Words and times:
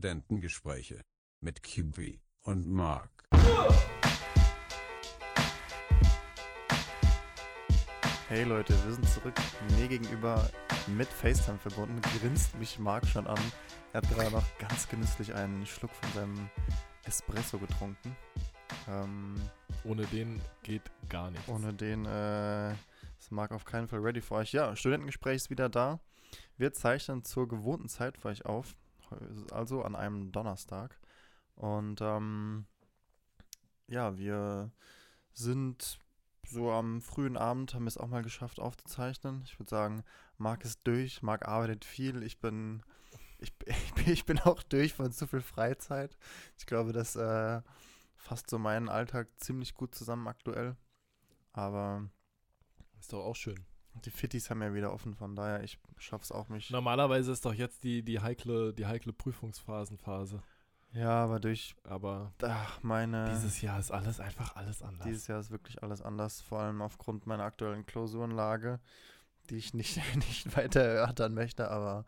Studentengespräche 0.00 1.02
mit 1.42 1.62
QB 1.62 2.20
und 2.44 2.66
Mark. 2.66 3.10
Hey 8.28 8.44
Leute, 8.44 8.72
wir 8.86 8.94
sind 8.94 9.06
zurück. 9.06 9.34
Mir 9.76 9.88
gegenüber 9.88 10.48
mit 10.86 11.06
FaceTime 11.06 11.58
verbunden. 11.58 12.00
Grinst 12.18 12.58
mich 12.58 12.78
Marc 12.78 13.06
schon 13.06 13.26
an. 13.26 13.38
Er 13.92 14.00
hat 14.00 14.08
gerade 14.08 14.30
noch 14.30 14.58
ganz 14.58 14.88
genüsslich 14.88 15.34
einen 15.34 15.66
Schluck 15.66 15.90
von 15.90 16.12
seinem 16.14 16.50
Espresso 17.04 17.58
getrunken. 17.58 18.16
Ähm, 18.88 19.34
Ohne 19.84 20.06
den 20.06 20.40
geht 20.62 20.90
gar 21.10 21.30
nichts. 21.30 21.46
ohne 21.46 21.74
den 21.74 22.06
äh, 22.06 22.72
ist 23.18 23.30
Marc 23.32 23.52
auf 23.52 23.66
keinen 23.66 23.86
Fall 23.86 23.98
ready 24.00 24.22
für 24.22 24.36
euch. 24.36 24.52
Ja, 24.52 24.74
Studentengespräch 24.74 25.36
ist 25.36 25.50
wieder 25.50 25.68
da. 25.68 26.00
Wir 26.56 26.72
zeichnen 26.72 27.22
zur 27.22 27.48
gewohnten 27.48 27.90
Zeit 27.90 28.16
für 28.16 28.28
euch 28.28 28.46
auf. 28.46 28.74
Also 29.50 29.82
an 29.82 29.96
einem 29.96 30.32
Donnerstag. 30.32 30.98
Und 31.56 32.00
ähm, 32.00 32.66
ja, 33.88 34.16
wir 34.16 34.70
sind 35.32 35.98
so 36.46 36.70
am 36.72 37.00
frühen 37.02 37.36
Abend, 37.36 37.74
haben 37.74 37.86
es 37.86 37.98
auch 37.98 38.08
mal 38.08 38.22
geschafft 38.22 38.60
aufzuzeichnen. 38.60 39.42
Ich 39.44 39.58
würde 39.58 39.70
sagen, 39.70 40.04
Marc 40.38 40.64
ist 40.64 40.80
durch, 40.84 41.22
Marc 41.22 41.46
arbeitet 41.46 41.84
viel. 41.84 42.22
Ich 42.22 42.40
bin, 42.40 42.82
ich, 43.38 43.52
ich 44.06 44.24
bin 44.26 44.38
auch 44.40 44.62
durch 44.62 44.94
von 44.94 45.12
zu 45.12 45.26
viel 45.26 45.42
Freizeit. 45.42 46.16
Ich 46.58 46.66
glaube, 46.66 46.92
das 46.92 47.16
äh, 47.16 47.62
fasst 48.16 48.50
so 48.50 48.58
meinen 48.58 48.88
Alltag 48.88 49.28
ziemlich 49.38 49.74
gut 49.74 49.94
zusammen 49.94 50.28
aktuell. 50.28 50.76
Aber 51.52 52.08
Ist 53.00 53.12
doch 53.12 53.24
auch 53.24 53.36
schön. 53.36 53.66
Die 54.04 54.10
Fittis 54.10 54.50
haben 54.50 54.62
ja 54.62 54.74
wieder 54.74 54.92
offen, 54.92 55.14
von 55.14 55.36
daher, 55.36 55.62
ich 55.62 55.78
schaff's 55.98 56.32
auch 56.32 56.48
mich. 56.48 56.70
Normalerweise 56.70 57.32
ist 57.32 57.44
doch 57.44 57.54
jetzt 57.54 57.84
die, 57.84 58.02
die 58.02 58.20
heikle, 58.20 58.72
die 58.72 58.86
heikle 58.86 59.12
Prüfungsphasenphase. 59.12 60.42
Ja, 60.92 61.22
aber 61.24 61.38
durch 61.38 61.76
Aber 61.84 62.32
ach, 62.42 62.82
meine. 62.82 63.30
dieses 63.30 63.62
Jahr 63.62 63.78
ist 63.78 63.92
alles 63.92 64.18
einfach 64.18 64.56
alles 64.56 64.82
anders. 64.82 65.06
Dieses 65.06 65.26
Jahr 65.28 65.38
ist 65.38 65.50
wirklich 65.50 65.82
alles 65.82 66.02
anders, 66.02 66.40
vor 66.40 66.60
allem 66.60 66.82
aufgrund 66.82 67.26
meiner 67.26 67.44
aktuellen 67.44 67.86
Klausurenlage, 67.86 68.80
die 69.50 69.56
ich 69.56 69.72
nicht, 69.72 70.00
nicht 70.16 70.56
weiter 70.56 70.80
erörtern 70.80 71.34
möchte, 71.34 71.70
aber 71.70 72.04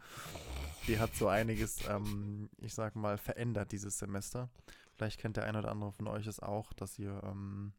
die 0.88 0.98
hat 0.98 1.14
so 1.14 1.28
einiges, 1.28 1.88
ähm, 1.88 2.50
ich 2.58 2.74
sag 2.74 2.96
mal, 2.96 3.18
verändert 3.18 3.70
dieses 3.70 3.98
Semester. 3.98 4.50
Vielleicht 4.94 5.20
kennt 5.20 5.36
der 5.36 5.44
ein 5.44 5.56
oder 5.56 5.70
andere 5.70 5.92
von 5.92 6.08
euch 6.08 6.26
es 6.26 6.40
auch, 6.40 6.72
dass 6.72 6.98
ihr 6.98 7.22
ähm, 7.24 7.72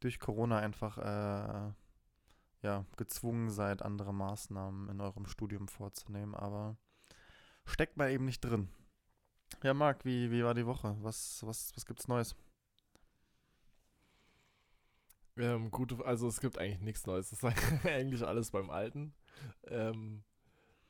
durch 0.00 0.18
Corona 0.18 0.58
einfach 0.58 0.98
äh, 0.98 1.72
ja, 2.64 2.86
gezwungen 2.96 3.50
seid, 3.50 3.82
andere 3.82 4.14
Maßnahmen 4.14 4.88
in 4.88 5.00
eurem 5.02 5.26
Studium 5.26 5.68
vorzunehmen, 5.68 6.34
aber 6.34 6.78
steckt 7.66 7.98
mal 7.98 8.10
eben 8.10 8.24
nicht 8.24 8.40
drin. 8.40 8.70
Ja, 9.62 9.74
Marc, 9.74 10.06
wie, 10.06 10.30
wie 10.30 10.42
war 10.42 10.54
die 10.54 10.64
Woche? 10.64 10.96
Was, 11.00 11.42
was, 11.46 11.72
was 11.76 11.84
gibt's 11.84 12.08
Neues? 12.08 12.34
Ähm, 15.36 15.70
gut, 15.70 16.00
also 16.02 16.26
es 16.26 16.40
gibt 16.40 16.58
eigentlich 16.58 16.80
nichts 16.80 17.06
Neues. 17.06 17.32
Es 17.32 17.42
ist 17.42 17.44
eigentlich 17.84 18.24
alles 18.24 18.50
beim 18.50 18.70
Alten. 18.70 19.14
Ähm, 19.64 20.24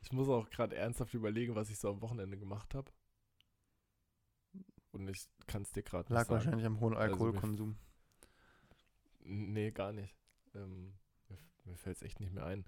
ich 0.00 0.12
muss 0.12 0.28
auch 0.28 0.48
gerade 0.50 0.76
ernsthaft 0.76 1.12
überlegen, 1.14 1.56
was 1.56 1.70
ich 1.70 1.78
so 1.78 1.90
am 1.90 2.02
Wochenende 2.02 2.38
gemacht 2.38 2.72
habe. 2.74 2.92
Und 4.92 5.08
ich 5.08 5.26
kann 5.48 5.62
es 5.62 5.72
dir 5.72 5.82
gerade 5.82 6.04
nicht 6.04 6.10
Lag 6.10 6.26
sagen. 6.26 6.34
wahrscheinlich 6.34 6.66
am 6.66 6.78
hohen 6.78 6.94
Also 6.94 7.14
Alkoholkonsum. 7.14 7.76
Nee, 9.24 9.72
gar 9.72 9.92
nicht. 9.92 10.14
Ähm, 10.54 10.94
mir 11.64 11.76
fällt 11.76 11.96
es 11.96 12.02
echt 12.02 12.20
nicht 12.20 12.32
mehr 12.32 12.46
ein. 12.46 12.64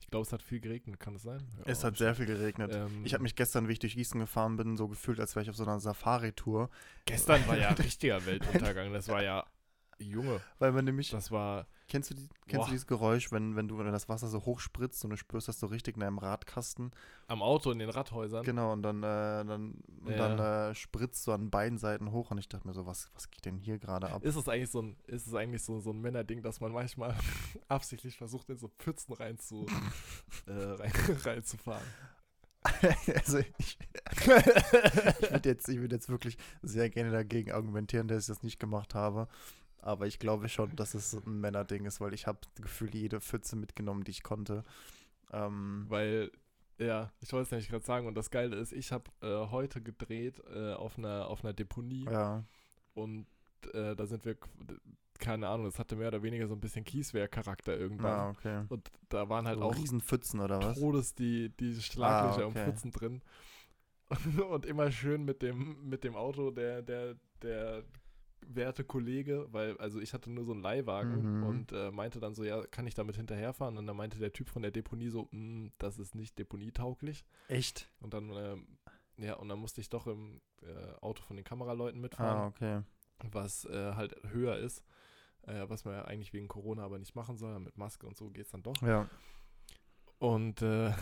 Ich 0.00 0.08
glaube, 0.08 0.26
es 0.26 0.32
hat 0.32 0.42
viel 0.42 0.58
geregnet, 0.60 0.98
kann 0.98 1.12
das 1.14 1.22
sein? 1.22 1.40
Ja, 1.58 1.62
Es 1.66 1.84
hat 1.84 1.96
sehr 1.96 2.14
viel 2.16 2.26
geregnet. 2.26 2.72
Ähm, 2.74 3.04
Ich 3.04 3.14
habe 3.14 3.22
mich 3.22 3.36
gestern, 3.36 3.68
wie 3.68 3.72
ich 3.72 3.78
durch 3.78 3.94
Gießen 3.94 4.18
gefahren 4.18 4.56
bin, 4.56 4.76
so 4.76 4.88
gefühlt, 4.88 5.20
als 5.20 5.36
wäre 5.36 5.44
ich 5.44 5.50
auf 5.50 5.54
so 5.56 5.62
einer 5.62 5.78
Safari-Tour. 5.78 6.70
Gestern 7.04 7.46
war 7.46 7.56
ja 7.56 7.68
richtiger 7.78 8.24
Weltuntergang. 8.26 8.92
Das 8.92 9.06
war 9.08 9.22
ja, 9.22 9.46
Junge, 10.02 10.40
Weil 10.58 10.72
man 10.72 10.84
nämlich, 10.84 11.10
das 11.10 11.30
war, 11.30 11.66
kennst 11.88 12.10
du, 12.10 12.14
die, 12.14 12.28
kennst 12.46 12.68
du 12.68 12.70
dieses 12.72 12.86
Geräusch, 12.86 13.32
wenn, 13.32 13.56
wenn 13.56 13.68
du 13.68 13.78
wenn 13.78 13.90
das 13.90 14.08
Wasser 14.08 14.28
so 14.28 14.44
hoch 14.44 14.60
spritzt 14.60 15.04
und 15.04 15.10
du 15.10 15.16
spürst 15.16 15.48
das 15.48 15.58
so 15.60 15.66
richtig 15.66 15.96
in 15.96 16.00
deinem 16.00 16.18
Radkasten? 16.18 16.90
am 17.28 17.42
Auto 17.42 17.70
in 17.70 17.78
den 17.78 17.88
Radhäusern. 17.88 18.44
Genau, 18.44 18.72
und 18.72 18.82
dann, 18.82 18.98
äh, 19.02 19.44
dann, 19.44 19.82
und 20.04 20.12
Ja. 20.12 20.28
dann 20.34 20.70
äh, 20.70 20.74
spritzt 20.74 21.24
so 21.24 21.32
an 21.32 21.50
beiden 21.50 21.78
Seiten 21.78 22.12
hoch 22.12 22.30
und 22.30 22.38
ich 22.38 22.48
dachte 22.48 22.66
mir 22.66 22.74
so, 22.74 22.84
was, 22.86 23.10
was 23.14 23.30
geht 23.30 23.44
denn 23.46 23.56
hier 23.56 23.78
gerade 23.78 24.10
ab? 24.10 24.22
Ist 24.22 24.36
es 24.36 24.48
eigentlich 24.48 24.70
so 24.70 24.82
ein, 24.82 24.96
ist 25.06 25.26
es 25.26 25.34
eigentlich 25.34 25.62
so, 25.62 25.80
so 25.80 25.90
ein 25.90 26.00
Männerding, 26.00 26.42
dass 26.42 26.60
man 26.60 26.72
manchmal 26.72 27.14
absichtlich 27.68 28.16
versucht, 28.16 28.50
in 28.50 28.58
so 28.58 28.68
Pfützen 28.78 29.14
rein 29.14 29.38
zu, 29.38 29.66
äh, 30.46 30.52
rein, 30.52 30.92
reinzufahren? 31.24 31.86
also 33.24 33.38
ich, 33.38 33.78
ich 34.12 34.26
würde 34.28 35.48
jetzt, 35.48 35.68
ich 35.68 35.78
würd 35.80 35.90
jetzt 35.92 36.08
wirklich 36.08 36.36
sehr 36.62 36.90
gerne 36.90 37.10
dagegen 37.10 37.50
argumentieren, 37.50 38.06
dass 38.08 38.20
ich 38.24 38.26
das 38.28 38.42
nicht 38.44 38.60
gemacht 38.60 38.94
habe. 38.94 39.26
Aber 39.82 40.06
ich 40.06 40.18
glaube 40.18 40.48
schon, 40.48 40.74
dass 40.76 40.94
es 40.94 41.12
ein 41.12 41.40
Männerding 41.40 41.84
ist, 41.84 42.00
weil 42.00 42.14
ich 42.14 42.26
habe 42.26 42.38
gefühlt 42.60 42.94
jede 42.94 43.20
Pfütze 43.20 43.56
mitgenommen, 43.56 44.04
die 44.04 44.12
ich 44.12 44.22
konnte. 44.22 44.62
Ähm, 45.32 45.86
Weil, 45.88 46.30
ja, 46.78 47.10
ich 47.20 47.32
wollte 47.32 47.44
es 47.44 47.50
nämlich 47.50 47.68
gerade 47.68 47.84
sagen. 47.84 48.06
Und 48.06 48.14
das 48.14 48.30
Geile 48.30 48.56
ist, 48.56 48.72
ich 48.72 48.92
habe 48.92 49.10
äh, 49.22 49.50
heute 49.50 49.82
gedreht 49.82 50.40
äh, 50.54 50.72
auf, 50.74 50.96
einer, 50.98 51.26
auf 51.28 51.42
einer 51.44 51.52
Deponie. 51.52 52.04
ja, 52.04 52.44
Und 52.94 53.26
äh, 53.74 53.96
da 53.96 54.06
sind 54.06 54.24
wir, 54.24 54.36
keine 55.18 55.48
Ahnung, 55.48 55.66
das 55.66 55.78
hatte 55.80 55.96
mehr 55.96 56.08
oder 56.08 56.22
weniger 56.22 56.46
so 56.46 56.54
ein 56.54 56.60
bisschen 56.60 56.84
Kieswehr-Charakter 56.84 57.76
irgendwann. 57.76 58.12
ah, 58.20 58.30
okay. 58.30 58.64
Und 58.68 58.90
da 59.08 59.28
waren 59.28 59.46
halt 59.46 59.58
so 59.58 59.64
auch 59.64 59.76
Riesenpfützen 59.76 60.40
oder 60.40 60.60
was? 60.62 60.78
Todes 60.78 61.14
die, 61.14 61.48
die 61.56 61.74
Schlaglöcher 61.80 62.42
Ah, 62.42 62.46
und 62.46 62.56
okay. 62.56 62.64
Pfützen 62.66 62.90
drin. 62.92 63.22
Und 64.50 64.66
immer 64.66 64.90
schön 64.92 65.24
mit 65.24 65.40
dem, 65.40 65.88
mit 65.88 66.04
dem 66.04 66.14
Auto 66.16 66.50
der, 66.50 66.82
der, 66.82 67.16
der 67.40 67.82
werte 68.46 68.84
Kollege, 68.84 69.46
weil, 69.52 69.76
also 69.78 70.00
ich 70.00 70.12
hatte 70.14 70.30
nur 70.30 70.44
so 70.44 70.52
einen 70.52 70.62
Leihwagen 70.62 71.26
Mhm. 71.38 71.42
und 71.44 71.72
äh, 71.72 71.90
meinte 71.90 72.20
dann 72.20 72.34
so, 72.34 72.44
ja, 72.44 72.64
kann 72.66 72.86
ich 72.86 72.94
damit 72.94 73.16
hinterherfahren? 73.16 73.78
Und 73.78 73.86
dann 73.86 73.96
meinte 73.96 74.18
der 74.18 74.32
Typ 74.32 74.48
von 74.48 74.62
der 74.62 74.70
Deponie 74.70 75.08
so, 75.08 75.28
"Mm, 75.30 75.68
das 75.78 75.98
ist 75.98 76.14
nicht 76.14 76.38
deponietauglich. 76.38 77.24
Echt? 77.48 77.90
Und 78.00 78.14
dann, 78.14 78.30
ähm, 78.30 78.78
ja, 79.16 79.34
und 79.34 79.48
dann 79.48 79.58
musste 79.58 79.80
ich 79.80 79.88
doch 79.88 80.06
im 80.06 80.40
äh, 80.62 80.92
Auto 81.00 81.22
von 81.22 81.36
den 81.36 81.44
Kameraleuten 81.44 82.00
mitfahren 82.00 82.44
Ah, 82.44 82.46
okay. 82.46 82.82
was 83.32 83.64
äh, 83.66 83.94
halt 83.94 84.16
höher 84.30 84.56
ist, 84.58 84.84
äh, 85.42 85.68
was 85.68 85.84
man 85.84 85.94
ja 85.94 86.04
eigentlich 86.04 86.32
wegen 86.32 86.48
Corona 86.48 86.84
aber 86.84 86.98
nicht 86.98 87.14
machen 87.14 87.36
soll. 87.36 87.58
Mit 87.60 87.76
Maske 87.78 88.06
und 88.06 88.16
so 88.16 88.30
geht 88.30 88.46
es 88.46 88.52
dann 88.52 88.62
doch. 88.62 88.80
Ja. 88.82 89.08
Und 90.22 90.62
äh, 90.62 90.92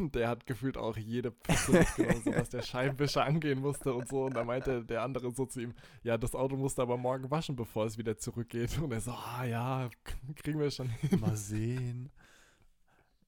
der 0.00 0.28
hat 0.28 0.46
gefühlt 0.46 0.76
auch 0.76 0.96
jede 0.96 1.30
Pfütze 1.30 1.70
mitgenommen, 1.70 2.22
sodass 2.24 2.50
der 2.50 2.62
Scheibenwischer 2.62 3.24
angehen 3.24 3.60
musste 3.60 3.94
und 3.94 4.08
so. 4.08 4.24
Und 4.24 4.34
da 4.34 4.42
meinte 4.42 4.84
der 4.84 5.02
andere 5.02 5.30
so 5.30 5.46
zu 5.46 5.60
ihm, 5.60 5.74
ja, 6.02 6.18
das 6.18 6.34
Auto 6.34 6.56
musste 6.56 6.82
aber 6.82 6.96
morgen 6.96 7.30
waschen, 7.30 7.54
bevor 7.54 7.84
es 7.86 7.98
wieder 7.98 8.18
zurückgeht. 8.18 8.76
Und 8.80 8.90
er 8.90 9.00
so, 9.00 9.12
ah 9.12 9.44
ja, 9.44 9.88
kriegen 10.34 10.58
wir 10.58 10.72
schon 10.72 10.88
hin. 10.88 11.20
Mal 11.20 11.36
sehen. 11.36 12.10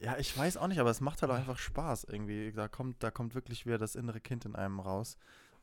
Ja, 0.01 0.19
ich 0.19 0.37
weiß 0.37 0.57
auch 0.57 0.67
nicht, 0.67 0.81
aber 0.81 0.91
es 0.91 1.01
macht 1.01 1.23
halt 1.23 1.31
auch 1.31 1.37
einfach 1.37 1.59
Spaß 1.59 2.09
irgendwie. 2.11 2.51
Da 2.51 2.67
kommt, 2.67 3.01
da 3.05 3.13
kommt 3.13 3.37
wirklich 3.37 3.67
wieder 3.67 3.79
das 3.79 3.95
innere 3.95 4.21
Kind 4.21 4.47
in 4.47 4.57
einem 4.57 4.81
raus. 4.81 5.17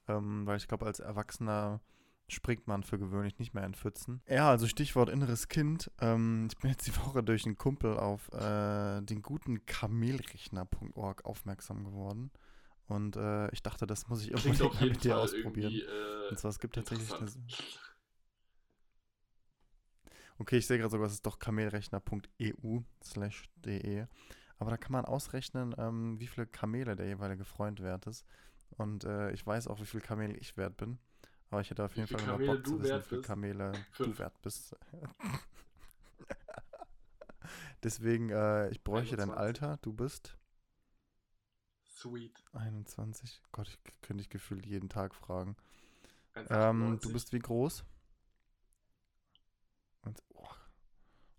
Ähm, 0.07 0.47
weil 0.47 0.55
ich 0.55 0.69
glaube, 0.69 0.85
als 0.85 1.01
Erwachsener 1.01 1.81
springt 2.27 2.67
man 2.67 2.83
für 2.83 2.97
gewöhnlich 2.97 3.37
nicht 3.39 3.53
mehr 3.53 3.65
in 3.65 3.73
Pfützen. 3.73 4.21
Ja, 4.27 4.49
also 4.49 4.67
Stichwort 4.67 5.09
inneres 5.09 5.47
Kind. 5.47 5.91
Ähm, 5.99 6.47
ich 6.49 6.57
bin 6.57 6.71
jetzt 6.71 6.87
die 6.87 6.95
Woche 6.97 7.23
durch 7.23 7.45
einen 7.45 7.57
Kumpel 7.57 7.97
auf 7.97 8.31
äh, 8.33 9.01
den 9.01 9.21
guten 9.21 9.65
Kamelrechner.org 9.65 11.25
aufmerksam 11.25 11.83
geworden. 11.83 12.31
Und 12.87 13.15
äh, 13.15 13.49
ich 13.51 13.63
dachte, 13.63 13.87
das 13.87 14.07
muss 14.07 14.21
ich 14.21 14.27
jeden 14.27 14.89
mit 14.89 15.03
dir 15.03 15.13
Fall 15.13 15.21
ausprobieren. 15.21 15.71
irgendwie 15.71 15.81
äh, 15.81 16.29
Und 16.29 16.39
zwar, 16.39 16.49
es 16.49 16.59
gibt 16.59 16.75
tatsächlich 16.75 17.11
eine. 17.13 17.29
Okay, 20.39 20.57
ich 20.57 20.67
sehe 20.67 20.77
gerade 20.77 20.91
sogar, 20.91 21.07
es 21.07 21.13
ist 21.13 21.25
doch 21.25 21.39
kamelrechner.eu 21.39 22.79
slash 23.03 23.43
de. 23.55 24.07
Aber 24.57 24.71
da 24.71 24.77
kann 24.77 24.91
man 24.91 25.05
ausrechnen, 25.05 25.75
ähm, 25.77 26.19
wie 26.19 26.27
viele 26.27 26.47
Kamele 26.47 26.95
der 26.95 27.07
jeweilige 27.07 27.45
Freund 27.45 27.81
wert 27.81 28.07
ist. 28.07 28.25
Und 28.77 29.03
äh, 29.03 29.31
ich 29.31 29.45
weiß 29.45 29.67
auch, 29.67 29.79
wie 29.79 29.85
viel 29.85 30.01
Kamele 30.01 30.35
ich 30.35 30.57
wert 30.57 30.77
bin. 30.77 30.99
Aber 31.53 31.61
ich 31.61 31.69
hätte 31.69 31.83
auf 31.83 31.95
jeden 31.95 32.07
viel 32.07 32.17
Fall 32.17 32.25
mal 32.25 32.33
Kamele 32.37 32.55
Bock 32.55 32.65
zu 32.65 32.81
wissen, 32.81 32.97
wie 32.97 33.01
viele 33.03 33.17
bist? 33.21 33.27
Kamele 33.27 33.71
du 33.99 34.17
wert 34.17 34.41
bist. 34.41 34.75
Deswegen, 37.83 38.31
äh, 38.31 38.69
ich 38.71 38.83
bräuchte 38.83 39.15
dein 39.17 39.29
21. 39.29 39.61
Alter. 39.61 39.77
Du 39.83 39.93
bist 39.93 40.35
Sweet. 41.85 42.43
21. 42.53 43.39
Gott, 43.51 43.67
ich 43.67 43.77
könnte 44.01 44.21
ich 44.21 44.31
gefühlt 44.31 44.65
jeden 44.65 44.89
Tag 44.89 45.13
fragen. 45.13 45.55
Ähm, 46.33 46.95
1,98. 46.95 47.01
du 47.01 47.13
bist 47.13 47.33
wie 47.33 47.39
groß? 47.39 47.85
Und, 50.01 50.23
oh, 50.33 50.47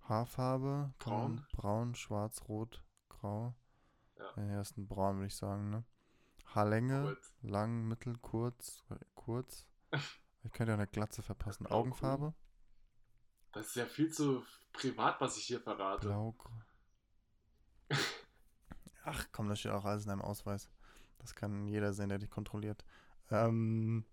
Haarfarbe? 0.03 0.95
kann 1.01 1.13
man- 1.13 1.37
Braun. 1.37 1.47
Braun, 1.57 1.95
schwarz, 1.97 2.43
rot, 2.49 2.85
grau. 3.09 3.53
Ja. 4.17 4.61
Ist 4.61 4.79
ein 4.79 4.87
Braun, 4.87 5.17
würde 5.17 5.27
ich 5.27 5.35
sagen, 5.35 5.71
ne? 5.71 5.83
Haarlänge, 6.47 7.03
Kurz. 7.03 7.33
lang, 7.43 7.89
mittel, 7.89 8.17
kurz, 8.19 8.85
kurz. 9.17 9.67
Ich 10.45 10.53
könnte 10.53 10.73
ja 10.73 10.75
eine 10.75 10.87
Glatze 10.87 11.23
verpassen. 11.23 11.67
Augenfarbe? 11.67 12.35
Das 13.53 13.69
ist 13.69 13.77
ja 13.77 13.87
viel 13.87 14.11
zu 14.13 14.45
privat, 14.73 15.21
was 15.21 15.37
ich 15.37 15.45
hier 15.45 15.61
verrate. 15.61 16.09
Blau. 16.09 16.35
Ach 19.05 19.27
komm, 19.33 19.49
das 19.49 19.61
steht 19.61 19.73
auch 19.73 19.85
alles 19.85 20.05
in 20.05 20.09
deinem 20.11 20.23
Ausweis. 20.23 20.69
Das 21.19 21.35
kann 21.35 21.67
jeder 21.69 21.93
sehen, 21.93 22.09
der 22.09 22.19
dich 22.19 22.31
kontrolliert. 22.31 22.85
Ähm, 23.31 24.05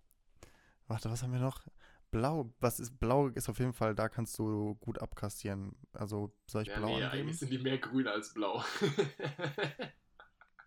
warte, 0.88 1.10
was 1.10 1.24
haben 1.24 1.33
wir 1.33 1.39
noch? 1.39 1.68
Blau, 2.12 2.54
was 2.60 2.80
ist 2.80 3.00
blau 3.00 3.28
ist 3.28 3.48
auf 3.50 3.60
jeden 3.60 3.74
Fall, 3.74 3.95
da 3.95 4.10
kannst 4.10 4.38
du 4.38 4.75
gut 4.75 5.00
abkastieren. 5.01 5.75
Also 5.94 6.33
soll 6.45 6.63
ich 6.63 6.68
Ja, 6.68 6.78
blau 6.80 6.88
nee, 6.88 7.04
angeben? 7.04 7.13
eigentlich 7.13 7.39
sind 7.39 7.51
die 7.51 7.57
mehr 7.57 7.78
grün 7.78 8.07
als 8.07 8.33
blau. 8.33 8.63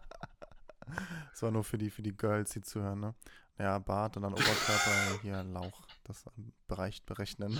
Das 1.31 1.41
war 1.41 1.51
nur 1.51 1.63
für 1.63 1.77
die, 1.77 1.89
für 1.89 2.01
die 2.01 2.15
Girls, 2.15 2.51
die 2.51 2.61
zuhören, 2.61 2.99
ne? 2.99 3.15
Ja, 3.57 3.77
Bart 3.79 4.15
und 4.17 4.23
dann 4.23 4.33
Oberkörper, 4.33 5.19
hier 5.21 5.43
Lauch, 5.43 5.85
das 6.03 6.23
Bereich 6.67 7.03
berechnen. 7.05 7.59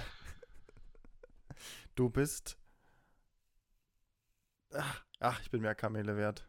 Du 1.95 2.09
bist. 2.09 2.57
Ach, 4.73 5.03
ach, 5.19 5.41
ich 5.41 5.51
bin 5.51 5.61
mehr 5.61 5.75
Kamele 5.75 6.15
wert. 6.15 6.47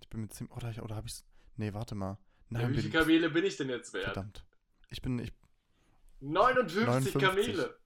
Ich 0.00 0.08
bin 0.08 0.20
mit 0.20 0.32
ziemlich. 0.32 0.54
Oder, 0.56 0.70
ich- 0.70 0.82
oder 0.82 0.94
habe 0.96 1.06
ich's. 1.06 1.24
Nee, 1.56 1.72
warte 1.72 1.94
mal. 1.94 2.18
ja, 2.50 2.58
Nein, 2.60 2.72
wie 2.72 2.80
viele 2.82 2.90
Kamele 2.98 3.30
bin 3.30 3.44
ich 3.44 3.56
denn 3.56 3.68
jetzt 3.68 3.92
wert? 3.92 4.04
verdammt. 4.04 4.44
Ich 4.90 5.00
bin. 5.02 5.18
Ich, 5.18 5.32
59, 6.20 7.14
59. 7.14 7.20
Kamele. 7.20 7.78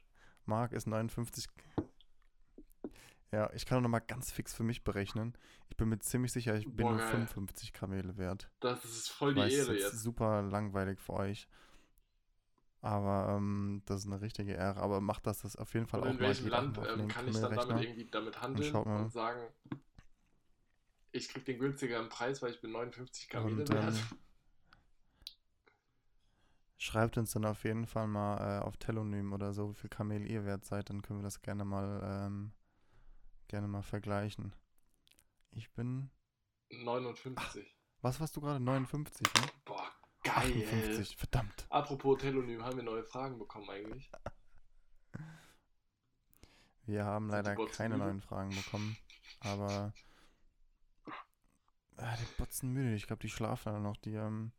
Mark 0.44 0.72
ist 0.72 0.86
59. 0.86 1.46
Ja, 3.30 3.50
ich 3.52 3.66
kann 3.66 3.82
noch 3.82 3.88
mal 3.90 3.98
ganz 4.00 4.30
fix 4.30 4.54
für 4.54 4.62
mich 4.62 4.84
berechnen. 4.84 5.34
Ich 5.69 5.76
bin 5.76 5.88
mir 5.88 5.98
ziemlich 5.98 6.32
sicher, 6.32 6.54
ich 6.56 6.64
bin 6.64 6.76
Boah, 6.76 6.90
nur 6.92 6.98
geil. 6.98 7.10
55 7.10 7.72
Kamele 7.75 8.16
wert. 8.16 8.48
Das 8.60 8.84
ist 8.84 9.08
voll 9.10 9.34
die 9.34 9.40
weiß, 9.40 9.52
Ehre 9.52 9.66
das 9.75 9.76
ist 9.76 9.82
jetzt. 9.92 10.02
super 10.02 10.42
langweilig 10.42 10.98
für 10.98 11.12
euch. 11.12 11.46
Aber 12.80 13.34
ähm, 13.36 13.82
das 13.86 14.00
ist 14.00 14.06
eine 14.06 14.20
richtige 14.20 14.52
Ehre. 14.52 14.80
Aber 14.80 15.00
macht 15.00 15.26
das, 15.26 15.40
das 15.40 15.56
auf 15.56 15.75
jeden 15.75 15.86
Fall 15.86 16.00
Und 16.00 16.08
auch 16.08 16.12
in 16.12 16.20
welchem 16.20 16.46
auch 16.46 16.50
Land 16.52 16.78
ähm, 16.78 17.08
kann 17.08 17.28
ich 17.28 17.34
dann 17.34 17.54
damit 17.54 17.82
irgendwie 17.82 18.06
damit 18.06 18.40
handeln 18.40 18.72
mal. 18.72 19.02
und 19.02 19.12
sagen, 19.12 19.40
ich 21.12 21.28
krieg 21.28 21.44
den 21.44 21.58
günstigeren 21.58 22.08
Preis, 22.08 22.40
weil 22.40 22.50
ich 22.52 22.60
bin 22.60 22.72
59 22.72 23.28
Kamele 23.28 23.62
Und, 23.62 23.70
wert? 23.70 23.94
ähm, 23.94 24.19
Schreibt 26.80 27.19
uns 27.19 27.32
dann 27.32 27.44
auf 27.44 27.64
jeden 27.64 27.86
Fall 27.86 28.06
mal 28.06 28.60
äh, 28.60 28.62
auf 28.62 28.76
Telonym 28.76 29.32
oder 29.32 29.52
so, 29.52 29.70
wie 29.70 29.75
viel 29.75 29.90
Kamel 29.90 30.25
ihr 30.30 30.44
wert 30.44 30.64
seid. 30.64 30.88
Dann 30.90 31.02
können 31.02 31.19
wir 31.19 31.25
das 31.25 31.42
gerne 31.42 31.64
mal 31.64 32.00
ähm, 32.26 32.52
gerne 33.48 33.68
mal 33.68 33.82
vergleichen. 33.82 34.54
Ich 35.50 35.72
bin. 35.72 36.10
59. 36.70 37.66
Was 38.02 38.20
warst 38.20 38.36
du 38.36 38.40
gerade? 38.40 38.60
59, 38.60 39.26
ne? 39.34 39.50
Boah, 39.64 39.90
geil. 40.22 40.62
58, 40.64 41.16
verdammt. 41.16 41.66
Apropos 41.70 42.18
Telonym, 42.18 42.62
haben 42.62 42.76
wir 42.76 42.84
neue 42.84 43.02
Fragen 43.02 43.38
bekommen 43.38 43.68
eigentlich? 43.70 44.10
Wir 46.84 47.04
haben 47.04 47.28
leider 47.28 47.54
keine 47.54 47.96
müde? 47.96 48.06
neuen 48.06 48.20
Fragen 48.22 48.50
bekommen. 48.50 48.96
Aber. 49.40 49.92
Ah, 51.96 52.16
die 52.16 52.24
Botzen 52.38 52.72
müde. 52.72 52.94
Ich 52.94 53.06
glaube, 53.06 53.20
die 53.20 53.28
schlafen 53.28 53.70
alle 53.70 53.80
noch. 53.80 53.96
Die, 53.96 54.14
ähm, 54.14 54.52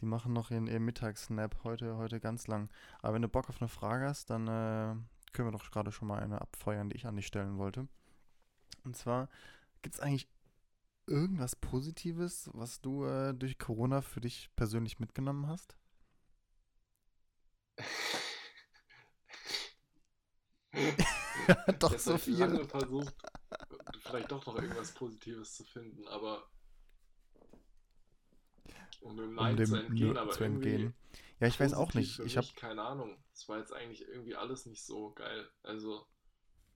die 0.00 0.06
machen 0.06 0.32
noch 0.32 0.50
ihren, 0.50 0.66
ihren 0.66 0.84
Mittagssnap 0.84 1.62
heute, 1.64 1.96
heute 1.96 2.20
ganz 2.20 2.46
lang. 2.46 2.68
Aber 3.00 3.14
wenn 3.14 3.22
du 3.22 3.28
Bock 3.28 3.48
auf 3.48 3.62
eine 3.62 3.68
Frage 3.68 4.06
hast, 4.06 4.28
dann 4.30 4.48
äh, 4.48 4.96
können 5.32 5.48
wir 5.48 5.52
doch 5.52 5.70
gerade 5.70 5.92
schon 5.92 6.08
mal 6.08 6.20
eine 6.20 6.40
abfeuern, 6.40 6.90
die 6.90 6.96
ich 6.96 7.06
an 7.06 7.16
dich 7.16 7.26
stellen 7.26 7.56
wollte. 7.56 7.88
Und 8.86 8.96
zwar, 8.96 9.28
gibt 9.82 9.96
es 9.96 10.00
eigentlich 10.00 10.28
irgendwas 11.06 11.56
Positives, 11.56 12.48
was 12.52 12.80
du 12.80 13.04
äh, 13.04 13.34
durch 13.34 13.58
Corona 13.58 14.00
für 14.00 14.20
dich 14.20 14.48
persönlich 14.54 15.00
mitgenommen 15.00 15.48
hast? 15.48 15.76
Doch 21.80 21.98
so 21.98 22.12
hab 22.12 22.18
ich 22.18 22.24
viel. 22.24 22.38
lange 22.38 22.64
versucht, 22.64 23.14
vielleicht 24.00 24.30
doch 24.32 24.44
noch 24.46 24.56
irgendwas 24.56 24.92
Positives 24.92 25.54
zu 25.54 25.64
finden, 25.64 26.06
aber 26.08 26.50
um 29.00 29.16
dem 29.16 29.34
Nein 29.34 29.52
um 29.52 29.56
dem 29.56 29.66
zu 29.66 29.76
entgehen, 29.76 30.16
aber 30.16 30.32
zu 30.32 30.44
entgehen. 30.44 30.94
Ja, 31.38 31.46
ich 31.46 31.60
weiß 31.60 31.74
auch 31.74 31.94
nicht. 31.94 32.18
Ich 32.20 32.36
habe 32.36 32.48
keine 32.56 32.82
Ahnung. 32.82 33.22
Es 33.32 33.48
war 33.48 33.58
jetzt 33.58 33.72
eigentlich 33.72 34.06
irgendwie 34.08 34.34
alles 34.34 34.66
nicht 34.66 34.84
so 34.84 35.12
geil. 35.12 35.48
Also, 35.62 36.06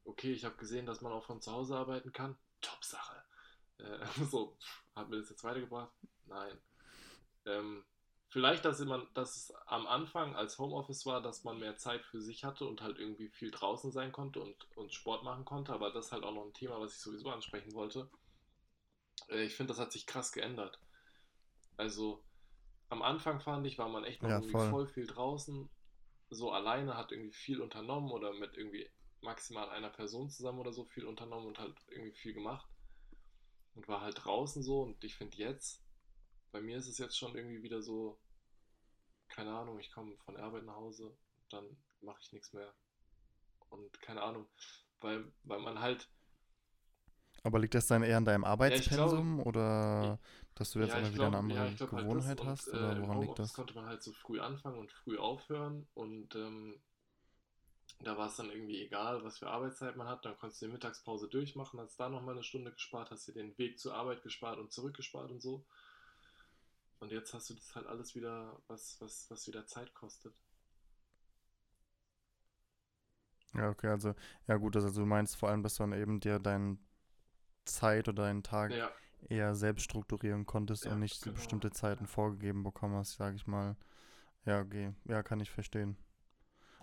okay, 0.05 0.33
ich 0.33 0.45
habe 0.45 0.57
gesehen, 0.57 0.87
dass 0.87 1.01
man 1.01 1.13
auch 1.13 1.25
von 1.25 1.41
zu 1.41 1.53
Hause 1.53 1.77
arbeiten 1.77 2.13
kann. 2.13 2.37
Top 2.61 2.85
Sache. 2.85 3.23
Äh, 3.79 4.07
so, 4.31 4.57
hat 4.95 5.09
mir 5.09 5.19
das 5.19 5.31
jetzt 5.31 5.45
weitergebracht? 5.45 5.93
Nein. 6.27 6.59
Ähm, 7.47 7.85
vielleicht, 8.29 8.65
dass, 8.65 8.81
man, 8.81 9.07
dass 9.15 9.37
es 9.37 9.53
am 9.67 9.87
Anfang 9.87 10.37
als 10.37 10.59
Homeoffice 10.59 11.07
war, 11.07 11.23
dass 11.23 11.45
man 11.45 11.59
mehr 11.59 11.77
Zeit 11.77 12.05
für 12.07 12.21
sich 12.21 12.45
hatte 12.45 12.67
und 12.67 12.83
halt 12.83 12.99
irgendwie 12.99 13.29
viel 13.31 13.51
draußen 13.51 13.93
sein 13.93 14.13
konnte 14.13 14.41
und, 14.41 14.69
und 14.77 14.93
Sport 14.95 15.25
machen 15.25 15.45
konnte. 15.45 15.73
Aber 15.73 15.93
das 15.93 16.07
ist 16.07 16.13
halt 16.13 16.25
auch 16.25 16.35
noch 16.35 16.45
ein 16.47 16.55
Thema, 16.55 16.81
was 16.81 16.95
ich 16.95 17.01
sowieso 17.01 17.31
ansprechen 17.31 17.75
wollte. 17.75 18.11
Äh, 19.29 19.45
ich 19.45 19.55
finde, 19.55 19.73
das 19.73 19.81
hat 19.81 19.93
sich 19.93 20.07
krass 20.07 20.33
geändert. 20.33 20.79
Also, 21.77 22.23
am 22.91 23.03
Anfang 23.03 23.41
fand 23.41 23.67
ich, 23.67 23.79
war 23.79 23.89
man 23.89 24.05
echt 24.05 24.23
noch 24.23 24.31
Ja, 24.31 24.37
irgendwie 24.37 24.53
voll. 24.53 24.71
voll 24.71 24.87
viel 24.87 25.07
draußen, 25.07 25.69
so 26.31 26.53
alleine, 26.53 26.97
hat 26.97 27.13
irgendwie 27.13 27.33
viel 27.33 27.61
unternommen 27.61 28.11
oder 28.13 28.33
mit 28.35 28.57
irgendwie 28.57 28.89
maximal 29.23 29.69
einer 29.71 29.91
Person 29.91 30.31
zusammen 30.31 30.59
oder 30.61 30.73
so 30.73 30.85
viel 30.85 31.05
unternommen 31.07 31.47
und 31.49 31.59
halt 31.59 31.75
irgendwie 31.89 32.17
viel 32.17 32.35
gemacht 32.35 32.69
und 33.75 33.89
war 33.89 34.01
halt 34.01 34.25
draußen 34.25 34.63
so 34.63 34.83
und 34.83 35.03
ich 35.05 35.17
finde 35.17 35.37
jetzt, 35.39 35.83
bei 36.53 36.61
mir 36.61 36.79
ist 36.79 36.89
es 36.89 36.99
jetzt 36.99 37.19
schon 37.19 37.35
irgendwie 37.37 37.63
wieder 37.63 37.83
so, 37.83 38.19
keine 39.29 39.53
Ahnung, 39.57 39.79
ich 39.79 39.91
komme 39.93 40.17
von 40.19 40.35
der 40.35 40.45
Arbeit 40.45 40.65
nach 40.65 40.77
Hause, 40.77 41.17
dann 41.49 41.65
mache 42.03 42.21
ich 42.23 42.33
nichts 42.33 42.53
mehr 42.53 42.75
und 43.71 44.01
keine 44.03 44.23
Ahnung, 44.23 44.47
weil, 45.01 45.33
weil 45.45 45.61
man 45.61 45.81
halt, 45.81 46.09
Aber 47.43 47.59
liegt 47.59 47.75
das 47.75 47.87
dann 47.87 48.03
eher 48.03 48.17
an 48.19 48.25
deinem 48.25 48.45
ich 48.45 48.45
glaube- 48.45 48.53
Arbeitspensum 48.53 49.41
oder 49.41 50.19
dass 50.55 50.71
du 50.73 50.81
jetzt 50.81 50.93
ja, 50.93 50.99
immer 50.99 51.13
wieder 51.15 51.27
eine 51.27 51.37
glaub- 51.37 51.45
andere 51.45 51.59
ja, 51.61 51.71
glaub 51.77 51.93
halt 51.93 52.13
das 52.15 52.25
Gewohnheit 52.25 52.41
und, 52.41 52.47
hast? 52.49 52.69
äh, 52.69 52.75
Oder 52.75 52.99
woran 52.99 53.21
liegt 53.21 53.39
das? 53.39 53.53
konnte 53.55 53.75
man 53.75 53.87
halt 53.87 54.03
so 54.03 54.13
früh 54.13 54.41
anfangen 54.41 54.79
und 54.79 54.93
früh 54.93 55.19
aufhören 55.19 55.87
und 55.95 56.35
ähm, 56.35 56.81
da 58.01 58.17
war 58.19 58.29
es 58.29 58.37
dann 58.37 58.51
irgendwie 58.51 58.83
egal, 58.83 59.25
was 59.25 59.39
für 59.39 59.49
Arbeitszeit 59.51 59.97
man 59.97 60.09
hat. 60.09 60.25
Dann 60.25 60.37
konntest 60.39 60.63
du 60.63 60.67
die 60.67 60.73
Mittagspause 60.73 61.29
durchmachen, 61.29 61.81
hast 61.81 61.99
da 62.01 62.09
nochmal 62.09 62.35
eine 62.35 62.45
Stunde 62.45 62.73
gespart, 62.73 63.11
hast 63.11 63.29
dir 63.29 63.35
den 63.35 63.57
Weg 63.59 63.79
zur 63.79 63.95
Arbeit 63.95 64.23
gespart 64.23 64.59
und 64.59 64.73
zurückgespart 64.73 65.31
und 65.31 65.41
so. 65.41 65.65
Und 67.01 67.11
jetzt 67.11 67.35
hast 67.35 67.51
du 67.51 67.55
das 67.55 67.75
halt 67.75 67.89
alles 67.89 68.15
wieder, 68.15 68.63
was, 68.69 68.97
was, 69.01 69.29
was 69.29 69.49
wieder 69.49 69.67
Zeit 69.67 69.93
kostet. 69.93 70.33
Ja, 73.55 73.69
okay, 73.71 73.89
also, 73.89 74.15
ja 74.47 74.57
gut, 74.57 74.77
also 74.77 74.91
du 75.01 75.07
meinst 75.07 75.37
vor 75.37 75.49
allem, 75.49 75.63
dass 75.63 75.75
du 75.77 75.83
dann 75.83 75.93
eben 75.93 76.21
dir 76.21 76.39
deine 76.39 76.79
Zeit 77.65 78.09
oder 78.09 78.25
deinen 78.25 78.43
Tag 78.45 78.75
Ja, 78.75 78.91
eher 79.29 79.55
selbst 79.55 79.85
strukturieren 79.85 80.47
konntest 80.47 80.87
Ja, 80.87 80.93
und 80.93 81.01
nicht 81.01 81.23
genau. 81.25 81.35
bestimmte 81.35 81.73
Zeiten 81.73 82.07
vorgegeben 82.07 82.63
bekommen 82.65 82.97
hast, 82.97 83.15
sage 83.15 83.37
ich 83.37 83.47
mal. 83.47 83.77
Ja, 84.47 84.61
okay. 84.63 84.95
Ja, 85.07 85.23
kann 85.23 85.41
ich 85.41 85.51
verstehen. 85.51 85.97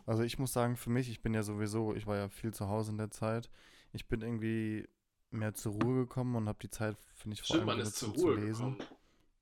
Also 0.08 0.24
ich 0.24 0.40
muss 0.40 0.54
sagen, 0.54 0.76
für 0.78 0.90
mich, 0.90 1.10
ich 1.10 1.22
bin 1.22 1.34
ja 1.36 1.44
sowieso, 1.44 1.94
ich 1.94 2.08
war 2.08 2.18
ja 2.18 2.30
viel 2.30 2.54
zu 2.54 2.68
Hause 2.70 2.92
in 2.92 2.98
der 2.98 3.12
Zeit. 3.12 3.50
Ich 3.92 4.08
bin 4.08 4.22
irgendwie 4.22 4.88
mehr 5.32 5.54
zur 5.54 5.74
Ruhe 5.74 5.96
gekommen 6.06 6.36
und 6.36 6.48
habe 6.48 6.58
die 6.62 6.70
Zeit, 6.70 6.98
finde 7.14 7.36
ich, 7.36 7.42
vor 7.42 7.58
stimmt, 7.58 7.70
allem 7.70 7.78
man 7.80 7.88
ist 7.88 7.98
zur 7.98 8.10
Ruhe 8.14 8.36
zu 8.36 8.42
lesen. 8.42 8.72
gekommen. 8.78 8.90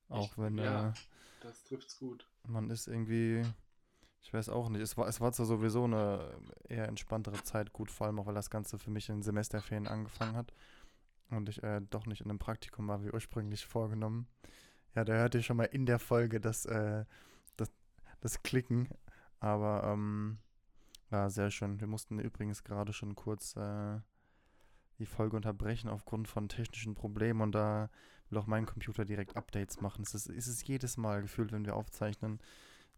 Auch 0.08 0.32
Ich- 0.32 0.38
wenn 0.38 0.58
ja. 0.58 0.90
äh, 0.90 0.92
Das 1.40 1.64
trifft's 1.64 1.98
gut. 1.98 2.28
man 2.48 2.68
ist 2.70 2.88
irgendwie, 2.88 3.42
ich 4.22 4.32
weiß 4.34 4.48
auch 4.48 4.68
nicht, 4.68 4.82
es 4.82 4.96
war, 4.96 5.06
es 5.06 5.20
war 5.20 5.32
zwar 5.32 5.46
sowieso 5.46 5.84
eine 5.84 6.36
eher 6.68 6.88
entspanntere 6.88 7.40
Zeit, 7.44 7.72
gut, 7.72 7.90
vor 7.90 8.06
allem 8.08 8.18
auch, 8.18 8.26
weil 8.26 8.34
das 8.34 8.50
Ganze 8.50 8.78
für 8.78 8.90
mich 8.90 9.08
in 9.08 9.22
Semesterferien 9.22 9.86
angefangen 9.86 10.34
hat 10.36 10.52
und 11.30 11.48
ich 11.48 11.62
äh, 11.62 11.80
doch 11.90 12.06
nicht 12.06 12.22
in 12.22 12.30
einem 12.30 12.40
Praktikum 12.40 12.88
war, 12.88 13.04
wie 13.04 13.10
ursprünglich 13.12 13.64
vorgenommen. 13.66 14.26
Ja, 14.96 15.04
da 15.04 15.12
hört 15.12 15.34
ihr 15.36 15.42
schon 15.42 15.58
mal 15.58 15.64
in 15.64 15.86
der 15.86 16.00
Folge 16.00 16.40
das, 16.40 16.64
äh, 16.66 17.04
das, 17.56 17.70
das 18.20 18.42
Klicken, 18.42 18.88
aber 19.38 19.84
ähm, 19.92 20.38
ja, 21.10 21.30
sehr 21.30 21.50
schön. 21.50 21.80
Wir 21.80 21.86
mussten 21.86 22.18
übrigens 22.18 22.64
gerade 22.64 22.92
schon 22.92 23.14
kurz 23.14 23.56
äh, 23.56 24.00
die 24.98 25.06
Folge 25.06 25.36
unterbrechen 25.36 25.88
aufgrund 25.88 26.28
von 26.28 26.48
technischen 26.48 26.94
Problemen 26.94 27.40
und 27.40 27.52
da 27.52 27.90
will 28.30 28.38
auch 28.38 28.46
mein 28.46 28.66
Computer 28.66 29.04
direkt 29.04 29.36
Updates 29.36 29.80
machen. 29.80 30.02
Es 30.02 30.14
ist, 30.14 30.28
es 30.28 30.48
ist 30.48 30.66
jedes 30.66 30.96
Mal 30.96 31.22
gefühlt, 31.22 31.52
wenn 31.52 31.64
wir 31.64 31.76
aufzeichnen, 31.76 32.40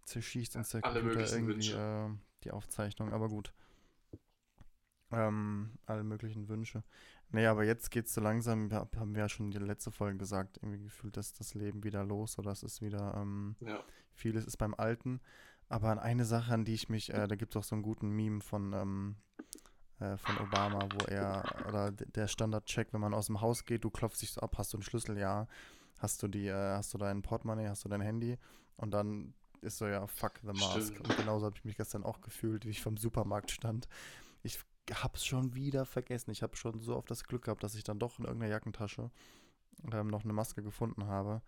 zerschießt 0.04 0.56
uns 0.56 0.70
der 0.70 0.84
Alle 0.84 1.00
Computer 1.00 1.32
irgendwie 1.32 1.70
äh, 1.70 2.08
die 2.44 2.50
Aufzeichnung, 2.52 3.12
aber 3.12 3.28
gut. 3.28 3.52
Ähm, 5.10 5.70
alle 5.86 6.04
möglichen 6.04 6.48
Wünsche. 6.48 6.82
Nee, 7.30 7.46
aber 7.46 7.64
jetzt 7.64 7.90
geht's 7.90 8.12
so 8.12 8.20
langsam, 8.20 8.70
haben 8.72 9.14
wir 9.14 9.22
ja 9.22 9.28
schon 9.28 9.46
in 9.46 9.52
der 9.52 9.62
letzte 9.62 9.90
Folge 9.90 10.18
gesagt, 10.18 10.58
irgendwie 10.58 10.82
gefühlt, 10.84 11.16
dass 11.16 11.32
das 11.32 11.54
Leben 11.54 11.82
wieder 11.82 12.04
los 12.04 12.38
oder 12.38 12.52
es 12.52 12.62
ist 12.62 12.82
wieder, 12.82 13.14
ähm, 13.16 13.56
Ja. 13.60 13.82
vieles 14.12 14.44
ist 14.44 14.58
beim 14.58 14.74
Alten. 14.74 15.20
Aber 15.68 15.90
an 15.90 15.98
eine 15.98 16.24
Sache, 16.24 16.52
an 16.52 16.64
die 16.64 16.74
ich 16.74 16.88
mich, 16.88 17.12
äh, 17.12 17.26
da 17.28 17.36
gibt 17.36 17.54
es 17.54 17.58
auch 17.58 17.64
so 17.64 17.74
einen 17.74 17.82
guten 17.82 18.10
Meme 18.10 18.40
von, 18.40 18.72
ähm, 18.72 19.16
äh, 20.00 20.16
von 20.16 20.38
Obama, 20.38 20.88
wo 20.98 21.04
er, 21.06 21.44
oder 21.68 21.90
der 21.92 22.28
Standardcheck, 22.28 22.92
wenn 22.92 23.00
man 23.00 23.14
aus 23.14 23.26
dem 23.26 23.40
Haus 23.40 23.64
geht, 23.64 23.84
du 23.84 23.90
klopfst 23.90 24.22
dich 24.22 24.32
so 24.32 24.40
ab, 24.40 24.56
hast 24.56 24.72
du 24.72 24.78
einen 24.78 24.82
Schlüssel, 24.82 25.18
ja, 25.18 25.46
hast 25.98 26.22
du 26.22 26.28
die, 26.28 26.46
äh, 26.46 26.76
hast 26.76 26.94
du 26.94 26.98
dein 26.98 27.22
Portemonnaie, 27.22 27.68
hast 27.68 27.84
du 27.84 27.88
dein 27.88 28.00
Handy 28.00 28.38
und 28.76 28.92
dann 28.92 29.34
ist 29.60 29.78
so, 29.78 29.86
ja, 29.86 30.06
fuck 30.06 30.34
the 30.42 30.52
mask. 30.52 30.94
Stimmt. 30.94 31.00
Und 31.00 31.16
genauso 31.16 31.46
habe 31.46 31.56
ich 31.56 31.64
mich 31.64 31.76
gestern 31.76 32.04
auch 32.04 32.20
gefühlt, 32.20 32.64
wie 32.64 32.70
ich 32.70 32.82
vom 32.82 32.96
Supermarkt 32.96 33.50
stand. 33.50 33.88
Ich 34.42 34.58
hab's 34.92 35.26
schon 35.26 35.54
wieder 35.54 35.84
vergessen. 35.84 36.30
Ich 36.30 36.42
habe 36.42 36.56
schon 36.56 36.80
so 36.80 36.96
oft 36.96 37.10
das 37.10 37.24
Glück 37.24 37.44
gehabt, 37.44 37.62
dass 37.62 37.74
ich 37.74 37.84
dann 37.84 37.98
doch 37.98 38.18
in 38.18 38.24
irgendeiner 38.24 38.52
Jackentasche 38.52 39.10
ähm, 39.92 40.08
noch 40.08 40.24
eine 40.24 40.32
Maske 40.32 40.62
gefunden 40.62 41.06
habe. 41.06 41.42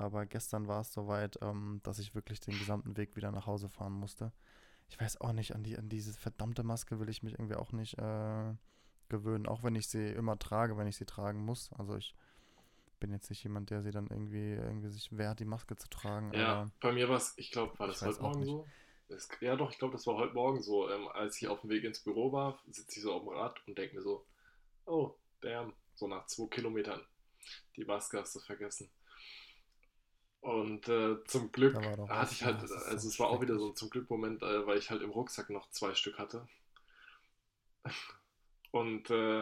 Aber 0.00 0.24
gestern 0.24 0.66
war 0.66 0.80
es 0.80 0.92
soweit, 0.94 1.38
ähm, 1.42 1.80
dass 1.82 1.98
ich 1.98 2.14
wirklich 2.14 2.40
den 2.40 2.58
gesamten 2.58 2.96
Weg 2.96 3.16
wieder 3.16 3.30
nach 3.30 3.46
Hause 3.46 3.68
fahren 3.68 3.92
musste. 3.92 4.32
Ich 4.88 4.98
weiß 4.98 5.20
auch 5.20 5.32
nicht, 5.32 5.54
an, 5.54 5.62
die, 5.62 5.76
an 5.76 5.90
diese 5.90 6.14
verdammte 6.14 6.62
Maske 6.62 6.98
will 6.98 7.10
ich 7.10 7.22
mich 7.22 7.34
irgendwie 7.34 7.56
auch 7.56 7.70
nicht 7.72 7.98
äh, 7.98 8.54
gewöhnen, 9.10 9.46
auch 9.46 9.62
wenn 9.62 9.74
ich 9.74 9.88
sie 9.88 10.08
immer 10.08 10.38
trage, 10.38 10.78
wenn 10.78 10.86
ich 10.86 10.96
sie 10.96 11.04
tragen 11.04 11.44
muss. 11.44 11.70
Also 11.74 11.96
ich 11.96 12.14
bin 12.98 13.12
jetzt 13.12 13.28
nicht 13.28 13.44
jemand, 13.44 13.68
der 13.68 13.82
sie 13.82 13.90
dann 13.90 14.06
irgendwie, 14.06 14.54
irgendwie 14.54 14.88
sich 14.88 15.16
wehrt, 15.16 15.38
die 15.38 15.44
Maske 15.44 15.76
zu 15.76 15.88
tragen. 15.90 16.32
Ja, 16.32 16.70
bei 16.80 16.92
mir 16.92 17.08
war 17.10 17.18
es, 17.18 17.34
ich 17.36 17.50
glaube, 17.50 17.78
war 17.78 17.86
das 17.86 18.00
heute 18.00 18.22
Morgen 18.22 18.44
so? 18.44 18.66
Es, 19.08 19.28
ja, 19.40 19.54
doch, 19.54 19.70
ich 19.70 19.78
glaube, 19.78 19.92
das 19.92 20.06
war 20.06 20.16
heute 20.16 20.32
Morgen 20.32 20.62
so. 20.62 20.88
Ähm, 20.88 21.08
als 21.08 21.42
ich 21.42 21.48
auf 21.48 21.60
dem 21.60 21.68
Weg 21.68 21.84
ins 21.84 22.00
Büro 22.00 22.32
war, 22.32 22.58
sitze 22.70 22.98
ich 22.98 23.02
so 23.02 23.12
auf 23.12 23.22
dem 23.22 23.28
Rad 23.28 23.60
und 23.66 23.76
denke 23.76 23.96
mir 23.96 24.02
so, 24.02 24.24
oh, 24.86 25.14
damn, 25.42 25.74
so 25.94 26.08
nach 26.08 26.24
zwei 26.26 26.46
Kilometern. 26.46 27.02
Die 27.76 27.84
Maske 27.84 28.18
hast 28.18 28.34
du 28.34 28.40
vergessen. 28.40 28.90
Und 30.40 30.88
äh, 30.88 31.22
zum 31.24 31.52
Glück 31.52 31.76
hatte 32.08 32.32
ich 32.32 32.44
halt, 32.44 32.62
also 32.62 32.98
so 32.98 33.08
es 33.08 33.18
war 33.18 33.28
auch 33.28 33.42
wieder 33.42 33.58
so 33.58 33.68
ein 33.68 33.76
zum 33.76 33.90
Glück 33.90 34.08
Moment, 34.08 34.42
äh, 34.42 34.66
weil 34.66 34.78
ich 34.78 34.90
halt 34.90 35.02
im 35.02 35.10
Rucksack 35.10 35.50
noch 35.50 35.70
zwei 35.70 35.94
Stück 35.94 36.18
hatte. 36.18 36.46
Und 38.70 39.10
äh, 39.10 39.40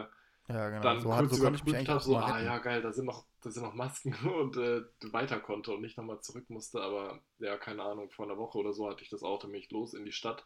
ja, 0.49 0.69
genau. 0.69 0.81
dann 0.81 0.99
so, 0.99 1.09
kurz 1.09 1.37
so 1.37 1.47
überprüft 1.47 1.87
habe, 1.87 1.99
so, 1.99 2.17
ah 2.17 2.41
ja, 2.41 2.57
geil, 2.57 2.81
da 2.81 2.91
sind 2.91 3.05
noch, 3.05 3.25
da 3.41 3.51
sind 3.51 3.63
noch 3.63 3.75
Masken 3.75 4.13
und 4.41 4.57
äh, 4.57 4.81
weiter 5.13 5.39
konnte 5.39 5.71
und 5.71 5.81
nicht 5.81 5.97
nochmal 5.97 6.19
zurück 6.21 6.49
musste. 6.49 6.81
Aber 6.81 7.21
ja, 7.37 7.55
keine 7.57 7.83
Ahnung, 7.83 8.09
vor 8.09 8.25
einer 8.25 8.37
Woche 8.37 8.57
oder 8.57 8.73
so 8.73 8.89
hatte 8.89 9.03
ich 9.03 9.09
das 9.09 9.23
Auto 9.23 9.47
mich 9.47 9.69
los 9.71 9.93
in 9.93 10.05
die 10.05 10.11
Stadt, 10.11 10.45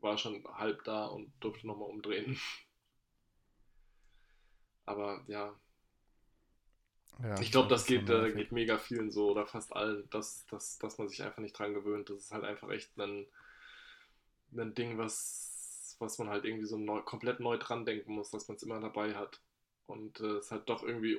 war 0.00 0.16
schon 0.16 0.44
halb 0.54 0.84
da 0.84 1.06
und 1.06 1.32
durfte 1.40 1.66
nochmal 1.66 1.90
umdrehen. 1.90 2.38
Aber 4.86 5.24
ja, 5.26 5.58
Ja, 7.22 7.42
ich 7.42 7.50
glaube, 7.50 7.68
das 7.68 7.86
schon 7.86 8.06
geht, 8.06 8.08
äh, 8.10 8.32
geht 8.32 8.52
mega 8.52 8.78
vielen 8.78 9.10
so 9.10 9.30
oder 9.30 9.46
fast 9.46 9.74
allen, 9.74 10.08
dass, 10.10 10.46
dass, 10.46 10.78
dass 10.78 10.98
man 10.98 11.08
sich 11.08 11.22
einfach 11.22 11.42
nicht 11.42 11.58
dran 11.58 11.74
gewöhnt. 11.74 12.10
Das 12.10 12.18
ist 12.18 12.30
halt 12.32 12.44
einfach 12.44 12.70
echt 12.70 12.96
ein, 12.98 13.26
ein 14.56 14.74
Ding, 14.74 14.98
was, 14.98 15.96
was 15.98 16.18
man 16.18 16.28
halt 16.28 16.44
irgendwie 16.44 16.66
so 16.66 16.78
neu, 16.78 17.02
komplett 17.02 17.40
neu 17.40 17.58
dran 17.58 17.84
denken 17.84 18.12
muss, 18.14 18.30
dass 18.30 18.48
man 18.48 18.56
es 18.56 18.62
immer 18.62 18.80
dabei 18.80 19.14
hat. 19.14 19.40
Und 19.86 20.20
äh, 20.20 20.36
es 20.38 20.50
halt 20.50 20.68
doch 20.68 20.82
irgendwie, 20.82 21.18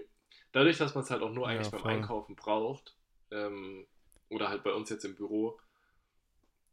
dadurch, 0.51 0.77
dass 0.77 0.95
man 0.95 1.03
es 1.03 1.11
halt 1.11 1.21
auch 1.21 1.31
nur 1.31 1.47
Ja, 1.47 1.49
eigentlich 1.49 1.71
beim 1.71 1.83
voll. 1.83 1.85
Einkaufen 1.85 2.35
braucht, 2.35 2.95
ähm, 3.31 3.85
oder 4.29 4.49
halt 4.49 4.63
bei 4.63 4.73
uns 4.73 4.89
jetzt 4.89 5.05
im 5.05 5.15
Büro, 5.15 5.59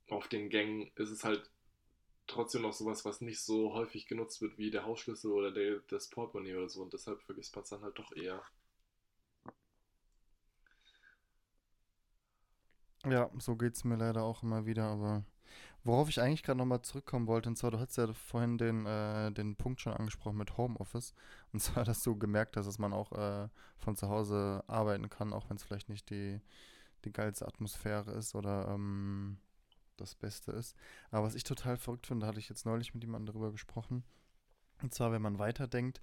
auf 0.09 0.29
den 0.29 0.49
Gängen, 0.49 0.93
ist 0.95 1.11
es 1.11 1.25
halt 1.25 1.51
trotzdem 2.29 2.63
noch 2.63 2.73
sowas, 2.75 3.05
was 3.05 3.21
nicht 3.23 3.41
so 3.43 3.75
häufig 3.75 4.07
genutzt 4.09 4.41
wird 4.43 4.59
wie 4.59 4.71
der 4.71 4.85
Hausschlüssel 4.87 5.33
oder 5.33 5.53
der, 5.53 5.81
das 5.89 6.09
Portemonnaie 6.11 6.57
oder 6.57 6.69
so. 6.69 6.83
Und 6.83 6.93
deshalb 6.95 7.23
vergisst 7.23 7.55
man 7.57 7.65
es 7.65 7.71
dann 7.71 7.83
halt 7.83 7.99
doch 7.99 8.13
eher. 8.13 8.45
Ja, 13.07 13.31
so 13.39 13.57
geht 13.57 13.75
es 13.75 13.85
mir 13.85 13.97
leider 13.97 14.23
auch 14.23 14.43
immer 14.43 14.65
wieder, 14.65 14.85
aber 14.85 15.25
worauf 15.85 16.09
ich 16.09 16.21
eigentlich 16.21 16.43
gerade 16.45 16.59
nochmal 16.59 16.83
zurückkommen 16.83 17.27
wollte, 17.27 17.49
und 17.49 17.57
zwar, 17.57 17.73
du 17.73 17.81
hast 17.81 17.97
ja 17.97 18.13
vorhin 18.13 18.59
den, 18.59 18.87
äh, 18.87 19.33
den 19.33 19.57
Punkt 19.57 19.81
schon 19.81 19.93
angesprochen 19.93 20.37
mit 20.39 20.57
Homeoffice, 20.57 21.15
und 21.53 21.61
zwar, 21.61 21.85
dass 21.85 22.03
du 22.05 22.17
gemerkt 22.17 22.57
hast, 22.57 22.67
dass 22.67 22.79
man 22.79 22.93
auch 22.93 23.13
äh, 23.13 23.49
von 23.79 23.97
zu 23.97 24.09
Hause 24.09 24.63
arbeiten 24.69 25.09
kann, 25.11 25.33
auch 25.33 25.51
wenn 25.51 25.57
es 25.57 25.65
vielleicht 25.65 25.89
nicht 25.89 26.11
die, 26.11 26.41
die 27.05 27.13
geilste 27.13 27.47
Atmosphäre 27.47 28.13
ist 28.13 28.35
oder 28.37 28.69
ähm, 28.69 29.39
das 29.97 30.15
Beste 30.15 30.53
ist. 30.53 30.77
Aber 31.11 31.27
was 31.27 31.35
ich 31.35 31.45
total 31.45 31.77
verrückt 31.77 32.07
finde, 32.07 32.23
da 32.23 32.29
hatte 32.29 32.39
ich 32.41 32.49
jetzt 32.49 32.67
neulich 32.67 32.95
mit 32.95 33.03
jemandem 33.03 33.35
darüber 33.35 33.51
gesprochen, 33.51 34.05
und 34.83 34.95
zwar, 34.95 35.13
wenn 35.13 35.23
man 35.23 35.39
weiterdenkt, 35.39 36.01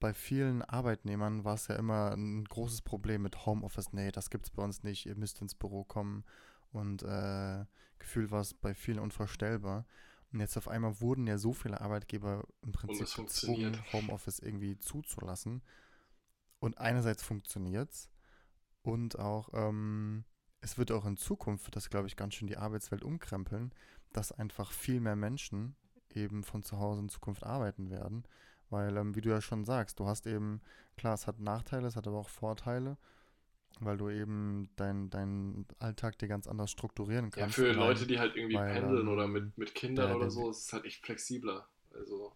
bei 0.00 0.14
vielen 0.14 0.62
Arbeitnehmern 0.62 1.44
war 1.44 1.54
es 1.54 1.68
ja 1.68 1.76
immer 1.76 2.12
ein 2.12 2.44
großes 2.44 2.82
Problem 2.82 3.22
mit 3.22 3.46
Homeoffice. 3.46 3.92
Nee, 3.92 4.10
das 4.12 4.30
gibt's 4.30 4.50
bei 4.50 4.62
uns 4.62 4.82
nicht. 4.82 5.06
Ihr 5.06 5.16
müsst 5.16 5.40
ins 5.40 5.54
Büro 5.54 5.84
kommen. 5.84 6.24
Und 6.72 7.02
äh, 7.02 7.64
gefühlt 7.98 8.30
war 8.30 8.40
es 8.40 8.54
bei 8.54 8.74
vielen 8.74 8.98
unvorstellbar. 8.98 9.86
Und 10.32 10.40
jetzt 10.40 10.56
auf 10.56 10.68
einmal 10.68 11.00
wurden 11.00 11.26
ja 11.26 11.36
so 11.36 11.52
viele 11.52 11.80
Arbeitgeber 11.80 12.44
im 12.62 12.72
Prinzip 12.72 13.06
es 13.06 13.12
funktioniert. 13.12 13.74
gezwungen, 13.74 13.92
Homeoffice 13.92 14.38
irgendwie 14.38 14.78
zuzulassen. 14.78 15.62
Und 16.58 16.78
einerseits 16.78 17.22
funktioniert's 17.22 18.08
und 18.82 19.18
auch 19.18 19.50
ähm, 19.52 20.24
es 20.60 20.78
wird 20.78 20.92
auch 20.92 21.06
in 21.06 21.16
Zukunft, 21.16 21.66
wird 21.66 21.76
das 21.76 21.90
glaube 21.90 22.06
ich 22.06 22.16
ganz 22.16 22.34
schön 22.34 22.48
die 22.48 22.56
Arbeitswelt 22.56 23.02
umkrempeln, 23.02 23.72
dass 24.12 24.32
einfach 24.32 24.72
viel 24.72 25.00
mehr 25.00 25.16
Menschen 25.16 25.76
eben 26.10 26.44
von 26.44 26.62
zu 26.62 26.78
Hause 26.78 27.00
in 27.00 27.08
Zukunft 27.08 27.44
arbeiten 27.44 27.90
werden. 27.90 28.24
Weil, 28.72 28.96
ähm, 28.96 29.14
wie 29.14 29.20
du 29.20 29.28
ja 29.28 29.40
schon 29.42 29.64
sagst, 29.64 30.00
du 30.00 30.06
hast 30.06 30.26
eben, 30.26 30.60
klar, 30.96 31.14
es 31.14 31.26
hat 31.26 31.38
Nachteile, 31.38 31.86
es 31.86 31.94
hat 31.94 32.06
aber 32.08 32.18
auch 32.18 32.28
Vorteile, 32.30 32.96
weil 33.80 33.98
du 33.98 34.08
eben 34.08 34.68
deinen 34.76 35.10
dein 35.10 35.66
Alltag 35.78 36.18
dir 36.18 36.28
ganz 36.28 36.46
anders 36.46 36.70
strukturieren 36.70 37.26
Ja, 37.26 37.30
kannst. 37.42 37.56
für 37.56 37.68
allein. 37.68 37.78
Leute, 37.78 38.06
die 38.06 38.18
halt 38.18 38.34
irgendwie 38.36 38.54
weil, 38.56 38.72
pendeln 38.72 39.08
oder 39.08 39.24
ähm, 39.24 39.32
mit, 39.32 39.58
mit 39.58 39.74
Kindern 39.74 40.06
der- 40.08 40.16
oder 40.16 40.24
der- 40.26 40.30
so, 40.30 40.50
ist 40.50 40.66
es 40.66 40.72
halt 40.72 40.86
echt 40.86 41.04
flexibler. 41.04 41.68
Also, 41.94 42.32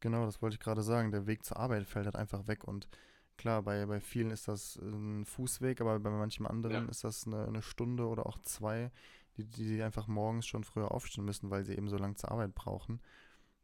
Genau, 0.00 0.24
das 0.26 0.42
wollte 0.42 0.54
ich 0.54 0.60
gerade 0.60 0.82
sagen. 0.82 1.12
Der 1.12 1.26
Weg 1.26 1.44
zur 1.44 1.56
Arbeit 1.58 1.86
fällt 1.86 2.06
halt 2.06 2.16
einfach 2.16 2.46
weg. 2.48 2.64
Und 2.64 2.88
klar, 3.36 3.62
bei, 3.62 3.86
bei 3.86 4.00
vielen 4.00 4.30
ist 4.30 4.48
das 4.48 4.76
ein 4.76 5.24
Fußweg, 5.24 5.80
aber 5.80 5.98
bei 6.00 6.10
manchem 6.10 6.46
anderen 6.46 6.84
Ja. 6.84 6.90
ist 6.90 7.04
das 7.04 7.26
eine, 7.26 7.46
eine 7.46 7.62
Stunde 7.62 8.06
oder 8.08 8.26
auch 8.26 8.38
zwei, 8.42 8.90
die, 9.36 9.44
die 9.44 9.82
einfach 9.82 10.08
morgens 10.08 10.46
schon 10.46 10.64
früher 10.64 10.90
aufstehen 10.92 11.24
müssen, 11.24 11.50
weil 11.50 11.64
sie 11.64 11.74
eben 11.76 11.88
so 11.88 11.96
lange 11.96 12.16
zur 12.16 12.30
Arbeit 12.32 12.54
brauchen. 12.54 13.00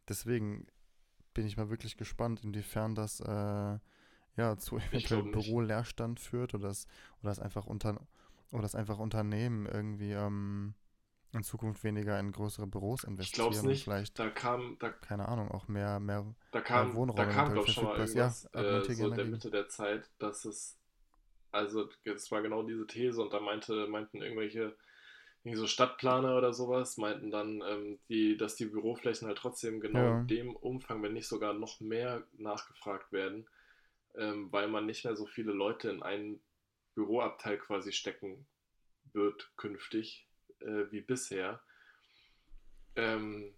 Deswegen 0.08 0.66
bin 1.34 1.46
ich 1.46 1.56
mal 1.56 1.70
wirklich 1.70 1.96
gespannt, 1.96 2.42
inwiefern 2.44 2.94
das 2.94 3.20
äh, 3.20 3.78
ja 4.36 4.56
zu 4.58 4.78
eventuell. 4.78 5.22
Büroleerstand 5.24 6.20
führt 6.20 6.54
oder 6.54 6.68
das, 6.68 6.86
oder 7.22 7.30
das 7.30 7.40
einfach 7.40 7.66
unter 7.66 8.00
oder 8.50 8.62
das 8.62 8.74
einfach 8.74 8.98
Unternehmen 8.98 9.66
irgendwie 9.66 10.12
ähm, 10.12 10.74
in 11.32 11.42
Zukunft 11.42 11.84
weniger 11.84 12.18
in 12.18 12.32
größere 12.32 12.66
Büros 12.66 13.04
ich 13.04 13.08
investieren 13.10 13.34
glaube 13.34 13.54
es 13.56 13.62
und 13.62 13.68
nicht. 13.70 13.84
vielleicht, 13.84 14.18
Da 14.18 14.30
kam, 14.30 14.76
da, 14.80 14.90
keine 14.90 15.28
Ahnung, 15.28 15.50
auch 15.50 15.68
mehr, 15.68 16.00
mehr 16.00 16.24
da 16.50 16.60
kam, 16.60 16.94
Wohnraum 16.94 17.16
da 17.16 17.26
kam 17.26 17.52
glaube 17.52 17.68
ich, 17.68 17.74
schon 17.74 17.84
mal. 17.84 18.08
Ja, 18.14 18.26
äh, 18.52 18.84
so 18.84 19.10
gerne 19.10 19.16
der. 19.16 19.24
Mitte 19.26 19.50
der 19.50 19.68
Zeit, 19.68 20.10
dass 20.18 20.44
es, 20.44 20.76
also, 21.52 21.88
es 22.04 22.30
war 22.30 22.42
genau 22.42 22.62
diese 22.62 22.86
These 22.86 23.22
und 23.22 23.32
da 23.32 23.40
meinte, 23.40 23.86
meinten 23.88 24.22
irgendwelche, 24.22 24.76
so 25.57 25.67
Stadtplaner 25.67 26.37
oder 26.37 26.52
sowas, 26.52 26.97
meinten 26.97 27.31
dann, 27.31 27.62
ähm, 27.67 27.99
die, 28.09 28.37
dass 28.37 28.57
die 28.57 28.67
Büroflächen 28.67 29.26
halt 29.28 29.38
trotzdem 29.38 29.81
genau 29.81 29.99
Ja. 30.00 30.21
in 30.21 30.26
dem 30.26 30.57
Umfang, 30.57 31.02
wenn 31.02 31.12
nicht 31.14 31.28
sogar 31.28 31.55
noch 31.55 31.81
mehr 31.81 32.23
nachgefragt 32.37 33.12
werden, 33.12 33.49
ähm, 34.17 34.52
weil 34.52 34.69
man 34.69 34.87
nicht 34.87 35.05
mehr 35.05 35.17
so 35.17 35.26
viele 35.26 35.52
Leute 35.52 35.90
in 35.90 36.02
einen 36.02 36.40
Büroabteil 36.95 37.59
quasi 37.59 37.93
stecken 37.93 38.47
wird 39.12 39.50
künftig, 39.57 40.26
äh, 40.61 40.90
wie 40.90 41.00
bisher. 41.00 41.61
Ähm, 42.97 43.55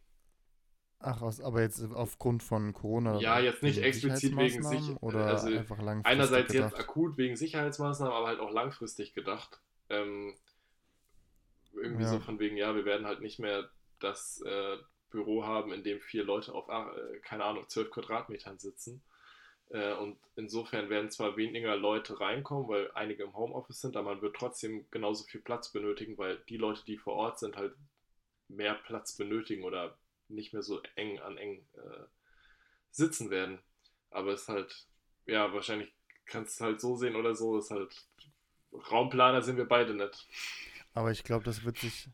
Ach, 1.03 1.23
aus, 1.23 1.41
aber 1.41 1.63
jetzt 1.63 1.83
aufgrund 1.95 2.43
von 2.43 2.75
Corona. 2.75 3.19
Ja, 3.21 3.41
jetzt 3.41 3.63
nicht 3.63 3.79
explizit 3.79 4.37
wegen 4.37 4.63
Sicherheitsmaßnahmen 4.63 4.83
sich- 4.95 5.03
Oder 5.03 5.25
also 5.27 5.47
einfach 5.49 5.81
langfristig 5.81 6.13
einerseits 6.13 6.53
gedacht. 6.53 6.73
jetzt 6.73 6.81
akut 6.81 7.17
wegen 7.17 7.37
Sicherheitsmaßnahmen, 7.37 8.13
aber 8.15 8.27
halt 8.27 8.39
auch 8.41 8.51
langfristig 8.53 9.15
gedacht. 9.15 9.61
Ähm, 9.89 10.35
irgendwie 11.81 12.05
Ja. 12.05 12.11
so 12.11 12.21
von 12.21 12.39
wegen, 12.39 12.57
ja, 12.57 12.75
wir 12.75 12.85
werden 12.85 13.07
halt 13.07 13.21
nicht 13.21 13.39
mehr 13.39 13.71
das 14.01 14.43
äh, 14.47 14.77
Büro 15.11 15.45
haben, 15.45 15.73
in 15.73 15.83
dem 15.85 16.01
vier 16.01 16.25
Leute 16.25 16.53
auf, 16.55 16.69
äh, 16.69 17.19
keine 17.21 17.45
Ahnung, 17.45 17.69
zwölf 17.69 17.91
Quadratmetern 17.91 18.59
sitzen. 18.59 19.03
Äh, 19.71 19.95
und 19.95 20.19
insofern 20.37 20.91
werden 20.91 21.11
zwar 21.11 21.37
weniger 21.37 21.77
Leute 21.77 22.21
reinkommen, 22.21 22.69
weil 22.69 22.91
einige 22.93 23.25
im 23.25 23.35
Homeoffice 23.37 23.81
sind, 23.81 23.97
aber 23.97 24.15
man 24.15 24.23
wird 24.23 24.37
trotzdem 24.37 24.87
genauso 24.91 25.25
viel 25.25 25.41
Platz 25.41 25.73
benötigen, 25.73 26.19
weil 26.19 26.39
die 26.49 26.57
Leute, 26.57 26.85
die 26.87 26.99
vor 26.99 27.15
Ort 27.15 27.39
sind, 27.39 27.57
halt 27.57 27.75
mehr 28.49 28.75
Platz 28.75 29.17
benötigen 29.17 29.65
oder 29.65 29.99
nicht 30.29 30.53
mehr 30.53 30.63
so 30.63 30.81
eng 30.97 31.21
an 31.21 31.39
eng 31.39 31.67
äh, 31.75 32.05
sitzen 32.91 33.31
werden. 33.31 33.61
Aber 34.11 34.33
es 34.33 34.43
ist 34.43 34.49
halt, 34.49 34.87
ja, 35.27 35.53
wahrscheinlich 35.55 35.93
kannst 36.27 36.61
du 36.61 36.65
es 36.65 36.67
halt 36.67 36.81
so 36.81 36.97
sehen 36.97 37.17
oder 37.17 37.35
so, 37.35 37.59
ist 37.59 37.71
halt, 37.71 37.95
Raumplaner 38.73 39.43
sind 39.43 39.57
wir 39.57 39.67
beide 39.67 39.95
nicht. 39.95 40.27
Aber 40.95 41.11
ich 41.11 41.25
glaube, 41.25 41.45
das 41.45 41.65
wird 41.65 41.79
sich. 41.79 42.11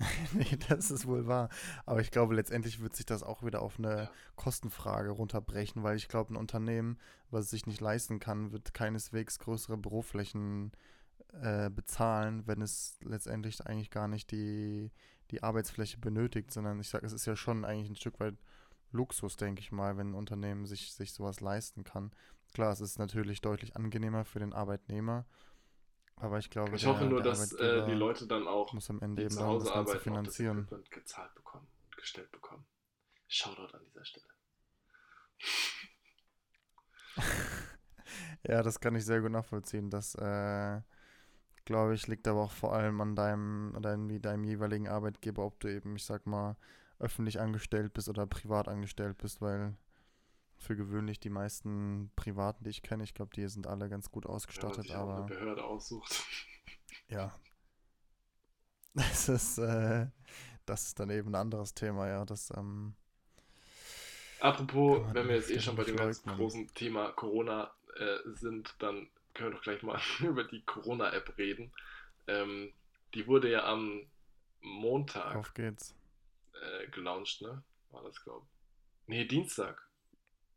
nee, 0.32 0.58
das 0.68 0.90
ist 0.90 1.06
wohl 1.06 1.26
wahr. 1.26 1.48
Aber 1.86 2.00
ich 2.00 2.10
glaube, 2.10 2.34
letztendlich 2.34 2.80
wird 2.80 2.96
sich 2.96 3.06
das 3.06 3.22
auch 3.22 3.44
wieder 3.44 3.62
auf 3.62 3.78
eine. 3.78 4.10
Kostenfrage 4.36 5.10
runterbrechen, 5.10 5.82
weil 5.82 5.96
ich 5.96 6.08
glaube, 6.08 6.32
ein 6.32 6.36
Unternehmen, 6.36 6.98
was 7.30 7.44
es 7.46 7.50
sich 7.50 7.66
nicht 7.66 7.80
leisten 7.80 8.18
kann, 8.18 8.52
wird 8.52 8.74
keineswegs 8.74 9.38
größere 9.38 9.76
Büroflächen 9.76 10.72
äh, 11.40 11.70
bezahlen, 11.70 12.46
wenn 12.46 12.62
es 12.62 12.98
letztendlich 13.02 13.64
eigentlich 13.66 13.90
gar 13.90 14.08
nicht 14.08 14.30
die, 14.30 14.90
die 15.30 15.42
Arbeitsfläche 15.42 15.98
benötigt, 15.98 16.52
sondern 16.52 16.80
ich 16.80 16.88
sage, 16.88 17.06
es 17.06 17.12
ist 17.12 17.26
ja 17.26 17.36
schon 17.36 17.64
eigentlich 17.64 17.90
ein 17.90 17.96
Stück 17.96 18.20
weit 18.20 18.36
Luxus, 18.92 19.36
denke 19.36 19.60
ich 19.60 19.72
mal, 19.72 19.96
wenn 19.96 20.10
ein 20.10 20.14
Unternehmen 20.14 20.66
sich, 20.66 20.92
sich 20.92 21.12
sowas 21.12 21.40
leisten 21.40 21.82
kann. 21.82 22.12
Klar, 22.52 22.72
es 22.72 22.80
ist 22.80 22.98
natürlich 22.98 23.40
deutlich 23.40 23.76
angenehmer 23.76 24.24
für 24.24 24.38
den 24.38 24.52
Arbeitnehmer, 24.52 25.26
aber 26.24 26.38
ich 26.38 26.50
glaube, 26.50 26.76
Ich 26.76 26.86
hoffe 26.86 27.00
der- 27.00 27.08
nur, 27.10 27.22
der 27.22 27.32
dass 27.32 27.52
äh, 27.52 27.84
die 27.86 27.94
Leute 27.94 28.26
dann 28.26 28.46
auch, 28.48 28.72
muss 28.72 28.90
am 28.90 29.00
Ende 29.00 29.16
die 29.16 29.26
eben 29.26 29.30
zu 29.36 29.44
Hause 29.44 29.66
Ganze 29.66 29.72
arbeiten, 29.74 30.10
auch 30.12 30.22
das 30.24 30.36
finanzieren. 30.36 30.68
Gezahlt 30.90 31.34
bekommen 31.34 31.66
und 31.86 31.96
gestellt 31.96 32.30
bekommen. 32.32 32.64
Shoutout 33.28 33.74
an 33.76 33.84
dieser 33.84 34.04
Stelle. 34.04 34.26
Ja, 38.46 38.62
das 38.62 38.80
kann 38.80 38.94
ich 38.94 39.04
sehr 39.04 39.20
gut 39.20 39.30
nachvollziehen. 39.32 39.90
Das, 39.90 40.14
äh, 40.16 40.80
glaube 41.64 41.94
ich, 41.94 42.06
liegt 42.08 42.28
aber 42.28 42.42
auch 42.42 42.52
vor 42.52 42.74
allem 42.74 43.00
an 43.00 43.16
deinem, 43.16 43.74
an 43.76 43.82
deinem, 43.82 44.22
deinem 44.22 44.44
jeweiligen 44.44 44.88
Arbeitgeber, 44.88 45.44
ob 45.44 45.60
du 45.60 45.68
eben, 45.68 45.96
ich 45.96 46.04
sag 46.04 46.26
mal, 46.26 46.56
öffentlich 47.00 47.40
angestellt 47.40 47.94
bist 47.94 48.08
oder 48.08 48.26
privat 48.26 48.68
angestellt 48.68 49.18
bist, 49.18 49.40
weil 49.40 49.74
für 50.64 50.76
gewöhnlich 50.76 51.20
die 51.20 51.30
meisten 51.30 52.10
Privaten, 52.16 52.64
die 52.64 52.70
ich 52.70 52.82
kenne, 52.82 53.04
ich 53.04 53.14
glaube, 53.14 53.32
die 53.34 53.46
sind 53.48 53.66
alle 53.66 53.88
ganz 53.88 54.10
gut 54.10 54.26
ausgestattet, 54.26 54.84
sich 54.84 54.94
auch 54.96 55.08
eine 55.08 55.12
aber 55.12 55.26
Behörde 55.26 55.64
aussucht. 55.64 56.24
ja. 57.08 57.32
Das 58.96 59.28
ist, 59.28 59.58
äh, 59.58 60.06
das 60.66 60.86
ist 60.86 61.00
dann 61.00 61.10
eben 61.10 61.30
ein 61.30 61.34
anderes 61.34 61.74
Thema, 61.74 62.06
ja. 62.06 62.24
Das, 62.24 62.52
ähm, 62.56 62.94
Apropos, 64.38 65.02
wenn 65.12 65.26
wir 65.26 65.34
jetzt 65.34 65.50
eh 65.50 65.58
schon 65.58 65.74
bei 65.74 65.82
dem 65.82 65.96
ganz 65.96 66.22
großen 66.22 66.72
Thema 66.74 67.10
Corona 67.10 67.74
äh, 67.96 68.18
sind, 68.34 68.72
dann 68.78 69.08
können 69.32 69.50
wir 69.50 69.56
doch 69.56 69.62
gleich 69.62 69.82
mal 69.82 70.00
über 70.20 70.44
die 70.44 70.62
Corona-App 70.62 71.36
reden. 71.38 71.72
Ähm, 72.28 72.72
die 73.14 73.26
wurde 73.26 73.50
ja 73.50 73.64
am 73.64 74.06
Montag 74.60 75.34
auf 75.34 75.54
geht's. 75.54 75.94
äh, 76.52 76.88
gelauncht, 76.88 77.42
ne? 77.42 77.62
War 77.90 78.02
das, 78.04 78.22
glaube 78.22 78.46
ich. 78.46 79.08
Nee, 79.08 79.24
Dienstag. 79.24 79.83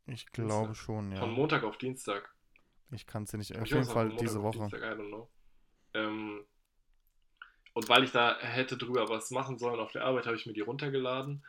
Ich 0.08 0.26
glaube 0.32 0.68
Dienstag. 0.68 0.76
schon, 0.76 1.12
ja. 1.12 1.18
Von 1.18 1.32
Montag 1.32 1.64
auf 1.64 1.76
Dienstag. 1.78 2.34
Ich 2.90 3.06
kann 3.06 3.24
es 3.24 3.30
dir 3.30 3.38
nicht, 3.38 3.50
Ich 3.50 3.60
auf 3.60 3.68
jeden 3.68 3.84
Fall 3.84 4.16
diese 4.16 4.42
Woche. 4.42 4.58
Dienstag, 4.58 4.80
I 4.80 4.98
don't 4.98 5.08
know. 5.08 5.30
Ähm, 5.94 6.44
und 7.74 7.88
weil 7.88 8.04
ich 8.04 8.10
da 8.10 8.38
hätte 8.40 8.76
drüber 8.76 9.08
was 9.08 9.30
machen 9.30 9.58
sollen 9.58 9.80
auf 9.80 9.92
der 9.92 10.04
Arbeit, 10.04 10.26
habe 10.26 10.36
ich 10.36 10.46
mir 10.46 10.52
die 10.52 10.60
runtergeladen 10.60 11.44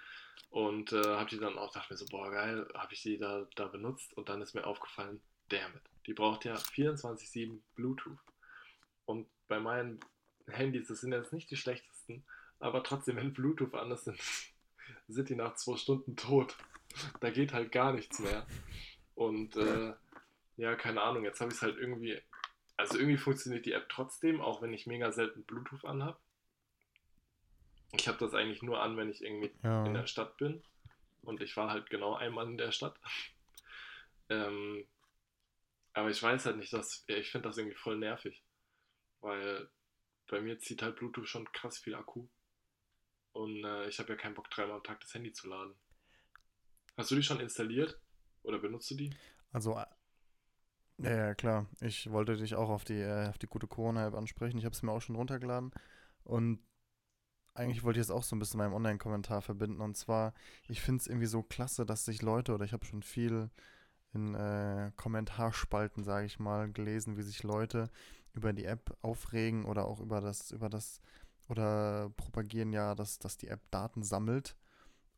und 0.50 0.92
äh, 0.92 1.04
habe 1.04 1.30
die 1.30 1.40
dann 1.40 1.58
auch, 1.58 1.72
dachte 1.72 1.94
mir 1.94 1.98
so, 1.98 2.06
boah 2.06 2.30
geil, 2.30 2.68
habe 2.74 2.94
ich 2.94 3.02
die 3.02 3.18
da, 3.18 3.48
da 3.56 3.68
benutzt 3.68 4.14
und 4.16 4.30
dann 4.30 4.42
ist 4.42 4.54
mir 4.54 4.66
aufgefallen, 4.66 5.22
damit, 5.48 5.82
die 6.06 6.14
braucht 6.14 6.46
ja 6.46 6.56
24-7 6.56 7.60
Bluetooth. 7.76 8.20
Und 9.06 9.28
bei 9.48 9.60
meinen 9.60 10.00
Handys, 10.48 10.88
das 10.88 11.02
sind 11.02 11.14
jetzt 11.14 11.34
nicht 11.34 11.50
die 11.50 11.58
schlechtesten, 11.58 12.24
aber 12.60 12.84
trotzdem, 12.84 13.16
wenn 13.16 13.34
Bluetooth 13.34 13.74
an 13.74 13.92
ist, 13.92 14.06
sind, 14.06 14.20
sind 15.08 15.30
die 15.30 15.36
nach 15.36 15.56
zwei 15.56 15.78
Stunden 15.78 16.16
tot. 16.16 16.58
Da 17.20 17.30
geht 17.30 17.54
halt 17.54 17.72
gar 17.72 17.94
nichts 17.94 18.20
mehr. 18.20 18.46
Und 19.16 19.56
äh, 19.58 19.94
ja, 20.58 20.76
keine 20.76 21.02
Ahnung, 21.02 21.24
jetzt 21.24 21.42
habe 21.42 21.52
ich 21.52 21.58
es 21.58 21.62
halt 21.62 21.78
irgendwie. 21.78 22.22
Also 22.78 22.98
irgendwie 22.98 23.18
funktioniert 23.18 23.66
die 23.66 23.74
App 23.74 23.90
trotzdem, 23.90 24.40
auch 24.40 24.62
wenn 24.62 24.74
ich 24.74 24.88
mega 24.88 25.12
selten 25.12 25.44
Bluetooth 25.44 25.84
anhab. 25.84 26.20
Ich 27.92 28.08
habe 28.08 28.18
das 28.18 28.34
eigentlich 28.34 28.62
nur 28.62 28.82
an, 28.82 28.96
wenn 28.96 29.10
ich 29.10 29.22
irgendwie 29.22 29.52
Ja. 29.64 29.86
in 29.86 29.94
der 29.94 30.08
Stadt 30.08 30.38
bin. 30.38 30.64
Und 31.24 31.42
ich 31.42 31.58
war 31.58 31.70
halt 31.70 31.90
genau 31.90 32.16
einmal 32.16 32.46
in 32.46 32.58
der 32.58 32.72
Stadt. 32.72 32.98
ähm, 34.30 34.86
aber 35.94 36.10
ich 36.10 36.22
weiß 36.24 36.46
halt 36.46 36.58
nicht, 36.58 36.72
dass. 36.72 37.04
Ich 37.08 37.32
finde 37.32 37.50
das 37.50 37.58
irgendwie 37.58 37.76
voll 37.78 37.98
nervig. 37.98 38.42
Weil 39.22 39.70
bei 40.28 40.40
mir 40.40 40.60
zieht 40.60 40.82
halt 40.82 40.96
Bluetooth 40.96 41.28
schon 41.28 41.52
krass 41.52 41.78
viel 41.80 41.96
Akku. 41.96 42.28
Und 43.34 43.64
äh, 43.66 43.88
ich 43.90 44.00
habe 44.00 44.10
ja 44.10 44.16
keinen 44.16 44.36
Bock, 44.36 44.50
dreimal 44.50 44.78
am 44.78 44.84
Tag 44.84 45.02
das 45.02 45.14
Handy 45.14 45.34
zu 45.34 45.50
laden. 45.50 45.76
Hast 47.00 47.12
du 47.12 47.16
die 47.16 47.24
schon 47.24 47.40
installiert? 47.40 47.98
Oder 48.44 48.60
benutzt 48.60 48.92
du 48.92 48.96
die? 48.96 49.10
Also, 49.54 49.72
äh, 49.78 49.86
ja, 50.98 51.16
ja, 51.16 51.34
klar. 51.34 51.66
Ich 51.80 52.12
wollte 52.12 52.36
dich 52.36 52.56
auch 52.56 52.68
auf 52.68 52.84
die, 52.84 53.00
äh, 53.00 53.30
auf 53.30 53.38
die 53.38 53.48
gute 53.48 53.68
Corona-App 53.68 54.14
ansprechen. 54.14 54.58
Ich 54.58 54.66
habe 54.66 54.76
es 54.76 54.84
mir 54.84 54.92
auch 54.92 55.00
schon 55.00 55.16
runtergeladen. 55.16 55.72
Und 56.26 56.60
eigentlich 57.54 57.84
wollte 57.84 58.02
ich 58.02 58.04
es 58.06 58.12
auch 58.12 58.24
so 58.24 58.36
ein 58.36 58.40
bisschen 58.40 58.58
meinem 58.58 58.74
Online-Kommentar 58.74 59.42
verbinden. 59.42 59.80
Und 59.80 59.96
zwar, 59.96 60.34
ich 60.68 60.82
finde 60.82 61.00
es 61.00 61.08
irgendwie 61.08 61.28
so 61.28 61.42
klasse, 61.42 61.86
dass 61.86 62.04
sich 62.04 62.22
Leute, 62.22 62.54
oder 62.54 62.66
ich 62.66 62.74
habe 62.74 62.86
schon 62.86 63.02
viel 63.02 63.50
in 64.14 64.36
äh, 64.36 64.92
Kommentarspalten, 64.98 66.04
sage 66.04 66.26
ich 66.26 66.38
mal, 66.38 66.70
gelesen, 66.70 67.16
wie 67.16 67.24
sich 67.24 67.44
Leute 67.44 67.90
über 68.34 68.52
die 68.52 68.66
App 68.66 68.98
aufregen 69.02 69.64
oder 69.64 69.86
auch 69.86 70.02
über 70.02 70.20
das, 70.20 70.52
über 70.52 70.68
das, 70.68 71.00
oder 71.48 72.12
propagieren 72.18 72.74
ja, 72.74 72.94
dass, 72.94 73.20
dass 73.20 73.38
die 73.38 73.48
App 73.48 73.62
Daten 73.72 74.04
sammelt. 74.04 74.58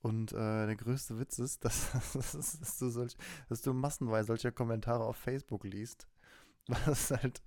Und 0.02 0.34
äh, 0.34 0.66
der 0.66 0.76
größte 0.76 1.20
Witz 1.20 1.38
ist, 1.40 1.64
dass, 1.64 1.92
dass, 2.14 2.32
dass, 2.60 2.78
du 2.80 2.90
solch, 2.90 3.16
dass 3.50 3.62
du 3.62 3.74
massenweise 3.74 4.28
solche 4.28 4.52
Kommentare 4.52 5.04
auf 5.04 5.18
Facebook 5.18 5.64
liest. 5.64 6.08
Was 6.86 7.12
halt, 7.12 7.42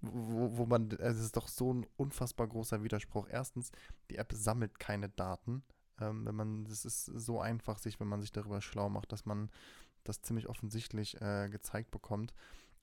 wo, 0.00 0.56
wo 0.56 0.66
man, 0.66 0.90
es 0.92 1.20
ist 1.20 1.36
doch 1.36 1.48
so 1.48 1.72
ein 1.72 1.86
unfassbar 1.96 2.46
großer 2.46 2.82
Widerspruch. 2.82 3.26
Erstens, 3.30 3.70
die 4.10 4.16
App 4.16 4.32
sammelt 4.32 4.78
keine 4.78 5.08
Daten. 5.08 5.62
Ähm, 6.00 6.24
wenn 6.24 6.34
man, 6.34 6.66
es 6.66 6.84
ist 6.84 7.04
so 7.04 7.40
einfach, 7.40 7.78
sich, 7.78 8.00
wenn 8.00 8.08
man 8.08 8.20
sich 8.20 8.32
darüber 8.32 8.60
schlau 8.60 8.88
macht, 8.88 9.12
dass 9.12 9.26
man 9.26 9.50
das 10.04 10.22
ziemlich 10.22 10.48
offensichtlich 10.48 11.20
äh, 11.20 11.48
gezeigt 11.50 11.90
bekommt. 11.90 12.32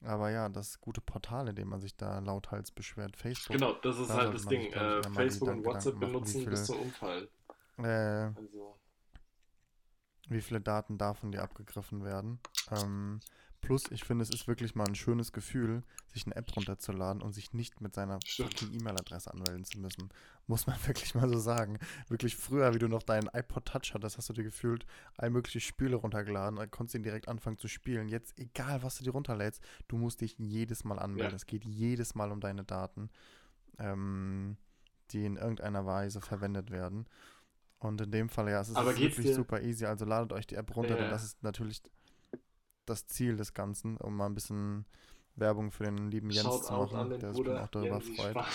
Aber 0.03 0.29
ja, 0.29 0.47
das 0.49 0.79
gute 0.79 1.01
Portal, 1.01 1.47
in 1.47 1.55
dem 1.55 1.69
man 1.69 1.79
sich 1.79 1.95
da 1.97 2.19
lauthals 2.19 2.69
beschwert, 2.71 3.17
Facebook. 3.17 3.55
Genau, 3.57 3.73
das 3.81 3.97
ist 3.97 4.09
da 4.09 4.17
halt 4.17 4.33
das 4.35 4.41
sich, 4.43 4.49
Ding. 4.49 4.71
glaub 4.71 4.99
ich, 4.99 5.07
Äh, 5.07 5.13
Facebook 5.13 5.49
und 5.49 5.65
WhatsApp 5.65 5.95
machen, 5.95 6.11
benutzen 6.11 6.45
bis 6.45 6.65
zum 6.65 6.79
Umfallen. 6.79 7.27
Äh, 7.77 7.83
Also, 8.35 8.77
wie 10.29 10.41
viele 10.41 10.61
Daten 10.61 10.97
da 10.97 11.13
von 11.13 11.31
dir 11.31 11.43
abgegriffen 11.43 12.03
werden. 12.03 12.39
Ähm, 12.71 13.19
plus, 13.61 13.83
ich 13.91 14.03
finde, 14.03 14.23
es 14.23 14.29
ist 14.29 14.47
wirklich 14.47 14.75
mal 14.75 14.87
ein 14.87 14.95
schönes 14.95 15.31
Gefühl, 15.31 15.83
sich 16.13 16.25
eine 16.25 16.35
App 16.35 16.55
runterzuladen 16.55 17.21
und 17.21 17.33
sich 17.33 17.53
nicht 17.53 17.81
mit 17.81 17.93
seiner 17.93 18.19
fucking 18.25 18.73
E-Mail-Adresse 18.73 19.31
anmelden 19.31 19.65
zu 19.65 19.79
müssen. 19.79 20.09
Muss 20.45 20.67
man 20.67 20.77
wirklich 20.87 21.15
mal 21.15 21.29
so 21.29 21.39
sagen. 21.39 21.79
Wirklich 22.07 22.35
früher, 22.35 22.73
wie 22.73 22.79
du 22.79 22.87
noch 22.87 23.03
deinen 23.03 23.29
iPod 23.33 23.65
Touch 23.65 23.93
hattest, 23.93 24.17
hast 24.17 24.29
du 24.29 24.33
dir 24.33 24.43
gefühlt 24.43 24.85
all 25.17 25.29
mögliche 25.29 25.59
Spiele 25.59 25.95
runtergeladen, 25.95 26.59
konntest 26.71 26.95
ihn 26.95 27.03
direkt 27.03 27.27
anfangen 27.27 27.57
zu 27.57 27.67
spielen. 27.67 28.09
Jetzt, 28.09 28.37
egal 28.37 28.83
was 28.83 28.97
du 28.97 29.03
dir 29.03 29.11
runterlädst, 29.11 29.61
du 29.87 29.97
musst 29.97 30.21
dich 30.21 30.37
jedes 30.37 30.83
Mal 30.83 30.99
anmelden. 30.99 31.31
Ja. 31.31 31.35
Es 31.35 31.45
geht 31.45 31.65
jedes 31.65 32.15
Mal 32.15 32.31
um 32.31 32.39
deine 32.39 32.63
Daten, 32.63 33.09
ähm, 33.79 34.57
die 35.11 35.25
in 35.25 35.37
irgendeiner 35.37 35.85
Weise 35.85 36.21
verwendet 36.21 36.71
werden. 36.71 37.07
Und 37.79 38.01
in 38.01 38.11
dem 38.11 38.29
Fall, 38.29 38.49
ja, 38.49 38.59
es 38.61 38.69
ist 38.69 38.75
Aber 38.75 38.97
wirklich 38.97 39.15
dir- 39.15 39.35
super 39.35 39.61
easy. 39.61 39.85
Also 39.85 40.05
ladet 40.05 40.33
euch 40.33 40.47
die 40.47 40.55
App 40.55 40.75
runter, 40.75 40.95
denn 40.95 41.05
Ja. 41.05 41.09
das 41.11 41.23
ist 41.23 41.43
natürlich 41.43 41.81
das 42.85 43.05
Ziel 43.05 43.35
des 43.37 43.53
Ganzen, 43.53 43.97
um 43.97 44.15
mal 44.15 44.25
ein 44.25 44.33
bisschen 44.33 44.85
Werbung 45.35 45.71
für 45.71 45.83
den 45.83 46.09
lieben 46.09 46.29
Jens 46.31 46.43
zu 46.43 46.49
Shoutout 46.67 46.95
an 46.95 47.09
machen, 47.09 47.19
der 47.19 47.33
sich 47.33 47.37
Bruder 47.43 47.63
auch 47.63 47.67
darüber 47.67 47.97
Jensi 47.99 48.15
freut. 48.15 48.35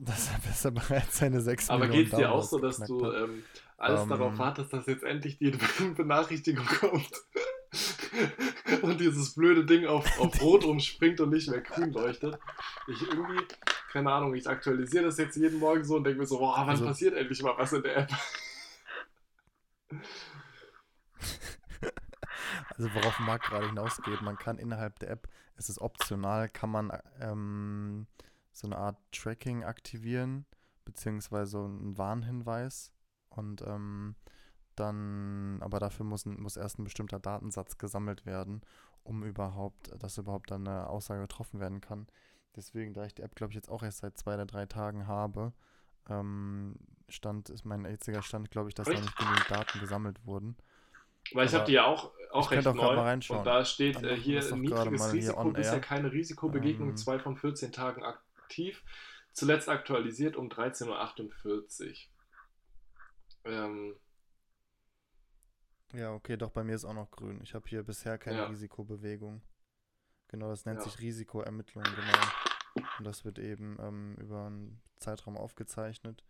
Dass 0.00 0.28
er 0.28 0.34
er 0.34 0.40
besser 0.40 0.70
bereits 0.70 1.18
seine 1.18 1.40
6 1.40 1.70
aber 1.70 1.80
Millionen 1.86 2.04
geht's 2.04 2.16
dir 2.16 2.30
auch 2.30 2.44
so, 2.44 2.58
dass 2.60 2.78
du 2.78 3.10
ähm, 3.10 3.42
alles 3.76 4.02
Ähm, 4.02 4.08
darauf 4.08 4.38
wartest, 4.38 4.72
dass 4.72 4.86
jetzt 4.86 5.02
endlich 5.02 5.38
die 5.38 5.50
Benachrichtigung 5.96 6.64
kommt? 6.64 7.10
und 8.82 9.00
dieses 9.00 9.34
blöde 9.34 9.64
Ding 9.66 9.86
auf, 9.86 10.06
auf 10.20 10.40
Rot 10.40 10.64
umspringt 10.64 11.20
und 11.20 11.30
nicht 11.30 11.50
mehr 11.50 11.60
grün 11.62 11.92
leuchtet. 11.92 12.38
Ich 12.86 13.02
irgendwie, 13.02 13.42
keine 13.90 14.12
Ahnung, 14.12 14.34
ich 14.34 14.48
aktualisiere 14.48 15.04
das 15.06 15.18
jetzt 15.18 15.36
jeden 15.36 15.58
Morgen 15.58 15.84
so 15.84 15.96
und 15.96 16.04
denke 16.04 16.20
mir 16.20 16.26
so, 16.26 16.38
boah, 16.38 16.54
wann 16.58 16.68
Also- 16.70 16.86
passiert 16.86 17.14
endlich 17.14 17.42
mal 17.42 17.54
was 17.56 17.72
in 17.72 17.82
der 17.82 17.96
App? 17.98 18.10
Also 22.76 22.94
worauf 22.94 23.18
Marc 23.18 23.42
gerade 23.42 23.66
hinausgeht, 23.66 24.22
man 24.22 24.38
kann 24.38 24.58
innerhalb 24.58 25.00
der 25.00 25.10
App, 25.10 25.26
es 25.56 25.68
ist 25.68 25.80
optional, 25.80 26.48
kann 26.48 26.70
man 26.70 26.92
ähm, 27.20 28.06
so 28.52 28.68
eine 28.68 28.76
Art 28.76 28.96
Tracking 29.10 29.64
aktivieren, 29.64 30.46
beziehungsweise 30.84 31.58
einen 31.58 31.98
Warnhinweis. 31.98 32.92
Und 33.30 33.62
ähm, 33.62 34.14
dann, 34.76 35.58
aber 35.60 35.80
dafür 35.80 36.06
muss, 36.06 36.24
muss 36.24 36.56
erst 36.56 36.78
ein 36.78 36.84
bestimmter 36.84 37.18
Datensatz 37.18 37.78
gesammelt 37.78 38.26
werden, 38.26 38.62
um 39.02 39.24
überhaupt, 39.24 39.90
dass 40.00 40.18
überhaupt 40.18 40.50
dann 40.52 40.66
eine 40.68 40.88
Aussage 40.88 41.22
getroffen 41.22 41.58
werden 41.58 41.80
kann. 41.80 42.06
Deswegen, 42.56 42.92
da 42.92 43.04
ich 43.04 43.14
die 43.14 43.22
App, 43.22 43.34
glaube 43.34 43.52
ich, 43.52 43.56
jetzt 43.56 43.68
auch 43.68 43.82
erst 43.82 43.98
seit 43.98 44.16
zwei 44.16 44.34
oder 44.34 44.46
drei 44.46 44.66
Tagen 44.66 45.06
habe, 45.06 45.52
ähm, 46.08 46.76
Stand, 47.08 47.50
ist 47.50 47.64
mein 47.64 47.84
jetziger 47.84 48.22
Stand, 48.22 48.50
glaube 48.50 48.68
ich, 48.68 48.74
dass 48.74 48.86
da 48.86 48.94
nicht 48.94 49.16
genügend 49.16 49.50
Daten 49.50 49.80
gesammelt 49.80 50.24
wurden. 50.26 50.56
Weil 51.32 51.46
ich 51.46 51.54
habe 51.54 51.64
die 51.64 51.72
ja 51.72 51.84
auch, 51.84 52.12
auch 52.30 52.50
ich 52.50 52.58
recht 52.58 52.66
auch 52.66 52.74
neu 52.74 52.96
mal 52.96 53.00
reinschauen. 53.00 53.40
und 53.40 53.46
da 53.46 53.64
steht 53.64 54.02
äh, 54.02 54.16
hier 54.16 54.40
niedriges 54.56 55.12
Risiko, 55.12 55.50
bisher 55.50 55.80
keine 55.80 56.12
Risikobegegnung, 56.12 56.90
Ähm. 56.90 56.96
2 56.96 57.18
von 57.18 57.36
14 57.36 57.72
Tagen 57.72 58.02
aktiv, 58.02 58.82
zuletzt 59.32 59.68
aktualisiert 59.68 60.36
um 60.36 60.48
13.48 60.48 62.06
Uhr. 63.44 63.52
Ähm, 63.52 63.94
Ja, 65.92 66.12
okay, 66.12 66.36
doch, 66.36 66.50
bei 66.50 66.64
mir 66.64 66.74
ist 66.74 66.84
auch 66.84 66.94
noch 66.94 67.10
grün. 67.10 67.40
Ich 67.42 67.54
habe 67.54 67.68
hier 67.68 67.82
bisher 67.82 68.18
keine 68.18 68.38
Ja. 68.38 68.46
Risikobewegung. 68.46 69.42
Genau, 70.28 70.48
das 70.48 70.64
nennt 70.66 70.78
Ja. 70.80 70.84
sich 70.84 70.98
Risikoermittlung, 71.00 71.84
genau. 71.84 72.84
Und 72.98 73.04
das 73.06 73.24
wird 73.24 73.38
eben 73.38 73.76
ähm, 73.80 74.16
über 74.20 74.46
einen 74.46 74.80
Zeitraum 74.98 75.36
aufgezeichnet. 75.36 76.22